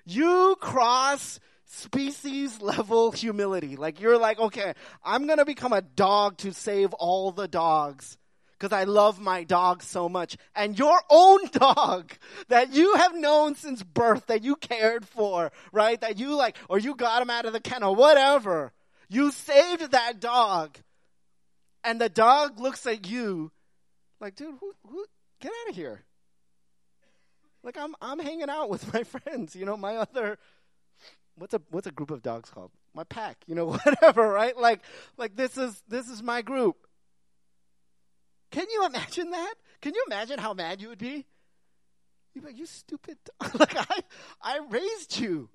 You 0.07 0.57
cross 0.59 1.39
species 1.67 2.61
level 2.61 3.11
humility. 3.13 3.77
Like 3.77 4.01
you're 4.01 4.19
like, 4.19 4.39
okay, 4.39 4.75
I'm 5.05 5.27
going 5.27 5.39
to 5.39 5.45
become 5.45 5.73
a 5.73 5.83
dog 5.83 6.39
to 6.39 6.53
save 6.53 6.93
all 6.95 7.33
the 7.33 7.49
dogs 7.49 8.17
because 8.59 8.73
I 8.73 8.85
love 8.85 9.19
my 9.21 9.43
dog 9.43 9.83
so 9.83 10.09
much. 10.09 10.37
And 10.55 10.79
your 10.79 11.01
own 11.11 11.41
dog 11.53 12.13
that 12.49 12.73
you 12.73 12.95
have 12.95 13.15
known 13.15 13.57
since 13.57 13.83
birth, 13.83 14.27
that 14.27 14.45
you 14.45 14.55
cared 14.55 15.07
for, 15.07 15.51
right? 15.73 16.01
That 16.01 16.19
you 16.19 16.37
like, 16.37 16.57
or 16.69 16.79
you 16.79 16.95
got 16.95 17.23
him 17.23 17.31
out 17.31 17.45
of 17.45 17.53
the 17.53 17.61
kennel, 17.61 17.97
whatever. 17.97 18.73
You 19.09 19.33
saved 19.33 19.91
that 19.91 20.21
dog. 20.21 20.79
And 21.83 22.01
the 22.01 22.09
dog 22.09 22.61
looks 22.61 22.87
at 22.87 23.09
you 23.09 23.51
like, 24.21 24.37
dude, 24.37 24.55
who, 24.61 24.73
who, 24.89 25.05
get 25.41 25.51
out 25.51 25.71
of 25.71 25.75
here. 25.75 26.05
Like 27.65 27.77
I'm, 27.77 27.97
I'm 28.01 28.21
hanging 28.21 28.49
out 28.49 28.71
with 28.71 28.93
my 28.95 29.03
friends, 29.03 29.57
you 29.57 29.67
know, 29.67 29.77
my 29.77 29.97
other 29.97 30.39
what's 31.37 31.55
a 31.55 31.61
what's 31.71 31.87
a 31.87 31.93
group 31.93 32.11
of 32.11 32.23
dogs 32.23 32.51
called? 32.51 32.71
My 32.95 33.05
pack, 33.05 33.39
you 33.47 33.55
know, 33.55 33.67
whatever, 33.85 34.29
right? 34.29 34.57
Like 34.57 34.81
like 35.17 35.37
this 35.37 35.57
is 35.57 35.83
this 35.89 36.09
is 36.09 36.23
my 36.23 36.43
group. 36.43 36.77
Can 38.51 38.67
you 38.71 38.85
imagine 38.85 39.31
that? 39.31 39.55
Can 39.81 39.95
you 39.95 40.05
imagine 40.07 40.39
how 40.39 40.53
mad 40.53 40.81
you 40.81 40.89
would 40.89 40.99
be? 40.99 41.27
You'd 42.35 42.43
be 42.43 42.49
like, 42.49 42.59
you 42.59 42.67
stupid 42.67 43.19
dog. 43.41 43.61
like 43.61 43.77
I 43.77 44.03
I 44.43 44.61
raised 44.71 45.19
you. 45.19 45.49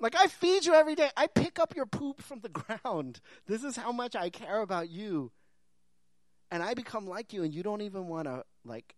Like, 0.00 0.14
I 0.16 0.26
feed 0.26 0.64
you 0.64 0.74
every 0.74 0.94
day. 0.94 1.10
I 1.16 1.26
pick 1.26 1.58
up 1.58 1.74
your 1.76 1.86
poop 1.86 2.22
from 2.22 2.40
the 2.40 2.48
ground. 2.82 3.20
This 3.46 3.64
is 3.64 3.76
how 3.76 3.92
much 3.92 4.16
I 4.16 4.30
care 4.30 4.60
about 4.60 4.88
you. 4.88 5.32
And 6.50 6.62
I 6.62 6.74
become 6.74 7.06
like 7.06 7.32
you, 7.32 7.42
and 7.42 7.54
you 7.54 7.62
don't 7.62 7.82
even 7.82 8.08
want 8.08 8.26
to, 8.26 8.44
like, 8.64 8.94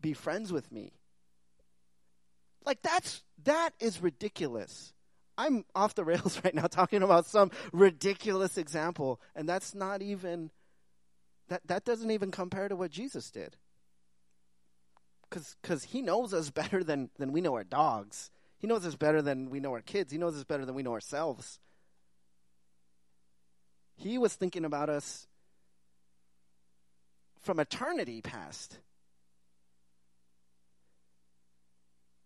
be 0.00 0.12
friends 0.12 0.52
with 0.52 0.70
me. 0.70 0.92
Like, 2.68 2.82
that's, 2.82 3.24
that 3.42 3.70
is 3.80 4.00
ridiculous. 4.00 4.92
I'm 5.36 5.64
off 5.74 5.96
the 5.96 6.04
rails 6.04 6.40
right 6.44 6.54
now 6.54 6.68
talking 6.68 7.02
about 7.02 7.26
some 7.26 7.50
ridiculous 7.72 8.56
example, 8.58 9.20
and 9.34 9.48
that's 9.48 9.74
not 9.74 10.02
even, 10.02 10.50
that, 11.48 11.66
that 11.66 11.84
doesn't 11.84 12.12
even 12.12 12.30
compare 12.30 12.68
to 12.68 12.76
what 12.76 12.92
Jesus 12.92 13.30
did. 13.32 13.56
Because 15.28 15.56
cuz 15.62 15.82
he 15.82 16.00
knows 16.00 16.32
us 16.32 16.50
better 16.62 16.84
than, 16.84 17.10
than 17.18 17.32
we 17.32 17.40
know 17.40 17.54
our 17.54 17.64
dogs 17.64 18.30
he 18.58 18.66
knows 18.66 18.84
us 18.84 18.96
better 18.96 19.22
than 19.22 19.50
we 19.50 19.60
know 19.60 19.72
our 19.72 19.80
kids. 19.80 20.12
He 20.12 20.18
knows 20.18 20.36
us 20.36 20.44
better 20.44 20.64
than 20.64 20.74
we 20.74 20.82
know 20.82 20.92
ourselves. 20.92 21.60
He 23.96 24.18
was 24.18 24.34
thinking 24.34 24.64
about 24.64 24.90
us 24.90 25.26
from 27.40 27.60
eternity 27.60 28.20
past. 28.20 28.78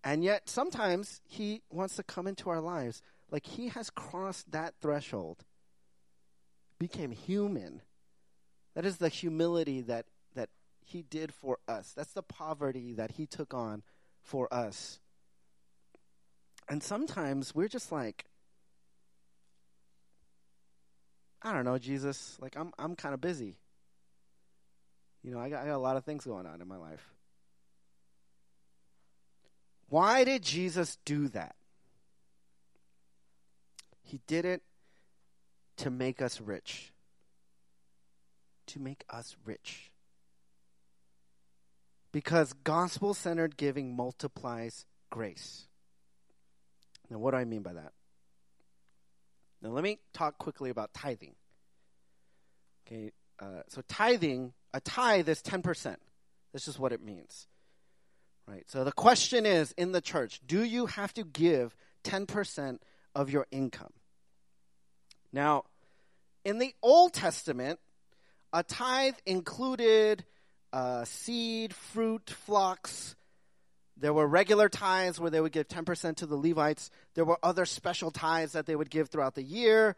And 0.05 0.25
yet, 0.25 0.49
sometimes 0.49 1.21
He 1.25 1.63
wants 1.71 1.97
to 1.97 2.03
come 2.03 2.27
into 2.27 2.51
our 2.51 2.61
lives. 2.61 3.03
Like 3.31 3.47
He 3.47 3.69
has 3.69 3.91
crossed 3.91 4.51
that 4.53 4.75
threshold, 4.81 5.45
became 6.79 7.11
human. 7.13 7.83
That 8.75 8.85
is 8.85 8.97
the 8.97 9.09
humility 9.09 9.83
that, 9.83 10.07
that 10.35 10.49
He 10.85 11.03
did 11.03 11.33
for 11.33 11.59
us. 11.69 11.93
That's 11.95 12.13
the 12.13 12.23
poverty 12.23 12.95
that 12.95 13.13
He 13.13 13.27
took 13.27 13.55
on 13.55 13.83
for 14.23 14.53
us. 14.53 14.99
And 16.69 16.83
sometimes 16.83 17.55
we're 17.55 17.69
just 17.69 17.93
like, 17.93 18.25
I 21.43 21.53
don't 21.53 21.65
know, 21.65 21.79
Jesus. 21.79 22.39
Like 22.41 22.57
I'm, 22.57 22.73
I'm 22.79 22.95
kind 22.97 23.15
of 23.15 23.21
busy. 23.21 23.57
You 25.23 25.33
know, 25.33 25.39
I 25.39 25.49
got, 25.49 25.63
I 25.63 25.67
got 25.67 25.77
a 25.77 25.79
lot 25.79 25.97
of 25.97 26.05
things 26.05 26.25
going 26.25 26.47
on 26.47 26.61
in 26.61 26.69
my 26.69 26.77
life. 26.77 27.13
Why 29.93 30.25
did 30.25 30.43
Jesus 30.43 30.97
do 31.05 31.29
that? 31.29 31.55
He 34.01 34.21
did 34.27 34.47
it 34.47 34.63
to 35.77 35.91
make 35.91 36.23
us 36.23 36.41
rich. 36.41 36.95
To 38.69 38.81
make 38.81 39.05
us 39.11 39.37
rich. 39.45 39.91
Because 42.11 42.55
gospel 42.55 43.13
centered 43.13 43.59
giving 43.59 43.95
multiplies 43.95 44.87
grace. 45.11 45.67
Now, 47.11 47.19
what 47.19 47.33
do 47.33 47.37
I 47.37 47.45
mean 47.45 47.61
by 47.61 47.75
that? 47.75 47.93
Now, 49.61 49.73
let 49.73 49.85
me 49.85 49.99
talk 50.15 50.39
quickly 50.39 50.71
about 50.71 50.95
tithing. 50.95 51.35
Okay, 52.87 53.13
uh, 53.39 53.65
so 53.69 53.83
tithing, 53.89 54.55
a 54.73 54.81
tithe 54.81 55.29
is 55.29 55.43
10%. 55.43 55.97
This 56.55 56.67
is 56.67 56.79
what 56.79 56.93
it 56.93 57.05
means. 57.05 57.47
Right? 58.53 58.71
So 58.71 58.85
the 58.85 58.93
question 58.93 59.47
is 59.47 59.73
in 59.79 59.93
the 59.93 60.03
church, 60.03 60.39
do 60.47 60.63
you 60.63 60.85
have 60.85 61.15
to 61.15 61.25
give 61.25 61.75
10% 62.05 62.81
of 63.15 63.31
your 63.31 63.47
income? 63.51 63.95
Now, 65.33 65.65
in 66.45 66.59
the 66.59 66.75
Old 66.83 67.15
Testament, 67.15 67.81
a 68.53 68.63
tithe 68.63 69.15
included 69.25 70.27
uh, 70.71 71.07
seed, 71.07 71.73
fruit, 71.73 72.29
flocks, 72.29 73.17
there 73.97 74.13
were 74.13 74.27
regular 74.27 74.69
tithes 74.69 75.19
where 75.19 75.31
they 75.31 75.41
would 75.41 75.53
give 75.53 75.69
10% 75.69 76.17
to 76.17 76.27
the 76.27 76.37
Levites. 76.37 76.91
There 77.15 77.25
were 77.25 77.39
other 77.43 77.65
special 77.65 78.11
tithes 78.11 78.53
that 78.53 78.67
they 78.67 78.77
would 78.77 78.91
give 78.91 79.09
throughout 79.09 79.35
the 79.35 79.43
year. 79.43 79.97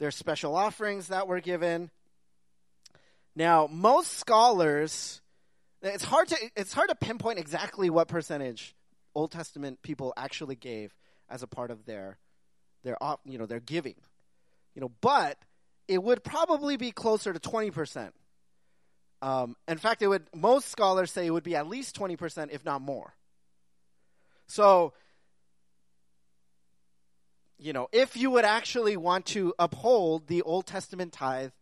There 0.00 0.08
are 0.08 0.12
special 0.12 0.56
offerings 0.56 1.06
that 1.08 1.28
were 1.28 1.40
given. 1.40 1.90
Now, 3.36 3.68
most 3.70 4.14
scholars, 4.14 5.20
it's 5.86 6.04
hard 6.04 6.28
to 6.28 6.36
it's 6.56 6.72
hard 6.72 6.88
to 6.88 6.94
pinpoint 6.94 7.38
exactly 7.38 7.90
what 7.90 8.08
percentage 8.08 8.74
Old 9.14 9.32
Testament 9.32 9.82
people 9.82 10.12
actually 10.16 10.56
gave 10.56 10.94
as 11.28 11.42
a 11.42 11.46
part 11.46 11.70
of 11.70 11.84
their 11.86 12.18
their 12.84 12.96
you 13.24 13.38
know 13.38 13.46
their 13.46 13.60
giving. 13.60 13.96
You 14.74 14.82
know, 14.82 14.92
but 15.00 15.38
it 15.88 16.02
would 16.02 16.22
probably 16.22 16.76
be 16.76 16.90
closer 16.90 17.32
to 17.32 17.40
20%. 17.40 18.10
Um, 19.22 19.56
in 19.66 19.78
fact, 19.78 20.02
it 20.02 20.08
would 20.08 20.24
most 20.34 20.68
scholars 20.68 21.10
say 21.10 21.26
it 21.26 21.30
would 21.30 21.42
be 21.42 21.56
at 21.56 21.66
least 21.66 21.98
20%, 21.98 22.50
if 22.50 22.64
not 22.64 22.82
more. 22.82 23.14
So, 24.46 24.92
you 27.58 27.72
know, 27.72 27.88
if 27.92 28.16
you 28.16 28.30
would 28.30 28.44
actually 28.44 28.96
want 28.96 29.26
to 29.26 29.54
uphold 29.58 30.26
the 30.28 30.42
Old 30.42 30.66
Testament 30.66 31.12
tithe, 31.12 31.52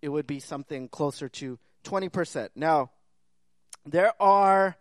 it 0.00 0.08
would 0.08 0.26
be 0.26 0.40
something 0.40 0.88
closer 0.88 1.28
to 1.28 1.58
20%. 1.84 2.48
Now, 2.54 2.90
there 3.92 4.12
are, 4.20 4.76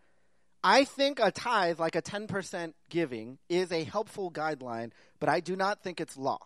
I 0.64 0.84
think 0.84 1.20
a 1.20 1.32
tithe, 1.32 1.80
like 1.80 1.96
a 1.96 2.02
10% 2.02 2.74
giving, 2.90 3.38
is 3.50 3.72
a 3.72 3.84
helpful 3.84 4.32
guideline, 4.32 4.92
but 5.20 5.30
I 5.30 5.40
do 5.40 5.56
not 5.56 5.82
think 5.82 6.02
it's 6.02 6.18
law. 6.18 6.40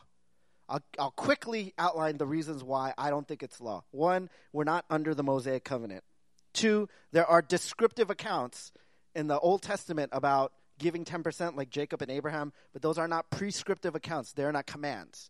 I'll, 0.70 0.82
I'll 0.98 1.12
quickly 1.12 1.74
outline 1.78 2.18
the 2.18 2.26
reasons 2.26 2.64
why 2.64 2.94
I 2.98 3.10
don't 3.10 3.28
think 3.28 3.44
it's 3.44 3.60
law. 3.60 3.84
One, 3.92 4.30
we're 4.54 4.64
not 4.64 4.86
under 4.90 5.14
the 5.14 5.24
Mosaic 5.24 5.64
covenant. 5.64 6.04
Two, 6.54 6.88
there 7.12 7.26
are 7.26 7.42
descriptive 7.42 8.10
accounts 8.10 8.72
in 9.16 9.28
the 9.28 9.40
Old 9.40 9.62
Testament 9.62 10.12
about 10.14 10.54
giving 10.80 11.06
10% 11.06 11.56
like 11.56 11.70
Jacob 11.70 12.02
and 12.02 12.10
Abraham, 12.10 12.54
but 12.74 12.82
those 12.82 12.98
are 12.98 13.08
not 13.08 13.30
prescriptive 13.30 13.96
accounts. 13.96 14.34
They're 14.34 14.52
not 14.52 14.66
commands. 14.66 15.30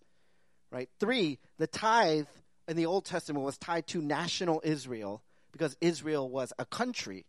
Right? 0.72 0.90
Three, 1.00 1.40
the 1.58 1.68
tithe 1.68 2.28
in 2.68 2.78
the 2.78 2.86
Old 2.86 3.06
Testament 3.06 3.44
was 3.44 3.58
tied 3.58 3.88
to 3.88 4.02
national 4.02 4.62
Israel 4.64 5.22
because 5.52 5.76
Israel 5.82 6.30
was 6.30 6.54
a 6.58 6.66
country. 6.66 7.26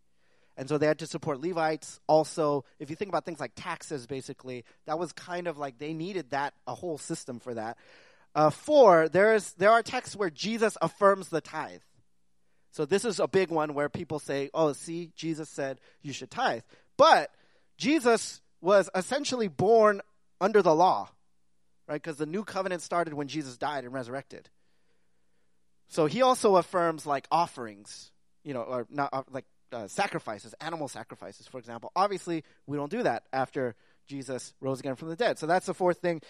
And 0.57 0.69
so 0.69 0.79
they 0.79 0.87
had 0.87 0.99
to 0.99 1.07
support 1.07 1.41
Levites. 1.41 1.99
Also, 2.07 2.65
if 2.79 2.91
you 2.91 2.97
think 2.97 3.09
about 3.09 3.25
things 3.25 3.41
like 3.41 3.53
taxes, 3.57 4.07
basically, 4.07 4.65
that 4.87 4.99
was 4.99 5.13
kind 5.13 5.47
of 5.47 5.59
like 5.59 5.79
they 5.79 5.95
needed 5.95 6.31
that, 6.31 6.55
a 6.67 6.75
whole 6.75 6.99
system 6.99 7.41
for 7.41 7.55
that. 7.55 7.79
Uh, 8.35 8.51
four, 8.51 9.09
there's, 9.09 9.53
there 9.55 9.71
are 9.71 9.83
texts 9.83 10.17
where 10.17 10.31
Jesus 10.31 10.77
affirms 10.81 11.29
the 11.29 11.41
tithe. 11.41 11.81
So 12.73 12.87
this 12.87 13.05
is 13.05 13.21
a 13.21 13.29
big 13.29 13.51
one 13.51 13.75
where 13.75 13.89
people 13.89 14.19
say, 14.19 14.51
oh, 14.55 14.73
see, 14.73 15.11
Jesus 15.15 15.49
said 15.49 15.79
you 16.01 16.13
should 16.13 16.31
tithe. 16.31 16.63
But 16.97 17.31
Jesus 17.77 18.41
was 18.61 18.89
essentially 18.95 19.49
born 19.49 20.01
under 20.41 20.63
the 20.63 20.75
law, 20.75 21.11
right? 21.87 22.01
Because 22.01 22.17
the 22.17 22.27
new 22.27 22.45
covenant 22.45 22.81
started 22.81 23.13
when 23.13 23.29
Jesus 23.29 23.59
died 23.59 23.85
and 23.85 23.93
resurrected. 23.93 24.49
So 25.92 26.07
he 26.07 26.22
also 26.22 26.57
affirms 26.57 27.05
like 27.05 27.28
offerings, 27.31 28.11
you 28.44 28.55
know, 28.55 28.62
or 28.62 28.87
not 28.88 29.11
uh, 29.12 29.24
like 29.31 29.44
uh, 29.72 29.88
sacrifices, 29.88 30.55
animal 30.59 30.88
sacrifices, 30.88 31.46
for 31.46 31.59
example. 31.59 31.92
Obviously, 31.94 32.44
we 32.66 32.78
don't 32.78 32.90
do 32.90 33.02
that 33.02 33.24
after 33.31 33.74
Jesus 34.07 34.55
rose 34.59 34.81
again 34.81 34.96
from 34.96 35.11
the 35.11 35.16
dead. 35.16 35.38
So 35.38 35.46
that's 35.46 35.66
the 35.66 35.74
fourth 35.74 35.98
thing. 35.98 36.22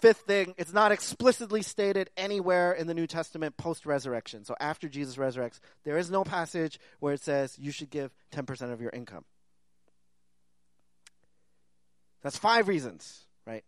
Fifth 0.00 0.18
thing, 0.26 0.54
it's 0.58 0.74
not 0.74 0.92
explicitly 0.92 1.62
stated 1.62 2.10
anywhere 2.18 2.74
in 2.74 2.86
the 2.86 2.92
New 2.92 3.06
Testament 3.06 3.56
post 3.56 3.86
resurrection. 3.86 4.44
So 4.44 4.54
after 4.60 4.90
Jesus 4.90 5.16
resurrects, 5.16 5.58
there 5.84 5.96
is 5.96 6.10
no 6.10 6.22
passage 6.22 6.78
where 7.00 7.14
it 7.14 7.22
says 7.22 7.58
you 7.58 7.70
should 7.70 7.88
give 7.88 8.12
10% 8.34 8.74
of 8.74 8.82
your 8.82 8.90
income. 8.90 9.24
That's 12.22 12.36
five 12.36 12.68
reasons, 12.68 13.24
right? 13.46 13.64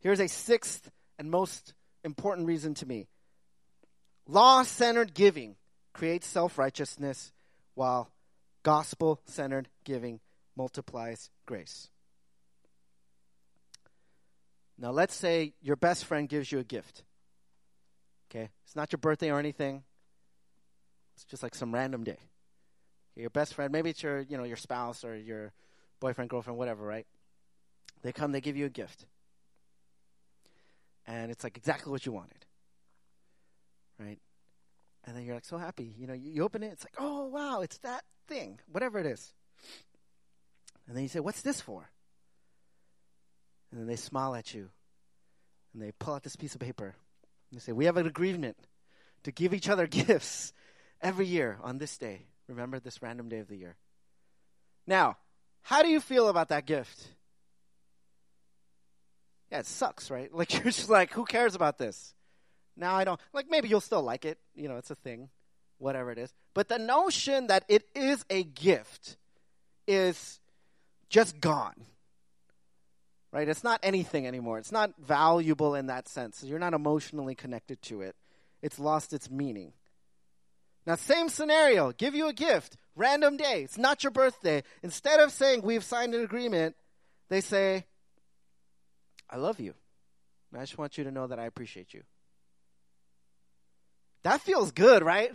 Here's 0.00 0.20
a 0.20 0.28
sixth 0.28 0.90
and 1.18 1.30
most 1.30 1.72
important 2.04 2.46
reason 2.46 2.74
to 2.74 2.84
me 2.84 3.06
law 4.30 4.62
centered 4.62 5.14
giving 5.14 5.56
creates 5.92 6.26
self 6.26 6.58
righteousness, 6.58 7.32
while 7.74 8.10
gospel 8.62 9.20
centered 9.24 9.68
giving 9.84 10.20
multiplies 10.56 11.30
grace. 11.46 11.88
Now, 14.78 14.90
let's 14.92 15.14
say 15.14 15.52
your 15.60 15.76
best 15.76 16.04
friend 16.06 16.28
gives 16.28 16.50
you 16.50 16.58
a 16.58 16.64
gift. 16.64 17.04
Okay? 18.30 18.48
It's 18.64 18.76
not 18.76 18.92
your 18.92 18.98
birthday 18.98 19.30
or 19.30 19.38
anything. 19.38 19.82
It's 21.14 21.24
just 21.24 21.42
like 21.42 21.54
some 21.54 21.74
random 21.74 22.02
day. 22.02 22.18
Okay, 23.12 23.20
your 23.20 23.30
best 23.30 23.54
friend, 23.54 23.72
maybe 23.72 23.90
it's 23.90 24.02
your, 24.02 24.20
you 24.20 24.38
know, 24.38 24.44
your 24.44 24.56
spouse 24.56 25.04
or 25.04 25.16
your 25.16 25.52
boyfriend, 25.98 26.30
girlfriend, 26.30 26.58
whatever, 26.58 26.84
right? 26.84 27.06
They 28.02 28.12
come, 28.12 28.32
they 28.32 28.40
give 28.40 28.56
you 28.56 28.66
a 28.66 28.70
gift. 28.70 29.04
And 31.06 31.30
it's 31.30 31.44
like 31.44 31.58
exactly 31.58 31.90
what 31.90 32.06
you 32.06 32.12
wanted. 32.12 32.46
Right? 34.00 34.18
And 35.04 35.16
then 35.16 35.24
you're 35.24 35.34
like 35.34 35.44
so 35.44 35.58
happy. 35.58 35.94
You 35.98 36.06
know, 36.06 36.14
you, 36.14 36.30
you 36.30 36.44
open 36.44 36.62
it, 36.62 36.72
it's 36.72 36.84
like, 36.84 36.94
oh, 36.98 37.26
wow, 37.26 37.60
it's 37.60 37.78
that 37.78 38.04
thing, 38.28 38.58
whatever 38.70 38.98
it 38.98 39.06
is. 39.06 39.32
And 40.86 40.96
then 40.96 41.02
you 41.02 41.08
say, 41.08 41.20
what's 41.20 41.42
this 41.42 41.60
for? 41.60 41.90
And 43.70 43.80
then 43.80 43.86
they 43.86 43.96
smile 43.96 44.34
at 44.34 44.54
you. 44.54 44.70
And 45.72 45.82
they 45.82 45.92
pull 45.92 46.14
out 46.14 46.22
this 46.22 46.36
piece 46.36 46.54
of 46.54 46.60
paper. 46.60 46.96
And 47.50 47.60
they 47.60 47.62
say, 47.62 47.72
we 47.72 47.84
have 47.84 47.96
an 47.96 48.06
agreement 48.06 48.56
to 49.24 49.32
give 49.32 49.54
each 49.54 49.68
other 49.68 49.86
gifts 49.88 50.52
every 51.00 51.26
year 51.26 51.58
on 51.62 51.78
this 51.78 51.96
day. 51.96 52.26
Remember 52.48 52.80
this 52.80 53.02
random 53.02 53.28
day 53.28 53.38
of 53.38 53.48
the 53.48 53.56
year. 53.56 53.76
Now, 54.86 55.18
how 55.62 55.82
do 55.82 55.88
you 55.88 56.00
feel 56.00 56.28
about 56.28 56.48
that 56.48 56.66
gift? 56.66 57.08
yeah, 59.50 59.58
it 59.58 59.66
sucks, 59.66 60.10
right? 60.10 60.32
Like 60.40 60.52
you're 60.52 60.64
just 60.64 60.88
like, 60.88 61.12
who 61.12 61.24
cares 61.24 61.54
about 61.54 61.78
this? 61.78 62.14
Now 62.80 62.96
I 62.96 63.04
don't 63.04 63.20
like. 63.34 63.50
Maybe 63.50 63.68
you'll 63.68 63.82
still 63.82 64.02
like 64.02 64.24
it. 64.24 64.38
You 64.54 64.68
know, 64.68 64.78
it's 64.78 64.90
a 64.90 64.94
thing, 64.94 65.28
whatever 65.78 66.10
it 66.10 66.18
is. 66.18 66.32
But 66.54 66.68
the 66.68 66.78
notion 66.78 67.48
that 67.48 67.64
it 67.68 67.84
is 67.94 68.24
a 68.30 68.42
gift 68.42 69.18
is 69.86 70.40
just 71.10 71.40
gone. 71.40 71.74
Right? 73.32 73.48
It's 73.48 73.62
not 73.62 73.78
anything 73.82 74.26
anymore. 74.26 74.58
It's 74.58 74.72
not 74.72 74.94
valuable 74.98 75.74
in 75.74 75.86
that 75.86 76.08
sense. 76.08 76.42
You're 76.42 76.58
not 76.58 76.72
emotionally 76.72 77.34
connected 77.34 77.80
to 77.82 78.00
it. 78.00 78.16
It's 78.62 78.78
lost 78.78 79.12
its 79.12 79.30
meaning. 79.30 79.72
Now, 80.86 80.96
same 80.96 81.28
scenario. 81.28 81.92
Give 81.92 82.14
you 82.14 82.28
a 82.28 82.32
gift, 82.32 82.76
random 82.96 83.36
day. 83.36 83.62
It's 83.62 83.78
not 83.78 84.02
your 84.02 84.10
birthday. 84.10 84.62
Instead 84.82 85.20
of 85.20 85.30
saying 85.30 85.62
we've 85.62 85.84
signed 85.84 86.14
an 86.14 86.24
agreement, 86.24 86.74
they 87.28 87.42
say, 87.42 87.84
I 89.28 89.36
love 89.36 89.60
you. 89.60 89.74
I 90.56 90.60
just 90.60 90.78
want 90.78 90.98
you 90.98 91.04
to 91.04 91.12
know 91.12 91.26
that 91.28 91.38
I 91.38 91.44
appreciate 91.44 91.94
you. 91.94 92.02
That 94.22 94.40
feels 94.40 94.72
good, 94.72 95.02
right? 95.02 95.32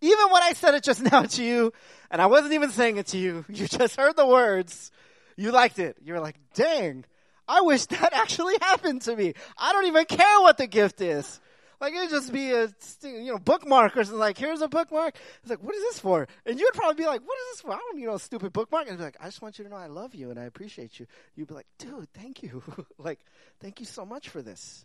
Even 0.00 0.30
when 0.30 0.42
I 0.42 0.52
said 0.52 0.74
it 0.74 0.82
just 0.82 1.02
now 1.12 1.22
to 1.22 1.44
you, 1.44 1.72
and 2.10 2.20
I 2.20 2.26
wasn't 2.26 2.54
even 2.54 2.70
saying 2.70 2.96
it 2.96 3.06
to 3.08 3.18
you, 3.18 3.44
you 3.48 3.66
just 3.66 3.96
heard 3.96 4.16
the 4.16 4.26
words, 4.26 4.90
you 5.36 5.52
liked 5.52 5.78
it. 5.78 5.96
You 6.02 6.14
were 6.14 6.20
like, 6.20 6.36
dang, 6.54 7.04
I 7.48 7.62
wish 7.62 7.86
that 7.86 8.12
actually 8.12 8.56
happened 8.60 9.02
to 9.02 9.16
me. 9.16 9.34
I 9.56 9.72
don't 9.72 9.86
even 9.86 10.04
care 10.04 10.40
what 10.40 10.58
the 10.58 10.66
gift 10.66 11.00
is. 11.00 11.40
Like 11.80 11.94
it'd 11.94 12.10
just 12.10 12.32
be 12.32 12.52
a 12.52 12.72
you 13.02 13.32
know 13.32 13.38
bookmark 13.38 13.96
or 13.96 14.04
something. 14.04 14.20
Like 14.20 14.38
here's 14.38 14.62
a 14.62 14.68
bookmark. 14.68 15.16
It's 15.40 15.50
like 15.50 15.64
what 15.64 15.74
is 15.74 15.82
this 15.82 15.98
for? 15.98 16.28
And 16.46 16.60
you'd 16.60 16.74
probably 16.74 17.02
be 17.02 17.08
like, 17.08 17.22
what 17.22 17.36
is 17.36 17.56
this 17.56 17.60
for? 17.62 17.72
I 17.72 17.78
don't 17.78 17.96
need 17.96 18.06
no 18.06 18.18
stupid 18.18 18.52
bookmark. 18.52 18.88
And 18.88 18.98
be 18.98 19.02
like, 19.02 19.16
I 19.20 19.24
just 19.24 19.42
want 19.42 19.58
you 19.58 19.64
to 19.64 19.70
know 19.70 19.76
I 19.76 19.88
love 19.88 20.14
you 20.14 20.30
and 20.30 20.38
I 20.38 20.44
appreciate 20.44 21.00
you. 21.00 21.08
You'd 21.34 21.48
be 21.48 21.54
like, 21.54 21.66
dude, 21.78 22.08
thank 22.14 22.44
you. 22.44 22.62
like, 22.98 23.18
thank 23.58 23.80
you 23.80 23.86
so 23.86 24.06
much 24.06 24.28
for 24.28 24.42
this. 24.42 24.84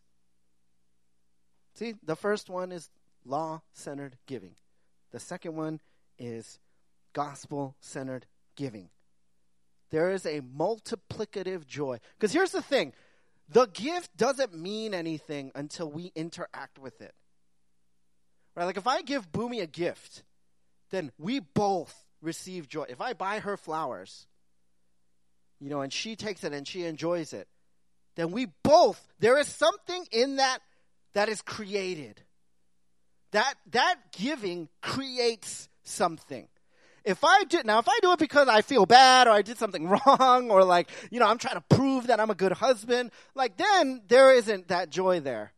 See, 1.76 1.94
the 2.04 2.16
first 2.16 2.50
one 2.50 2.72
is 2.72 2.90
law 3.28 3.62
centered 3.74 4.18
giving. 4.26 4.56
The 5.12 5.20
second 5.20 5.56
one 5.56 5.80
is 6.18 6.60
gospel 7.14 7.76
centered 7.80 8.26
giving. 8.56 8.90
There 9.90 10.12
is 10.12 10.26
a 10.26 10.42
multiplicative 10.42 11.66
joy. 11.66 12.00
Because 12.18 12.34
here's 12.34 12.52
the 12.52 12.62
thing 12.62 12.94
the 13.50 13.68
gift 13.68 14.16
doesn't 14.18 14.54
mean 14.54 14.94
anything 14.94 15.52
until 15.56 15.90
we 15.90 16.12
interact 16.16 16.78
with 16.78 17.02
it. 17.02 17.14
Right? 18.56 18.66
Like 18.66 18.78
if 18.78 18.88
I 18.88 19.02
give 19.02 19.32
Boomy 19.32 19.62
a 19.62 19.68
gift, 19.68 20.24
then 20.90 21.12
we 21.18 21.40
both 21.40 22.06
receive 22.22 22.68
joy. 22.68 22.86
If 22.90 23.02
I 23.02 23.14
buy 23.14 23.40
her 23.40 23.56
flowers, 23.56 24.28
you 25.60 25.70
know, 25.70 25.82
and 25.82 25.94
she 25.94 26.16
takes 26.16 26.44
it 26.44 26.54
and 26.54 26.68
she 26.68 26.84
enjoys 26.84 27.34
it, 27.34 27.48
then 28.16 28.32
we 28.32 28.48
both 28.64 29.02
there 29.20 29.38
is 29.38 29.48
something 29.48 30.06
in 30.12 30.38
that 30.38 30.60
that 31.14 31.30
is 31.30 31.42
created. 31.42 32.22
That 33.38 33.54
that 33.72 33.96
giving 34.12 34.68
creates 34.82 35.70
something 35.84 36.48
if 37.08 37.24
I 37.24 37.46
do 37.46 37.62
now, 37.64 37.80
if 37.80 37.88
I 37.88 38.00
do 38.02 38.12
it 38.12 38.20
because 38.20 38.50
I 38.50 38.62
feel 38.62 38.86
bad 38.86 39.28
or 39.28 39.32
I 39.32 39.42
did 39.42 39.58
something 39.58 39.88
wrong 40.08 40.52
or 40.52 40.66
like, 40.66 40.90
you 41.10 41.22
know, 41.22 41.28
I'm 41.28 41.38
trying 41.38 41.56
to 41.56 41.76
prove 41.76 42.08
that 42.08 42.20
I'm 42.20 42.30
a 42.30 42.36
good 42.36 42.52
husband, 42.52 43.12
like 43.34 43.56
then 43.56 44.02
there 44.10 44.34
isn't 44.34 44.68
that 44.68 44.90
joy 44.90 45.22
there. 45.22 45.54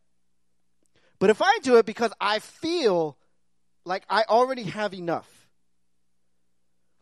But 1.18 1.30
if 1.30 1.42
I 1.42 1.58
do 1.62 1.76
it 1.76 1.86
because 1.86 2.12
I 2.20 2.38
feel 2.38 3.18
like 3.84 4.04
I 4.08 4.22
already 4.28 4.62
have 4.64 4.94
enough, 4.94 5.28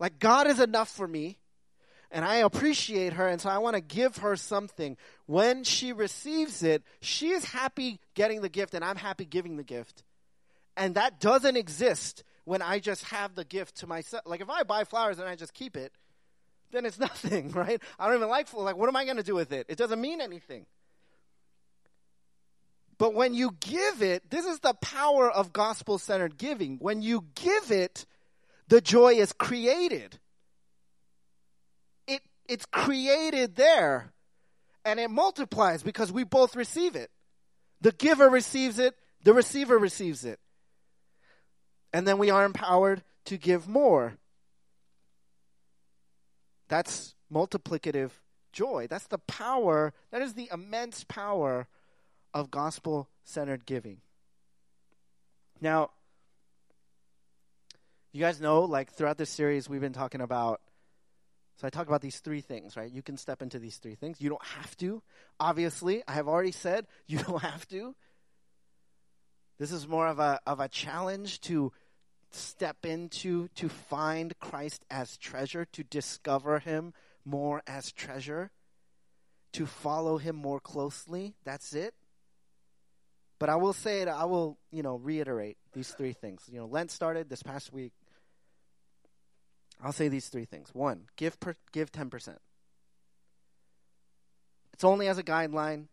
like 0.00 0.18
God 0.18 0.46
is 0.46 0.60
enough 0.60 0.88
for 0.88 1.06
me, 1.06 1.38
and 2.10 2.24
I 2.24 2.36
appreciate 2.36 3.12
her, 3.12 3.28
and 3.28 3.38
so 3.38 3.50
I 3.50 3.58
want 3.58 3.76
to 3.76 3.82
give 3.82 4.18
her 4.18 4.34
something. 4.34 4.96
When 5.26 5.62
she 5.62 5.92
receives 5.92 6.62
it, 6.62 6.82
she 7.02 7.32
is 7.32 7.44
happy 7.44 8.00
getting 8.14 8.40
the 8.40 8.48
gift, 8.48 8.72
and 8.72 8.82
I'm 8.82 8.96
happy 8.96 9.26
giving 9.26 9.58
the 9.58 9.64
gift. 9.64 10.04
And 10.78 10.94
that 10.94 11.18
doesn't 11.18 11.56
exist 11.56 12.22
when 12.44 12.62
I 12.62 12.78
just 12.78 13.02
have 13.04 13.34
the 13.34 13.44
gift 13.44 13.78
to 13.78 13.88
myself. 13.88 14.22
Like 14.24 14.40
if 14.40 14.48
I 14.48 14.62
buy 14.62 14.84
flowers 14.84 15.18
and 15.18 15.28
I 15.28 15.34
just 15.34 15.52
keep 15.52 15.76
it, 15.76 15.92
then 16.70 16.86
it's 16.86 16.98
nothing, 17.00 17.50
right? 17.50 17.82
I 17.98 18.06
don't 18.06 18.16
even 18.16 18.28
like 18.28 18.50
like 18.54 18.76
what 18.76 18.88
am 18.88 18.96
I 18.96 19.04
going 19.04 19.16
to 19.16 19.24
do 19.24 19.34
with 19.34 19.52
it? 19.52 19.66
It 19.68 19.76
doesn't 19.76 20.00
mean 20.00 20.20
anything. 20.20 20.66
But 22.96 23.14
when 23.14 23.34
you 23.34 23.56
give 23.60 24.02
it, 24.02 24.30
this 24.30 24.46
is 24.46 24.60
the 24.60 24.74
power 24.74 25.30
of 25.30 25.52
gospel 25.52 25.98
centered 25.98 26.38
giving. 26.38 26.78
When 26.78 27.02
you 27.02 27.26
give 27.34 27.70
it, 27.70 28.06
the 28.68 28.80
joy 28.80 29.14
is 29.14 29.32
created. 29.32 30.18
It 32.06 32.22
it's 32.48 32.66
created 32.66 33.56
there 33.56 34.12
and 34.84 35.00
it 35.00 35.10
multiplies 35.10 35.82
because 35.82 36.12
we 36.12 36.22
both 36.22 36.54
receive 36.54 36.94
it. 36.94 37.10
The 37.80 37.92
giver 37.92 38.28
receives 38.30 38.78
it, 38.78 38.94
the 39.24 39.34
receiver 39.34 39.76
receives 39.76 40.24
it 40.24 40.38
and 41.92 42.06
then 42.06 42.18
we 42.18 42.30
are 42.30 42.44
empowered 42.44 43.02
to 43.26 43.36
give 43.36 43.68
more. 43.68 44.18
That's 46.68 47.14
multiplicative 47.32 48.10
joy. 48.52 48.86
That's 48.88 49.06
the 49.06 49.18
power, 49.18 49.92
that 50.10 50.22
is 50.22 50.34
the 50.34 50.48
immense 50.52 51.04
power 51.04 51.66
of 52.34 52.50
gospel 52.50 53.08
centered 53.24 53.66
giving. 53.66 53.98
Now, 55.60 55.90
you 58.12 58.20
guys 58.20 58.40
know, 58.40 58.62
like 58.62 58.90
throughout 58.92 59.18
this 59.18 59.30
series, 59.30 59.68
we've 59.68 59.80
been 59.80 59.92
talking 59.92 60.20
about. 60.20 60.60
So 61.56 61.66
I 61.66 61.70
talk 61.70 61.88
about 61.88 62.02
these 62.02 62.20
three 62.20 62.40
things, 62.40 62.76
right? 62.76 62.90
You 62.90 63.02
can 63.02 63.16
step 63.16 63.42
into 63.42 63.58
these 63.58 63.78
three 63.78 63.96
things. 63.96 64.20
You 64.20 64.28
don't 64.28 64.44
have 64.44 64.76
to. 64.76 65.02
Obviously, 65.40 66.04
I 66.06 66.12
have 66.12 66.28
already 66.28 66.52
said 66.52 66.86
you 67.06 67.18
don't 67.26 67.42
have 67.42 67.66
to. 67.68 67.96
This 69.58 69.72
is 69.72 69.88
more 69.88 70.06
of 70.06 70.18
a 70.18 70.40
of 70.46 70.60
a 70.60 70.68
challenge 70.68 71.40
to 71.42 71.72
step 72.30 72.84
into 72.84 73.48
to 73.48 73.68
find 73.68 74.38
Christ 74.38 74.84
as 74.90 75.16
treasure, 75.16 75.64
to 75.72 75.82
discover 75.82 76.58
him 76.58 76.92
more 77.24 77.62
as 77.66 77.92
treasure, 77.92 78.50
to 79.52 79.66
follow 79.66 80.18
him 80.18 80.36
more 80.36 80.60
closely. 80.60 81.34
That's 81.44 81.74
it. 81.74 81.94
But 83.38 83.48
I 83.48 83.56
will 83.56 83.72
say 83.72 84.02
it, 84.02 84.08
I 84.08 84.24
will, 84.24 84.58
you 84.72 84.82
know, 84.82 84.96
reiterate 84.96 85.58
these 85.72 85.90
three 85.90 86.12
things. 86.12 86.42
You 86.50 86.58
know, 86.58 86.66
Lent 86.66 86.90
started 86.90 87.28
this 87.28 87.42
past 87.42 87.72
week. 87.72 87.92
I'll 89.80 89.92
say 89.92 90.08
these 90.08 90.28
three 90.28 90.44
things. 90.44 90.70
One, 90.72 91.02
give 91.16 91.38
per, 91.38 91.54
give 91.72 91.92
10%. 91.92 92.36
It's 94.72 94.84
only 94.84 95.06
as 95.06 95.18
a 95.18 95.22
guideline, 95.22 95.86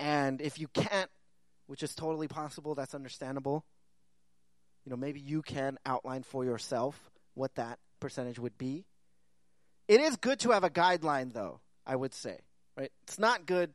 and 0.00 0.40
if 0.40 0.58
you 0.58 0.66
can't 0.68 1.10
which 1.66 1.82
is 1.82 1.94
totally 1.94 2.28
possible. 2.28 2.74
That's 2.74 2.94
understandable. 2.94 3.64
You 4.84 4.90
know, 4.90 4.96
maybe 4.96 5.20
you 5.20 5.42
can 5.42 5.78
outline 5.84 6.22
for 6.22 6.44
yourself 6.44 7.10
what 7.34 7.54
that 7.56 7.78
percentage 8.00 8.38
would 8.38 8.56
be. 8.56 8.84
It 9.88 10.00
is 10.00 10.16
good 10.16 10.40
to 10.40 10.50
have 10.50 10.64
a 10.64 10.70
guideline, 10.70 11.32
though, 11.32 11.60
I 11.86 11.96
would 11.96 12.14
say. 12.14 12.38
Right? 12.76 12.90
It's 13.04 13.18
not 13.18 13.46
good 13.46 13.72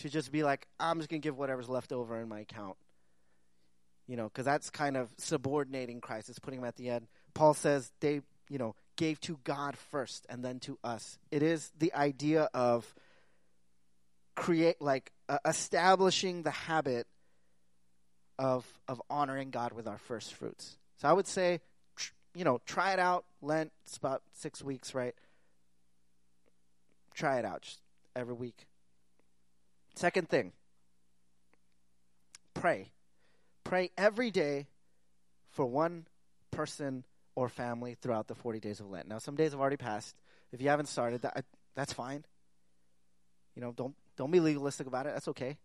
to 0.00 0.08
just 0.08 0.32
be 0.32 0.42
like, 0.42 0.66
I'm 0.78 0.98
just 0.98 1.08
going 1.08 1.20
to 1.20 1.26
give 1.26 1.36
whatever's 1.36 1.68
left 1.68 1.92
over 1.92 2.20
in 2.20 2.28
my 2.28 2.40
account. 2.40 2.76
You 4.06 4.16
know, 4.16 4.24
because 4.24 4.44
that's 4.44 4.70
kind 4.70 4.96
of 4.96 5.08
subordinating 5.18 6.00
Christ. 6.00 6.28
It's 6.28 6.38
putting 6.38 6.60
him 6.60 6.66
at 6.66 6.76
the 6.76 6.88
end. 6.90 7.06
Paul 7.34 7.54
says 7.54 7.92
they, 8.00 8.22
you 8.48 8.58
know, 8.58 8.74
gave 8.96 9.20
to 9.20 9.38
God 9.44 9.76
first 9.76 10.26
and 10.28 10.44
then 10.44 10.58
to 10.60 10.78
us. 10.82 11.18
It 11.30 11.42
is 11.42 11.70
the 11.78 11.94
idea 11.94 12.48
of 12.52 12.92
create, 14.34 14.80
like, 14.80 15.12
uh, 15.28 15.38
establishing 15.44 16.42
the 16.42 16.50
habit 16.50 17.06
of 18.40 18.66
of 18.88 19.02
honoring 19.10 19.50
God 19.50 19.72
with 19.74 19.86
our 19.86 19.98
first 19.98 20.32
fruits. 20.32 20.78
So 20.96 21.06
I 21.08 21.12
would 21.12 21.26
say, 21.26 21.60
you 22.34 22.42
know, 22.42 22.60
try 22.64 22.94
it 22.94 22.98
out. 22.98 23.24
Lent, 23.42 23.70
it's 23.84 23.98
about 23.98 24.22
six 24.32 24.62
weeks, 24.62 24.94
right? 24.94 25.14
Try 27.14 27.38
it 27.38 27.44
out 27.44 27.62
just 27.62 27.80
every 28.16 28.34
week. 28.34 28.66
Second 29.94 30.28
thing, 30.30 30.52
pray. 32.54 32.90
Pray 33.62 33.90
every 33.98 34.30
day 34.30 34.66
for 35.50 35.66
one 35.66 36.06
person 36.50 37.04
or 37.34 37.50
family 37.50 37.96
throughout 38.00 38.26
the 38.26 38.34
40 38.34 38.58
days 38.58 38.80
of 38.80 38.90
Lent. 38.90 39.06
Now, 39.06 39.18
some 39.18 39.36
days 39.36 39.52
have 39.52 39.60
already 39.60 39.76
passed. 39.76 40.16
If 40.50 40.62
you 40.62 40.70
haven't 40.70 40.86
started, 40.86 41.22
that 41.22 41.44
that's 41.74 41.92
fine. 41.92 42.24
You 43.54 43.60
know, 43.60 43.72
don't 43.76 43.94
don't 44.16 44.30
be 44.30 44.40
legalistic 44.40 44.86
about 44.86 45.06
it. 45.06 45.12
That's 45.12 45.28
okay. 45.28 45.58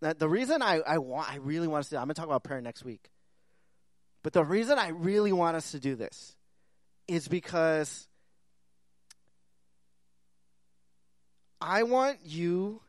The 0.00 0.28
reason 0.28 0.62
I, 0.62 0.80
I 0.80 0.98
want 0.98 1.30
I 1.30 1.36
really 1.36 1.68
want 1.68 1.80
us 1.80 1.90
to 1.90 1.96
I'm 1.96 2.04
gonna 2.04 2.14
talk 2.14 2.26
about 2.26 2.42
prayer 2.42 2.60
next 2.60 2.84
week. 2.84 3.10
But 4.22 4.32
the 4.32 4.44
reason 4.44 4.78
I 4.78 4.88
really 4.88 5.32
want 5.32 5.56
us 5.56 5.72
to 5.72 5.80
do 5.80 5.94
this 5.94 6.36
is 7.08 7.28
because 7.28 8.08
I 11.60 11.82
want 11.82 12.20
you 12.24 12.80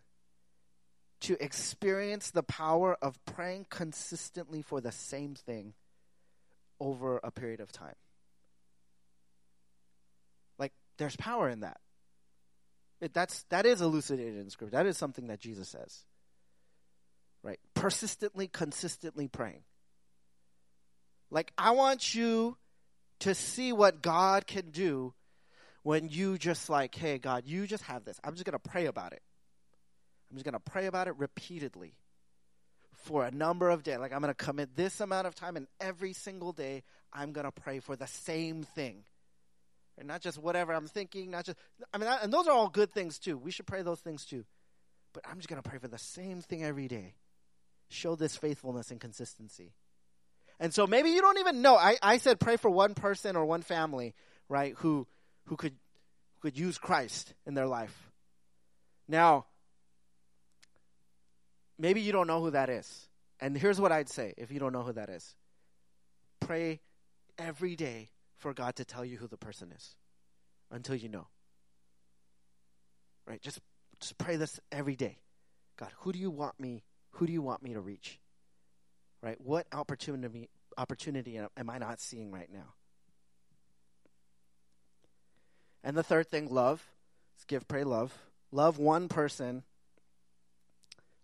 to 1.21 1.41
experience 1.43 2.31
the 2.31 2.43
power 2.43 2.97
of 3.01 3.23
praying 3.25 3.67
consistently 3.69 4.61
for 4.61 4.81
the 4.81 4.91
same 4.91 5.35
thing 5.35 5.73
over 6.79 7.19
a 7.23 7.31
period 7.31 7.59
of 7.59 7.71
time. 7.71 7.95
Like, 10.57 10.73
there's 10.97 11.15
power 11.15 11.49
in 11.49 11.59
that. 11.61 11.79
It, 13.01 13.13
that's 13.13 13.43
that 13.49 13.65
is 13.65 13.81
elucidated 13.81 14.37
in 14.37 14.49
scripture. 14.49 14.77
That 14.77 14.85
is 14.85 14.97
something 14.97 15.27
that 15.27 15.39
Jesus 15.39 15.69
says. 15.69 16.05
Right? 17.43 17.59
Persistently, 17.73 18.47
consistently 18.47 19.27
praying. 19.27 19.63
Like 21.29 21.53
I 21.57 21.71
want 21.71 22.13
you 22.13 22.57
to 23.19 23.33
see 23.33 23.73
what 23.73 24.01
God 24.01 24.45
can 24.45 24.71
do 24.71 25.13
when 25.83 26.09
you 26.09 26.37
just 26.37 26.69
like, 26.69 26.93
hey 26.93 27.17
God, 27.17 27.43
you 27.45 27.65
just 27.65 27.83
have 27.83 28.05
this. 28.05 28.19
I'm 28.23 28.33
just 28.33 28.45
gonna 28.45 28.59
pray 28.59 28.85
about 28.85 29.13
it. 29.13 29.21
I'm 30.29 30.37
just 30.37 30.45
gonna 30.45 30.59
pray 30.59 30.85
about 30.85 31.07
it 31.07 31.15
repeatedly 31.17 31.95
for 32.91 33.25
a 33.25 33.31
number 33.31 33.69
of 33.69 33.83
days. 33.83 33.97
Like 33.97 34.13
I'm 34.13 34.21
gonna 34.21 34.33
commit 34.33 34.75
this 34.75 34.99
amount 34.99 35.25
of 35.25 35.35
time 35.35 35.55
and 35.57 35.67
every 35.79 36.13
single 36.13 36.51
day 36.51 36.83
I'm 37.11 37.31
gonna 37.31 37.51
pray 37.51 37.79
for 37.79 37.95
the 37.95 38.07
same 38.07 38.63
thing 38.63 39.03
and 39.97 40.07
not 40.07 40.21
just 40.21 40.37
whatever 40.37 40.73
I'm 40.73 40.87
thinking, 40.87 41.31
not 41.31 41.45
just, 41.45 41.57
I 41.93 41.97
mean, 41.97 42.09
and 42.21 42.33
those 42.33 42.47
are 42.47 42.53
all 42.53 42.69
good 42.69 42.91
things 42.91 43.19
too. 43.19 43.37
We 43.37 43.51
should 43.51 43.67
pray 43.67 43.83
those 43.83 43.99
things 43.99 44.25
too. 44.25 44.45
But 45.13 45.23
I'm 45.29 45.37
just 45.37 45.47
going 45.47 45.61
to 45.61 45.69
pray 45.69 45.77
for 45.77 45.87
the 45.87 45.97
same 45.97 46.41
thing 46.41 46.63
every 46.63 46.87
day. 46.87 47.13
Show 47.91 48.15
this 48.15 48.35
faithfulness 48.35 48.91
and 48.91 48.99
consistency. 48.99 49.73
And 50.59 50.73
so 50.73 50.85
maybe 50.87 51.09
you 51.09 51.21
don't 51.21 51.39
even 51.39 51.61
know. 51.61 51.75
I, 51.75 51.97
I 52.01 52.17
said 52.17 52.39
pray 52.39 52.55
for 52.55 52.69
one 52.69 52.93
person 52.93 53.35
or 53.35 53.45
one 53.45 53.61
family, 53.61 54.13
right, 54.47 54.75
who, 54.77 55.07
who 55.45 55.57
could, 55.57 55.75
could 56.41 56.57
use 56.57 56.77
Christ 56.77 57.33
in 57.45 57.53
their 57.53 57.67
life. 57.67 58.11
Now, 59.07 59.45
maybe 61.77 62.01
you 62.01 62.11
don't 62.11 62.27
know 62.27 62.41
who 62.41 62.51
that 62.51 62.69
is. 62.69 63.07
And 63.39 63.57
here's 63.57 63.81
what 63.81 63.91
I'd 63.91 64.09
say 64.09 64.33
if 64.37 64.51
you 64.51 64.59
don't 64.59 64.71
know 64.71 64.83
who 64.83 64.93
that 64.93 65.09
is 65.09 65.35
pray 66.39 66.79
every 67.37 67.75
day 67.75 68.09
for 68.37 68.53
God 68.53 68.75
to 68.75 68.85
tell 68.85 69.05
you 69.05 69.17
who 69.17 69.27
the 69.27 69.37
person 69.37 69.71
is 69.71 69.95
until 70.69 70.95
you 70.95 71.09
know. 71.09 71.27
Right? 73.25 73.41
Just 73.41 73.59
just 73.99 74.17
pray 74.17 74.35
this 74.35 74.59
every 74.71 74.95
day. 74.95 75.19
God, 75.77 75.91
who 75.99 76.11
do 76.11 76.19
you 76.19 76.31
want 76.31 76.59
me 76.59 76.83
who 77.11 77.27
do 77.27 77.33
you 77.33 77.41
want 77.41 77.63
me 77.63 77.73
to 77.73 77.81
reach? 77.81 78.19
Right? 79.21 79.39
What 79.39 79.67
opportunity 79.71 80.49
opportunity 80.77 81.37
am 81.37 81.69
I 81.69 81.77
not 81.77 81.99
seeing 81.99 82.31
right 82.31 82.49
now? 82.51 82.73
And 85.83 85.97
the 85.97 86.03
third 86.03 86.29
thing, 86.29 86.49
love. 86.49 86.85
Give, 87.47 87.67
pray, 87.67 87.83
love. 87.83 88.13
Love 88.51 88.77
one 88.77 89.07
person 89.07 89.63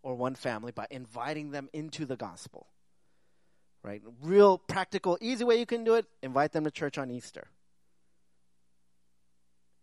or 0.02 0.16
one 0.16 0.36
family 0.36 0.72
by 0.72 0.88
inviting 0.90 1.52
them 1.52 1.70
into 1.74 2.06
the 2.06 2.16
gospel 2.16 2.68
right? 3.88 4.02
Real 4.22 4.58
practical, 4.58 5.18
easy 5.22 5.46
way 5.46 5.58
you 5.58 5.66
can 5.66 5.86
do 5.86 5.96
it, 5.96 6.06
invite 6.22 6.52
them 6.52 6.66
to 6.66 6.72
church 6.72 6.98
on 6.98 7.10
Easter. 7.10 7.48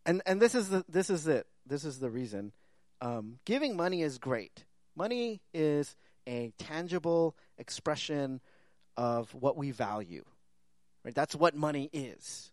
And 0.05 0.21
and 0.27 0.41
this 0.41 0.55
is 0.55 0.69
the 0.69 0.85
this 0.89 1.09
is 1.09 1.27
it. 1.27 1.47
This 1.67 1.85
is 1.85 1.99
the 1.99 2.11
reason. 2.11 2.53
Um, 3.01 3.39
giving 3.47 3.77
money 3.77 4.03
is 4.03 4.19
great. 4.19 4.65
Money 4.97 5.41
is 5.53 5.97
a 6.27 6.53
tangible 6.59 7.37
expression 7.59 8.41
of 8.97 9.33
what 9.35 9.57
we 9.57 9.71
value. 9.71 10.25
Right? 11.05 11.15
That's 11.15 11.35
what 11.35 11.55
money 11.55 11.91
is. 11.93 12.51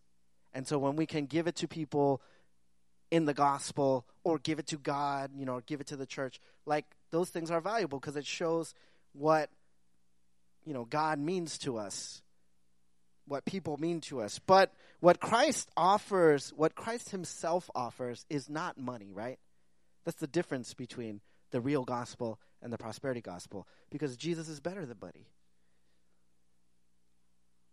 And 0.52 0.66
so 0.66 0.78
when 0.78 0.96
we 0.96 1.06
can 1.06 1.26
give 1.26 1.46
it 1.46 1.56
to 1.56 1.68
people 1.68 2.20
in 3.10 3.24
the 3.24 3.34
gospel 3.34 4.06
or 4.24 4.38
give 4.38 4.58
it 4.58 4.66
to 4.68 4.76
God, 4.76 5.30
you 5.36 5.46
know, 5.46 5.54
or 5.54 5.60
give 5.62 5.80
it 5.80 5.88
to 5.88 5.96
the 5.96 6.06
church, 6.06 6.40
like 6.66 6.84
those 7.10 7.30
things 7.30 7.50
are 7.50 7.60
valuable 7.60 7.98
because 7.98 8.16
it 8.16 8.26
shows 8.26 8.74
what 9.12 9.50
you 10.64 10.72
know 10.72 10.84
God 10.84 11.18
means 11.18 11.58
to 11.58 11.78
us, 11.78 12.22
what 13.26 13.44
people 13.44 13.76
mean 13.78 14.00
to 14.02 14.20
us. 14.20 14.38
But 14.38 14.72
what 15.00 15.20
Christ 15.20 15.70
offers, 15.76 16.52
what 16.54 16.74
Christ 16.74 17.10
himself 17.10 17.70
offers 17.74 18.26
is 18.28 18.48
not 18.48 18.78
money, 18.78 19.10
right? 19.12 19.38
That's 20.04 20.18
the 20.18 20.26
difference 20.26 20.74
between 20.74 21.20
the 21.52 21.60
real 21.60 21.84
gospel 21.84 22.40
and 22.60 22.72
the 22.72 22.78
prosperity 22.78 23.20
gospel 23.20 23.66
because 23.90 24.16
Jesus 24.16 24.48
is 24.48 24.60
better 24.60 24.84
than 24.84 24.98
money. 25.00 25.28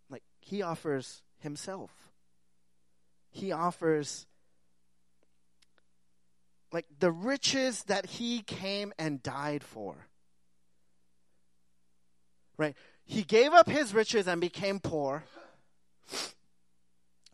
Like 0.08 0.22
he 0.40 0.62
offers 0.62 1.22
himself. 1.38 1.90
He 3.30 3.52
offers 3.52 4.26
like 6.72 6.86
the 7.00 7.10
riches 7.10 7.82
that 7.84 8.06
he 8.06 8.42
came 8.42 8.92
and 8.98 9.22
died 9.22 9.64
for 9.64 10.06
right? 12.60 12.76
He 13.04 13.22
gave 13.22 13.52
up 13.52 13.68
his 13.68 13.92
riches 13.92 14.28
and 14.28 14.40
became 14.40 14.78
poor, 14.78 15.24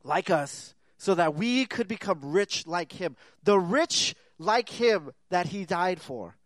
like 0.05 0.31
us, 0.31 0.75
so 0.97 1.15
that 1.17 1.35
we 1.35 1.67
could 1.67 1.89
become 1.89 2.21
rich 2.23 2.67
like 2.67 2.93
him. 2.93 3.17
The 3.43 3.59
rich 3.59 4.15
like 4.39 4.69
him 4.69 5.11
that 5.31 5.47
he 5.47 5.65
died 5.65 6.01
for 6.01 6.37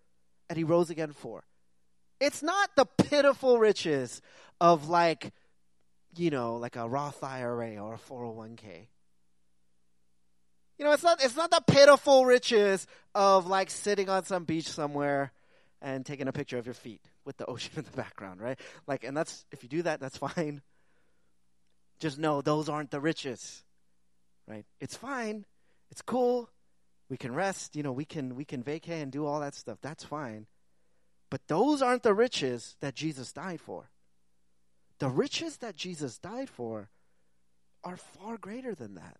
and 0.48 0.56
he 0.56 0.64
rose 0.64 0.90
again 0.90 1.12
for. 1.12 1.44
It's 2.20 2.42
not 2.42 2.70
the 2.76 2.84
pitiful 2.84 3.58
riches 3.58 4.20
of 4.60 4.88
like, 4.88 5.32
you 6.16 6.30
know, 6.30 6.56
like 6.56 6.76
a 6.76 6.88
Roth 6.88 7.22
IRA 7.24 7.76
or 7.78 7.94
a 7.94 7.98
401k. 7.98 8.86
You 10.78 10.86
know, 10.86 10.92
it's 10.92 11.02
not 11.02 11.22
it's 11.22 11.36
not 11.36 11.50
the 11.50 11.62
pitiful 11.66 12.24
riches 12.24 12.86
of 13.14 13.46
like 13.46 13.70
sitting 13.70 14.08
on 14.08 14.24
some 14.24 14.44
beach 14.44 14.68
somewhere 14.68 15.32
and 15.82 16.04
taking 16.04 16.28
a 16.28 16.32
picture 16.32 16.58
of 16.58 16.66
your 16.66 16.74
feet 16.74 17.02
with 17.24 17.36
the 17.36 17.46
ocean 17.46 17.72
in 17.76 17.84
the 17.84 17.96
background, 17.96 18.40
right? 18.40 18.58
Like, 18.86 19.04
and 19.04 19.16
that's, 19.16 19.44
if 19.50 19.62
you 19.62 19.68
do 19.68 19.82
that, 19.82 20.00
that's 20.00 20.16
fine. 20.34 20.62
Just 21.98 22.18
know 22.18 22.40
those 22.40 22.68
aren't 22.68 22.90
the 22.90 23.00
riches, 23.00 23.62
right? 24.48 24.64
It's 24.80 24.96
fine. 24.96 25.44
It's 25.90 26.02
cool. 26.02 26.48
We 27.10 27.16
can 27.16 27.34
rest, 27.34 27.76
you 27.76 27.82
know, 27.82 27.92
we 27.92 28.06
can, 28.06 28.36
we 28.36 28.44
can 28.44 28.62
vacay 28.62 29.02
and 29.02 29.10
do 29.10 29.26
all 29.26 29.40
that 29.40 29.56
stuff. 29.56 29.78
That's 29.82 30.04
fine. 30.04 30.46
But 31.28 31.46
those 31.48 31.82
aren't 31.82 32.04
the 32.04 32.14
riches 32.14 32.76
that 32.80 32.94
Jesus 32.94 33.32
died 33.32 33.60
for. 33.60 33.90
The 35.00 35.08
riches 35.08 35.58
that 35.58 35.76
Jesus 35.76 36.18
died 36.18 36.48
for 36.48 36.88
are 37.82 37.96
far 37.96 38.38
greater 38.38 38.74
than 38.74 38.94
that. 38.94 39.18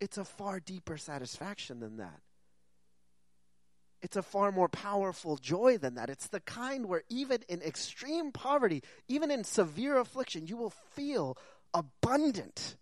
It's 0.00 0.16
a 0.16 0.24
far 0.24 0.58
deeper 0.58 0.96
satisfaction 0.96 1.80
than 1.80 1.98
that. 1.98 2.20
It's 4.00 4.16
a 4.16 4.22
far 4.22 4.52
more 4.52 4.68
powerful 4.68 5.36
joy 5.36 5.76
than 5.76 5.96
that. 5.96 6.08
It's 6.08 6.28
the 6.28 6.40
kind 6.40 6.86
where 6.86 7.02
even 7.08 7.40
in 7.48 7.60
extreme 7.62 8.30
poverty, 8.30 8.82
even 9.08 9.30
in 9.30 9.42
severe 9.44 9.98
affliction, 9.98 10.46
you 10.46 10.56
will 10.56 10.70
feel 10.70 11.36
abundant. 11.74 12.76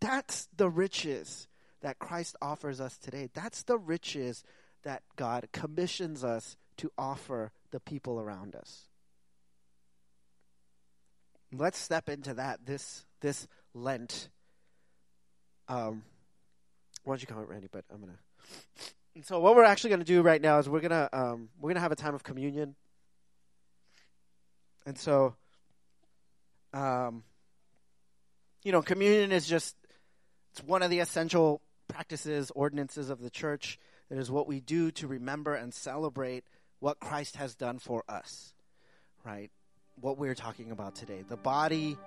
That's 0.00 0.48
the 0.56 0.68
riches 0.68 1.48
that 1.80 1.98
Christ 1.98 2.36
offers 2.42 2.80
us 2.80 2.98
today. 2.98 3.28
That's 3.34 3.62
the 3.62 3.78
riches 3.78 4.44
that 4.82 5.02
God 5.16 5.48
commissions 5.52 6.24
us 6.24 6.56
to 6.78 6.90
offer 6.98 7.52
the 7.70 7.80
people 7.80 8.20
around 8.20 8.54
us. 8.54 8.88
Let's 11.52 11.78
step 11.78 12.08
into 12.08 12.34
that 12.34 12.66
this 12.66 13.04
this 13.20 13.46
Lent. 13.72 14.28
Um, 15.68 16.02
why 17.04 17.12
don't 17.12 17.20
you 17.20 17.26
come 17.26 17.38
up, 17.38 17.48
Randy? 17.48 17.68
But 17.70 17.84
I'm 17.92 18.00
gonna. 18.00 18.18
And 19.14 19.24
so 19.24 19.40
what 19.40 19.56
we're 19.56 19.64
actually 19.64 19.90
gonna 19.90 20.04
do 20.04 20.22
right 20.22 20.40
now 20.40 20.58
is 20.58 20.68
we're 20.68 20.80
gonna 20.80 21.08
um, 21.12 21.48
we're 21.60 21.70
gonna 21.70 21.80
have 21.80 21.92
a 21.92 21.96
time 21.96 22.14
of 22.14 22.22
communion. 22.22 22.74
And 24.84 24.96
so, 24.96 25.34
um, 26.72 27.24
you 28.62 28.72
know, 28.72 28.82
communion 28.82 29.32
is 29.32 29.46
just 29.46 29.74
it's 30.56 30.66
one 30.66 30.82
of 30.82 30.88
the 30.88 31.00
essential 31.00 31.60
practices, 31.86 32.50
ordinances 32.54 33.10
of 33.10 33.20
the 33.20 33.28
church. 33.28 33.78
It 34.08 34.16
is 34.16 34.30
what 34.30 34.46
we 34.48 34.60
do 34.60 34.90
to 34.92 35.06
remember 35.06 35.54
and 35.54 35.74
celebrate 35.74 36.44
what 36.80 36.98
Christ 36.98 37.36
has 37.36 37.54
done 37.54 37.78
for 37.78 38.04
us, 38.08 38.54
right? 39.22 39.50
What 40.00 40.16
we're 40.16 40.34
talking 40.34 40.70
about 40.70 40.94
today. 40.94 41.24
The 41.28 41.36
body, 41.36 41.98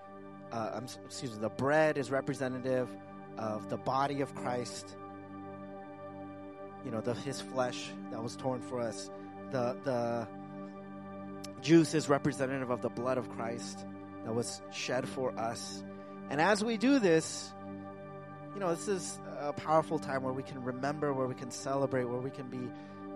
uh, 0.52 0.82
excuse 1.06 1.32
me, 1.34 1.38
the 1.39 1.50
bread 1.50 2.00
is 2.00 2.10
representative 2.10 2.89
of 3.38 3.70
the 3.70 3.78
body 3.78 4.22
of 4.22 4.34
Christ. 4.34 4.97
You 6.84 6.89
know, 6.89 7.02
the 7.02 7.14
his 7.14 7.39
flesh 7.39 7.91
that 8.10 8.24
was 8.24 8.36
torn 8.36 8.62
for 8.62 8.80
us. 8.80 9.12
The 9.52 9.78
the 9.84 10.28
juice 11.62 11.93
is 11.93 12.10
representative 12.10 12.72
of 12.72 12.82
the 12.82 12.89
blood 12.89 13.20
of 13.20 13.30
Christ 13.30 13.86
that 14.26 14.34
was 14.34 14.60
shed 14.72 15.08
for 15.08 15.38
us. 15.38 15.84
And 16.32 16.41
as 16.41 16.64
we 16.64 16.78
do 16.78 16.97
this, 16.97 17.52
you 18.54 18.60
know, 18.60 18.74
this 18.74 18.88
is 18.88 19.20
a 19.39 19.54
powerful 19.54 20.00
time 20.00 20.24
where 20.24 20.34
we 20.34 20.43
can 20.43 20.64
remember, 20.64 21.14
where 21.14 21.28
we 21.28 21.36
can 21.36 21.52
celebrate, 21.52 22.06
where 22.06 22.20
we 22.20 22.30
can 22.30 22.47
be 22.50 22.70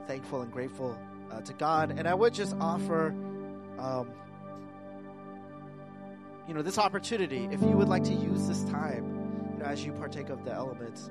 thankful 0.08 0.42
and 0.42 0.52
grateful 0.52 0.98
uh, 1.32 1.42
to 1.42 1.54
God. 1.54 1.92
And 1.98 2.08
I 2.08 2.14
would 2.14 2.34
just 2.34 2.56
offer, 2.60 3.14
um, 3.80 4.10
you 6.48 6.54
know, 6.54 6.62
this 6.62 6.78
opportunity. 6.78 7.48
If 7.52 7.62
you 7.62 7.70
would 7.70 7.90
like 7.90 8.04
to 8.06 8.14
use 8.14 8.48
this 8.48 8.64
time 8.66 9.50
you 9.54 9.60
know, 9.60 9.66
as 9.66 9.84
you 9.84 9.92
partake 9.94 10.30
of 10.30 10.46
the 10.46 10.52
elements, 10.52 11.10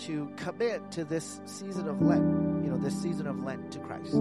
to 0.00 0.30
commit 0.36 0.90
to 0.92 1.04
this 1.04 1.40
season 1.44 1.88
of 1.88 2.02
Lent, 2.02 2.64
you 2.64 2.70
know, 2.70 2.78
this 2.78 3.00
season 3.00 3.26
of 3.26 3.42
Lent 3.44 3.70
to 3.72 3.78
Christ. 3.80 4.14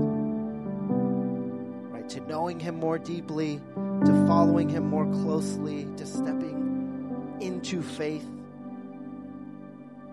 Right? 1.91 2.07
To 2.09 2.19
knowing 2.21 2.59
Him 2.59 2.75
more 2.75 2.99
deeply, 2.99 3.61
to 3.75 4.25
following 4.27 4.69
Him 4.69 4.87
more 4.87 5.05
closely, 5.05 5.87
to 5.97 6.05
stepping 6.05 7.37
into 7.41 7.81
faith. 7.81 8.25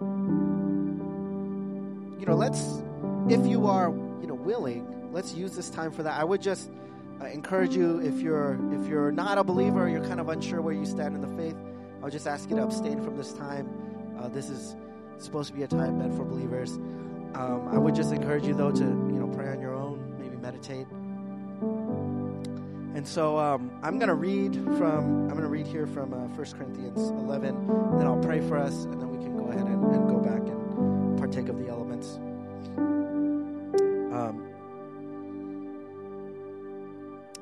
You 0.01 0.07
know, 2.27 2.35
let's, 2.35 2.83
if 3.29 3.47
you 3.47 3.67
are, 3.67 3.91
you 4.21 4.27
know, 4.27 4.35
willing, 4.35 5.13
let's 5.13 5.35
use 5.35 5.55
this 5.55 5.71
time 5.71 5.93
for 5.93 6.03
that. 6.03 6.19
I 6.19 6.25
would 6.25 6.41
just 6.41 6.71
uh, 7.21 7.27
encourage 7.27 7.77
you 7.77 8.01
if 8.01 8.21
you're 8.21 8.59
if 8.73 8.89
you're 8.89 9.13
not 9.13 9.39
a 9.39 9.45
believer, 9.45 9.89
you're 9.89 10.05
kind 10.05 10.21
of 10.21 10.29
unsure 10.29 10.63
where 10.63 10.75
you 10.75 10.87
stand 10.87 11.15
in 11.15 11.21
the 11.21 11.43
faith. 11.43 11.57
I'll 12.03 12.11
just 12.11 12.27
ask 12.27 12.49
you 12.49 12.57
to 12.57 12.63
abstain 12.63 13.03
from 13.03 13.17
this 13.17 13.33
time. 13.33 13.69
Uh, 14.19 14.29
this 14.29 14.49
is 14.49 14.75
supposed 15.19 15.51
to 15.51 15.55
be 15.55 15.63
a 15.63 15.69
time 15.69 15.99
meant 15.99 16.17
for 16.17 16.25
believers. 16.25 16.73
Um, 17.35 17.69
I 17.71 17.79
would 17.79 17.95
just 17.95 18.13
encourage 18.13 18.47
you 18.47 18.55
though 18.55 18.73
to 18.73 18.85
you 18.85 19.19
know 19.19 19.29
pray 19.29 19.49
on 19.49 19.61
your 19.61 19.75
own, 19.75 20.17
maybe 20.19 20.37
meditate. 20.37 20.87
And 22.95 23.07
so 23.07 23.38
um, 23.38 23.70
I'm 23.82 23.99
going 23.99 24.09
to 24.09 24.14
read 24.14 24.55
from 24.55 25.28
I'm 25.28 25.30
going 25.30 25.43
to 25.43 25.49
read 25.49 25.66
here 25.66 25.86
from 25.86 26.12
uh, 26.12 26.26
1 26.26 26.36
Corinthians 26.59 26.99
11, 26.99 27.55
and 27.55 28.01
then 28.01 28.07
I'll 28.07 28.18
pray 28.18 28.41
for 28.41 28.59
us, 28.59 28.84
and 28.84 29.01
then 29.01 29.09
we 29.11 29.24
can 29.24 29.36
go 29.36 29.49
ahead 29.49 29.66
and, 29.66 29.84
and 29.95 30.09
go 30.09 30.18
back 30.18 30.41
and 30.41 31.18
partake 31.18 31.49
of 31.49 31.59
the 31.59 31.68
elements. 31.68 32.16
Um, 34.12 34.51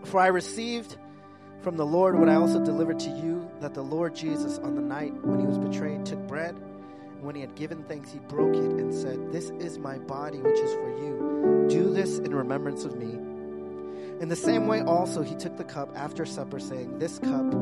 for 0.04 0.20
I 0.20 0.26
received 0.26 0.96
from 1.62 1.76
the 1.76 1.86
Lord 1.86 2.18
what 2.18 2.28
I 2.28 2.34
also 2.34 2.62
delivered 2.62 2.98
to 3.00 3.10
you 3.10 3.50
that 3.60 3.74
the 3.74 3.82
Lord 3.82 4.14
Jesus, 4.14 4.58
on 4.58 4.74
the 4.74 4.82
night 4.82 5.14
when 5.24 5.40
he 5.40 5.46
was 5.46 5.58
betrayed, 5.58 6.04
took 6.04 6.20
bread. 6.26 6.54
And 6.54 7.22
when 7.22 7.34
he 7.34 7.40
had 7.40 7.54
given 7.56 7.82
thanks, 7.84 8.12
he 8.12 8.18
broke 8.20 8.54
it 8.54 8.70
and 8.70 8.94
said, 8.94 9.32
This 9.32 9.50
is 9.58 9.78
my 9.78 9.98
body, 9.98 10.38
which 10.38 10.58
is 10.58 10.72
for 10.74 10.90
you. 10.98 11.66
Do 11.68 11.92
this 11.92 12.18
in 12.18 12.34
remembrance 12.34 12.84
of 12.84 12.96
me. 12.96 13.27
In 14.20 14.28
the 14.28 14.36
same 14.36 14.66
way, 14.66 14.82
also, 14.82 15.22
he 15.22 15.34
took 15.36 15.56
the 15.56 15.64
cup 15.64 15.90
after 15.96 16.26
supper, 16.26 16.58
saying, 16.58 16.98
This 16.98 17.18
cup 17.18 17.54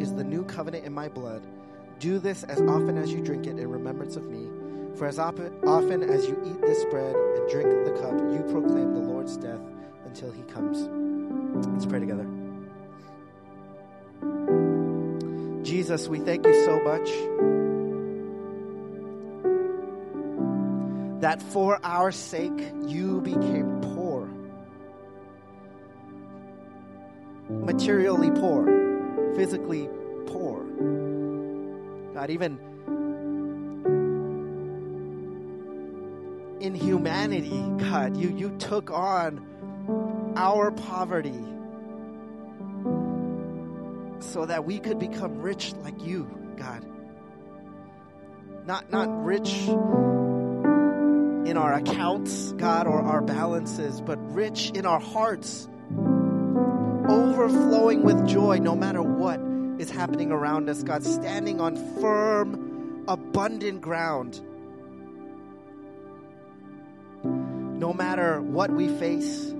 is 0.00 0.14
the 0.14 0.24
new 0.24 0.44
covenant 0.44 0.84
in 0.84 0.92
my 0.92 1.08
blood. 1.08 1.42
Do 2.00 2.18
this 2.18 2.42
as 2.44 2.60
often 2.62 2.98
as 2.98 3.12
you 3.12 3.20
drink 3.22 3.46
it 3.46 3.58
in 3.58 3.70
remembrance 3.70 4.16
of 4.16 4.28
me. 4.28 4.48
For 4.96 5.06
as 5.06 5.18
often 5.18 6.02
as 6.02 6.26
you 6.26 6.38
eat 6.44 6.60
this 6.60 6.84
bread 6.86 7.14
and 7.14 7.50
drink 7.50 7.70
the 7.86 7.92
cup, 7.92 8.12
you 8.32 8.44
proclaim 8.50 8.92
the 8.92 9.00
Lord's 9.00 9.36
death 9.38 9.60
until 10.04 10.30
he 10.32 10.42
comes. 10.42 10.86
Let's 11.68 11.86
pray 11.86 12.00
together. 12.00 12.26
Jesus, 15.62 16.08
we 16.08 16.18
thank 16.18 16.44
you 16.46 16.64
so 16.66 16.78
much 16.80 17.08
that 21.22 21.40
for 21.40 21.78
our 21.84 22.12
sake 22.12 22.72
you 22.86 23.20
became 23.22 23.80
poor, 23.80 23.91
materially 27.64 28.30
poor, 28.30 29.34
physically 29.34 29.88
poor. 30.26 30.64
God, 32.14 32.30
even 32.30 32.58
in 36.60 36.74
humanity, 36.74 37.60
God, 37.78 38.16
you, 38.16 38.28
you 38.36 38.50
took 38.58 38.90
on 38.90 40.34
our 40.36 40.70
poverty 40.70 41.44
so 44.20 44.46
that 44.46 44.64
we 44.64 44.78
could 44.78 44.98
become 44.98 45.40
rich 45.40 45.72
like 45.82 46.00
you, 46.02 46.28
God. 46.56 46.86
Not 48.64 48.90
not 48.92 49.24
rich 49.24 49.52
in 51.44 51.56
our 51.56 51.74
accounts, 51.74 52.52
God, 52.52 52.86
or 52.86 53.02
our 53.02 53.20
balances, 53.20 54.00
but 54.00 54.18
rich 54.32 54.70
in 54.70 54.86
our 54.86 55.00
hearts, 55.00 55.68
overflowing 57.08 58.02
with 58.02 58.26
joy 58.26 58.58
no 58.58 58.74
matter 58.74 59.02
what 59.02 59.40
is 59.78 59.90
happening 59.90 60.30
around 60.30 60.68
us, 60.68 60.82
God, 60.82 61.04
standing 61.04 61.60
on 61.60 61.76
firm, 62.00 63.04
abundant 63.08 63.80
ground. 63.80 64.40
No 67.24 67.92
matter 67.92 68.40
what 68.40 68.70
we 68.70 68.88
face, 68.88 69.54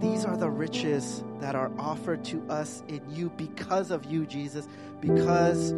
these 0.00 0.24
are 0.24 0.36
the 0.36 0.50
riches 0.50 1.22
that 1.40 1.54
are 1.54 1.70
offered 1.78 2.24
to 2.24 2.42
us 2.48 2.82
in 2.88 3.00
you 3.08 3.30
because 3.30 3.90
of 3.90 4.04
you, 4.06 4.26
Jesus, 4.26 4.66
because 5.00 5.72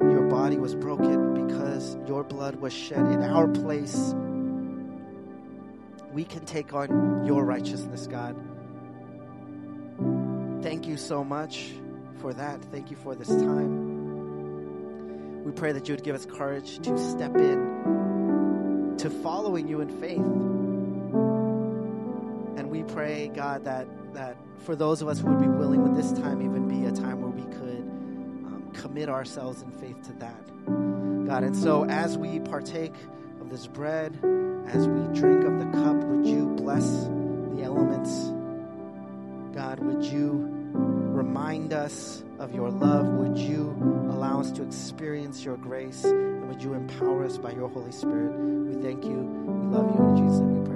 your 0.00 0.28
body 0.28 0.58
was 0.58 0.74
broken, 0.74 1.46
because 1.46 1.96
your 2.06 2.22
blood 2.22 2.56
was 2.56 2.72
shed 2.72 3.06
in 3.06 3.22
our 3.22 3.48
place. 3.48 4.14
We 6.16 6.24
can 6.24 6.44
take 6.46 6.72
on 6.72 7.26
your 7.26 7.44
righteousness, 7.44 8.06
God. 8.06 8.34
Thank 10.62 10.86
you 10.86 10.96
so 10.96 11.22
much 11.22 11.72
for 12.22 12.32
that. 12.32 12.62
Thank 12.72 12.90
you 12.90 12.96
for 12.96 13.14
this 13.14 13.28
time. 13.28 15.44
We 15.44 15.52
pray 15.52 15.72
that 15.72 15.86
you 15.86 15.94
would 15.94 16.04
give 16.04 16.14
us 16.14 16.24
courage 16.24 16.78
to 16.78 16.96
step 16.96 17.36
in 17.36 18.94
to 18.96 19.10
following 19.10 19.68
you 19.68 19.82
in 19.82 19.90
faith 20.00 20.24
And 22.56 22.70
we 22.70 22.82
pray, 22.82 23.28
God, 23.28 23.64
that, 23.64 23.86
that 24.14 24.38
for 24.64 24.74
those 24.74 25.02
of 25.02 25.08
us 25.08 25.20
who 25.20 25.26
would 25.26 25.42
be 25.42 25.48
willing, 25.48 25.82
would 25.82 26.02
this 26.02 26.18
time 26.18 26.40
even 26.40 26.66
be 26.66 26.86
a 26.86 26.92
time 26.92 27.20
where 27.20 27.30
we 27.30 27.42
could 27.42 27.82
um, 28.46 28.70
commit 28.72 29.10
ourselves 29.10 29.60
in 29.60 29.70
faith 29.72 30.00
to 30.06 30.14
that? 30.14 31.26
God, 31.26 31.44
and 31.44 31.54
so 31.54 31.84
as 31.84 32.16
we 32.16 32.40
partake 32.40 32.94
of 33.46 33.52
this 33.52 33.66
bread, 33.68 34.12
as 34.66 34.88
we 34.88 35.18
drink 35.18 35.44
of 35.44 35.58
the 35.60 35.66
cup, 35.78 35.96
would 36.04 36.26
you 36.26 36.48
bless 36.56 36.84
the 36.84 37.62
elements? 37.62 38.32
God, 39.54 39.78
would 39.78 40.04
you 40.04 40.48
remind 40.72 41.72
us 41.72 42.24
of 42.40 42.52
your 42.52 42.70
love? 42.70 43.06
Would 43.06 43.38
you 43.38 43.76
allow 44.10 44.40
us 44.40 44.50
to 44.52 44.64
experience 44.64 45.44
your 45.44 45.56
grace? 45.56 46.04
And 46.04 46.48
would 46.48 46.60
you 46.60 46.74
empower 46.74 47.24
us 47.24 47.38
by 47.38 47.52
your 47.52 47.68
Holy 47.68 47.92
Spirit? 47.92 48.32
We 48.36 48.82
thank 48.82 49.04
you. 49.04 49.14
We 49.14 49.76
love 49.76 49.94
you. 49.94 50.04
In 50.04 50.16
Jesus' 50.16 50.40
name 50.40 50.64
we 50.64 50.68
pray. 50.68 50.75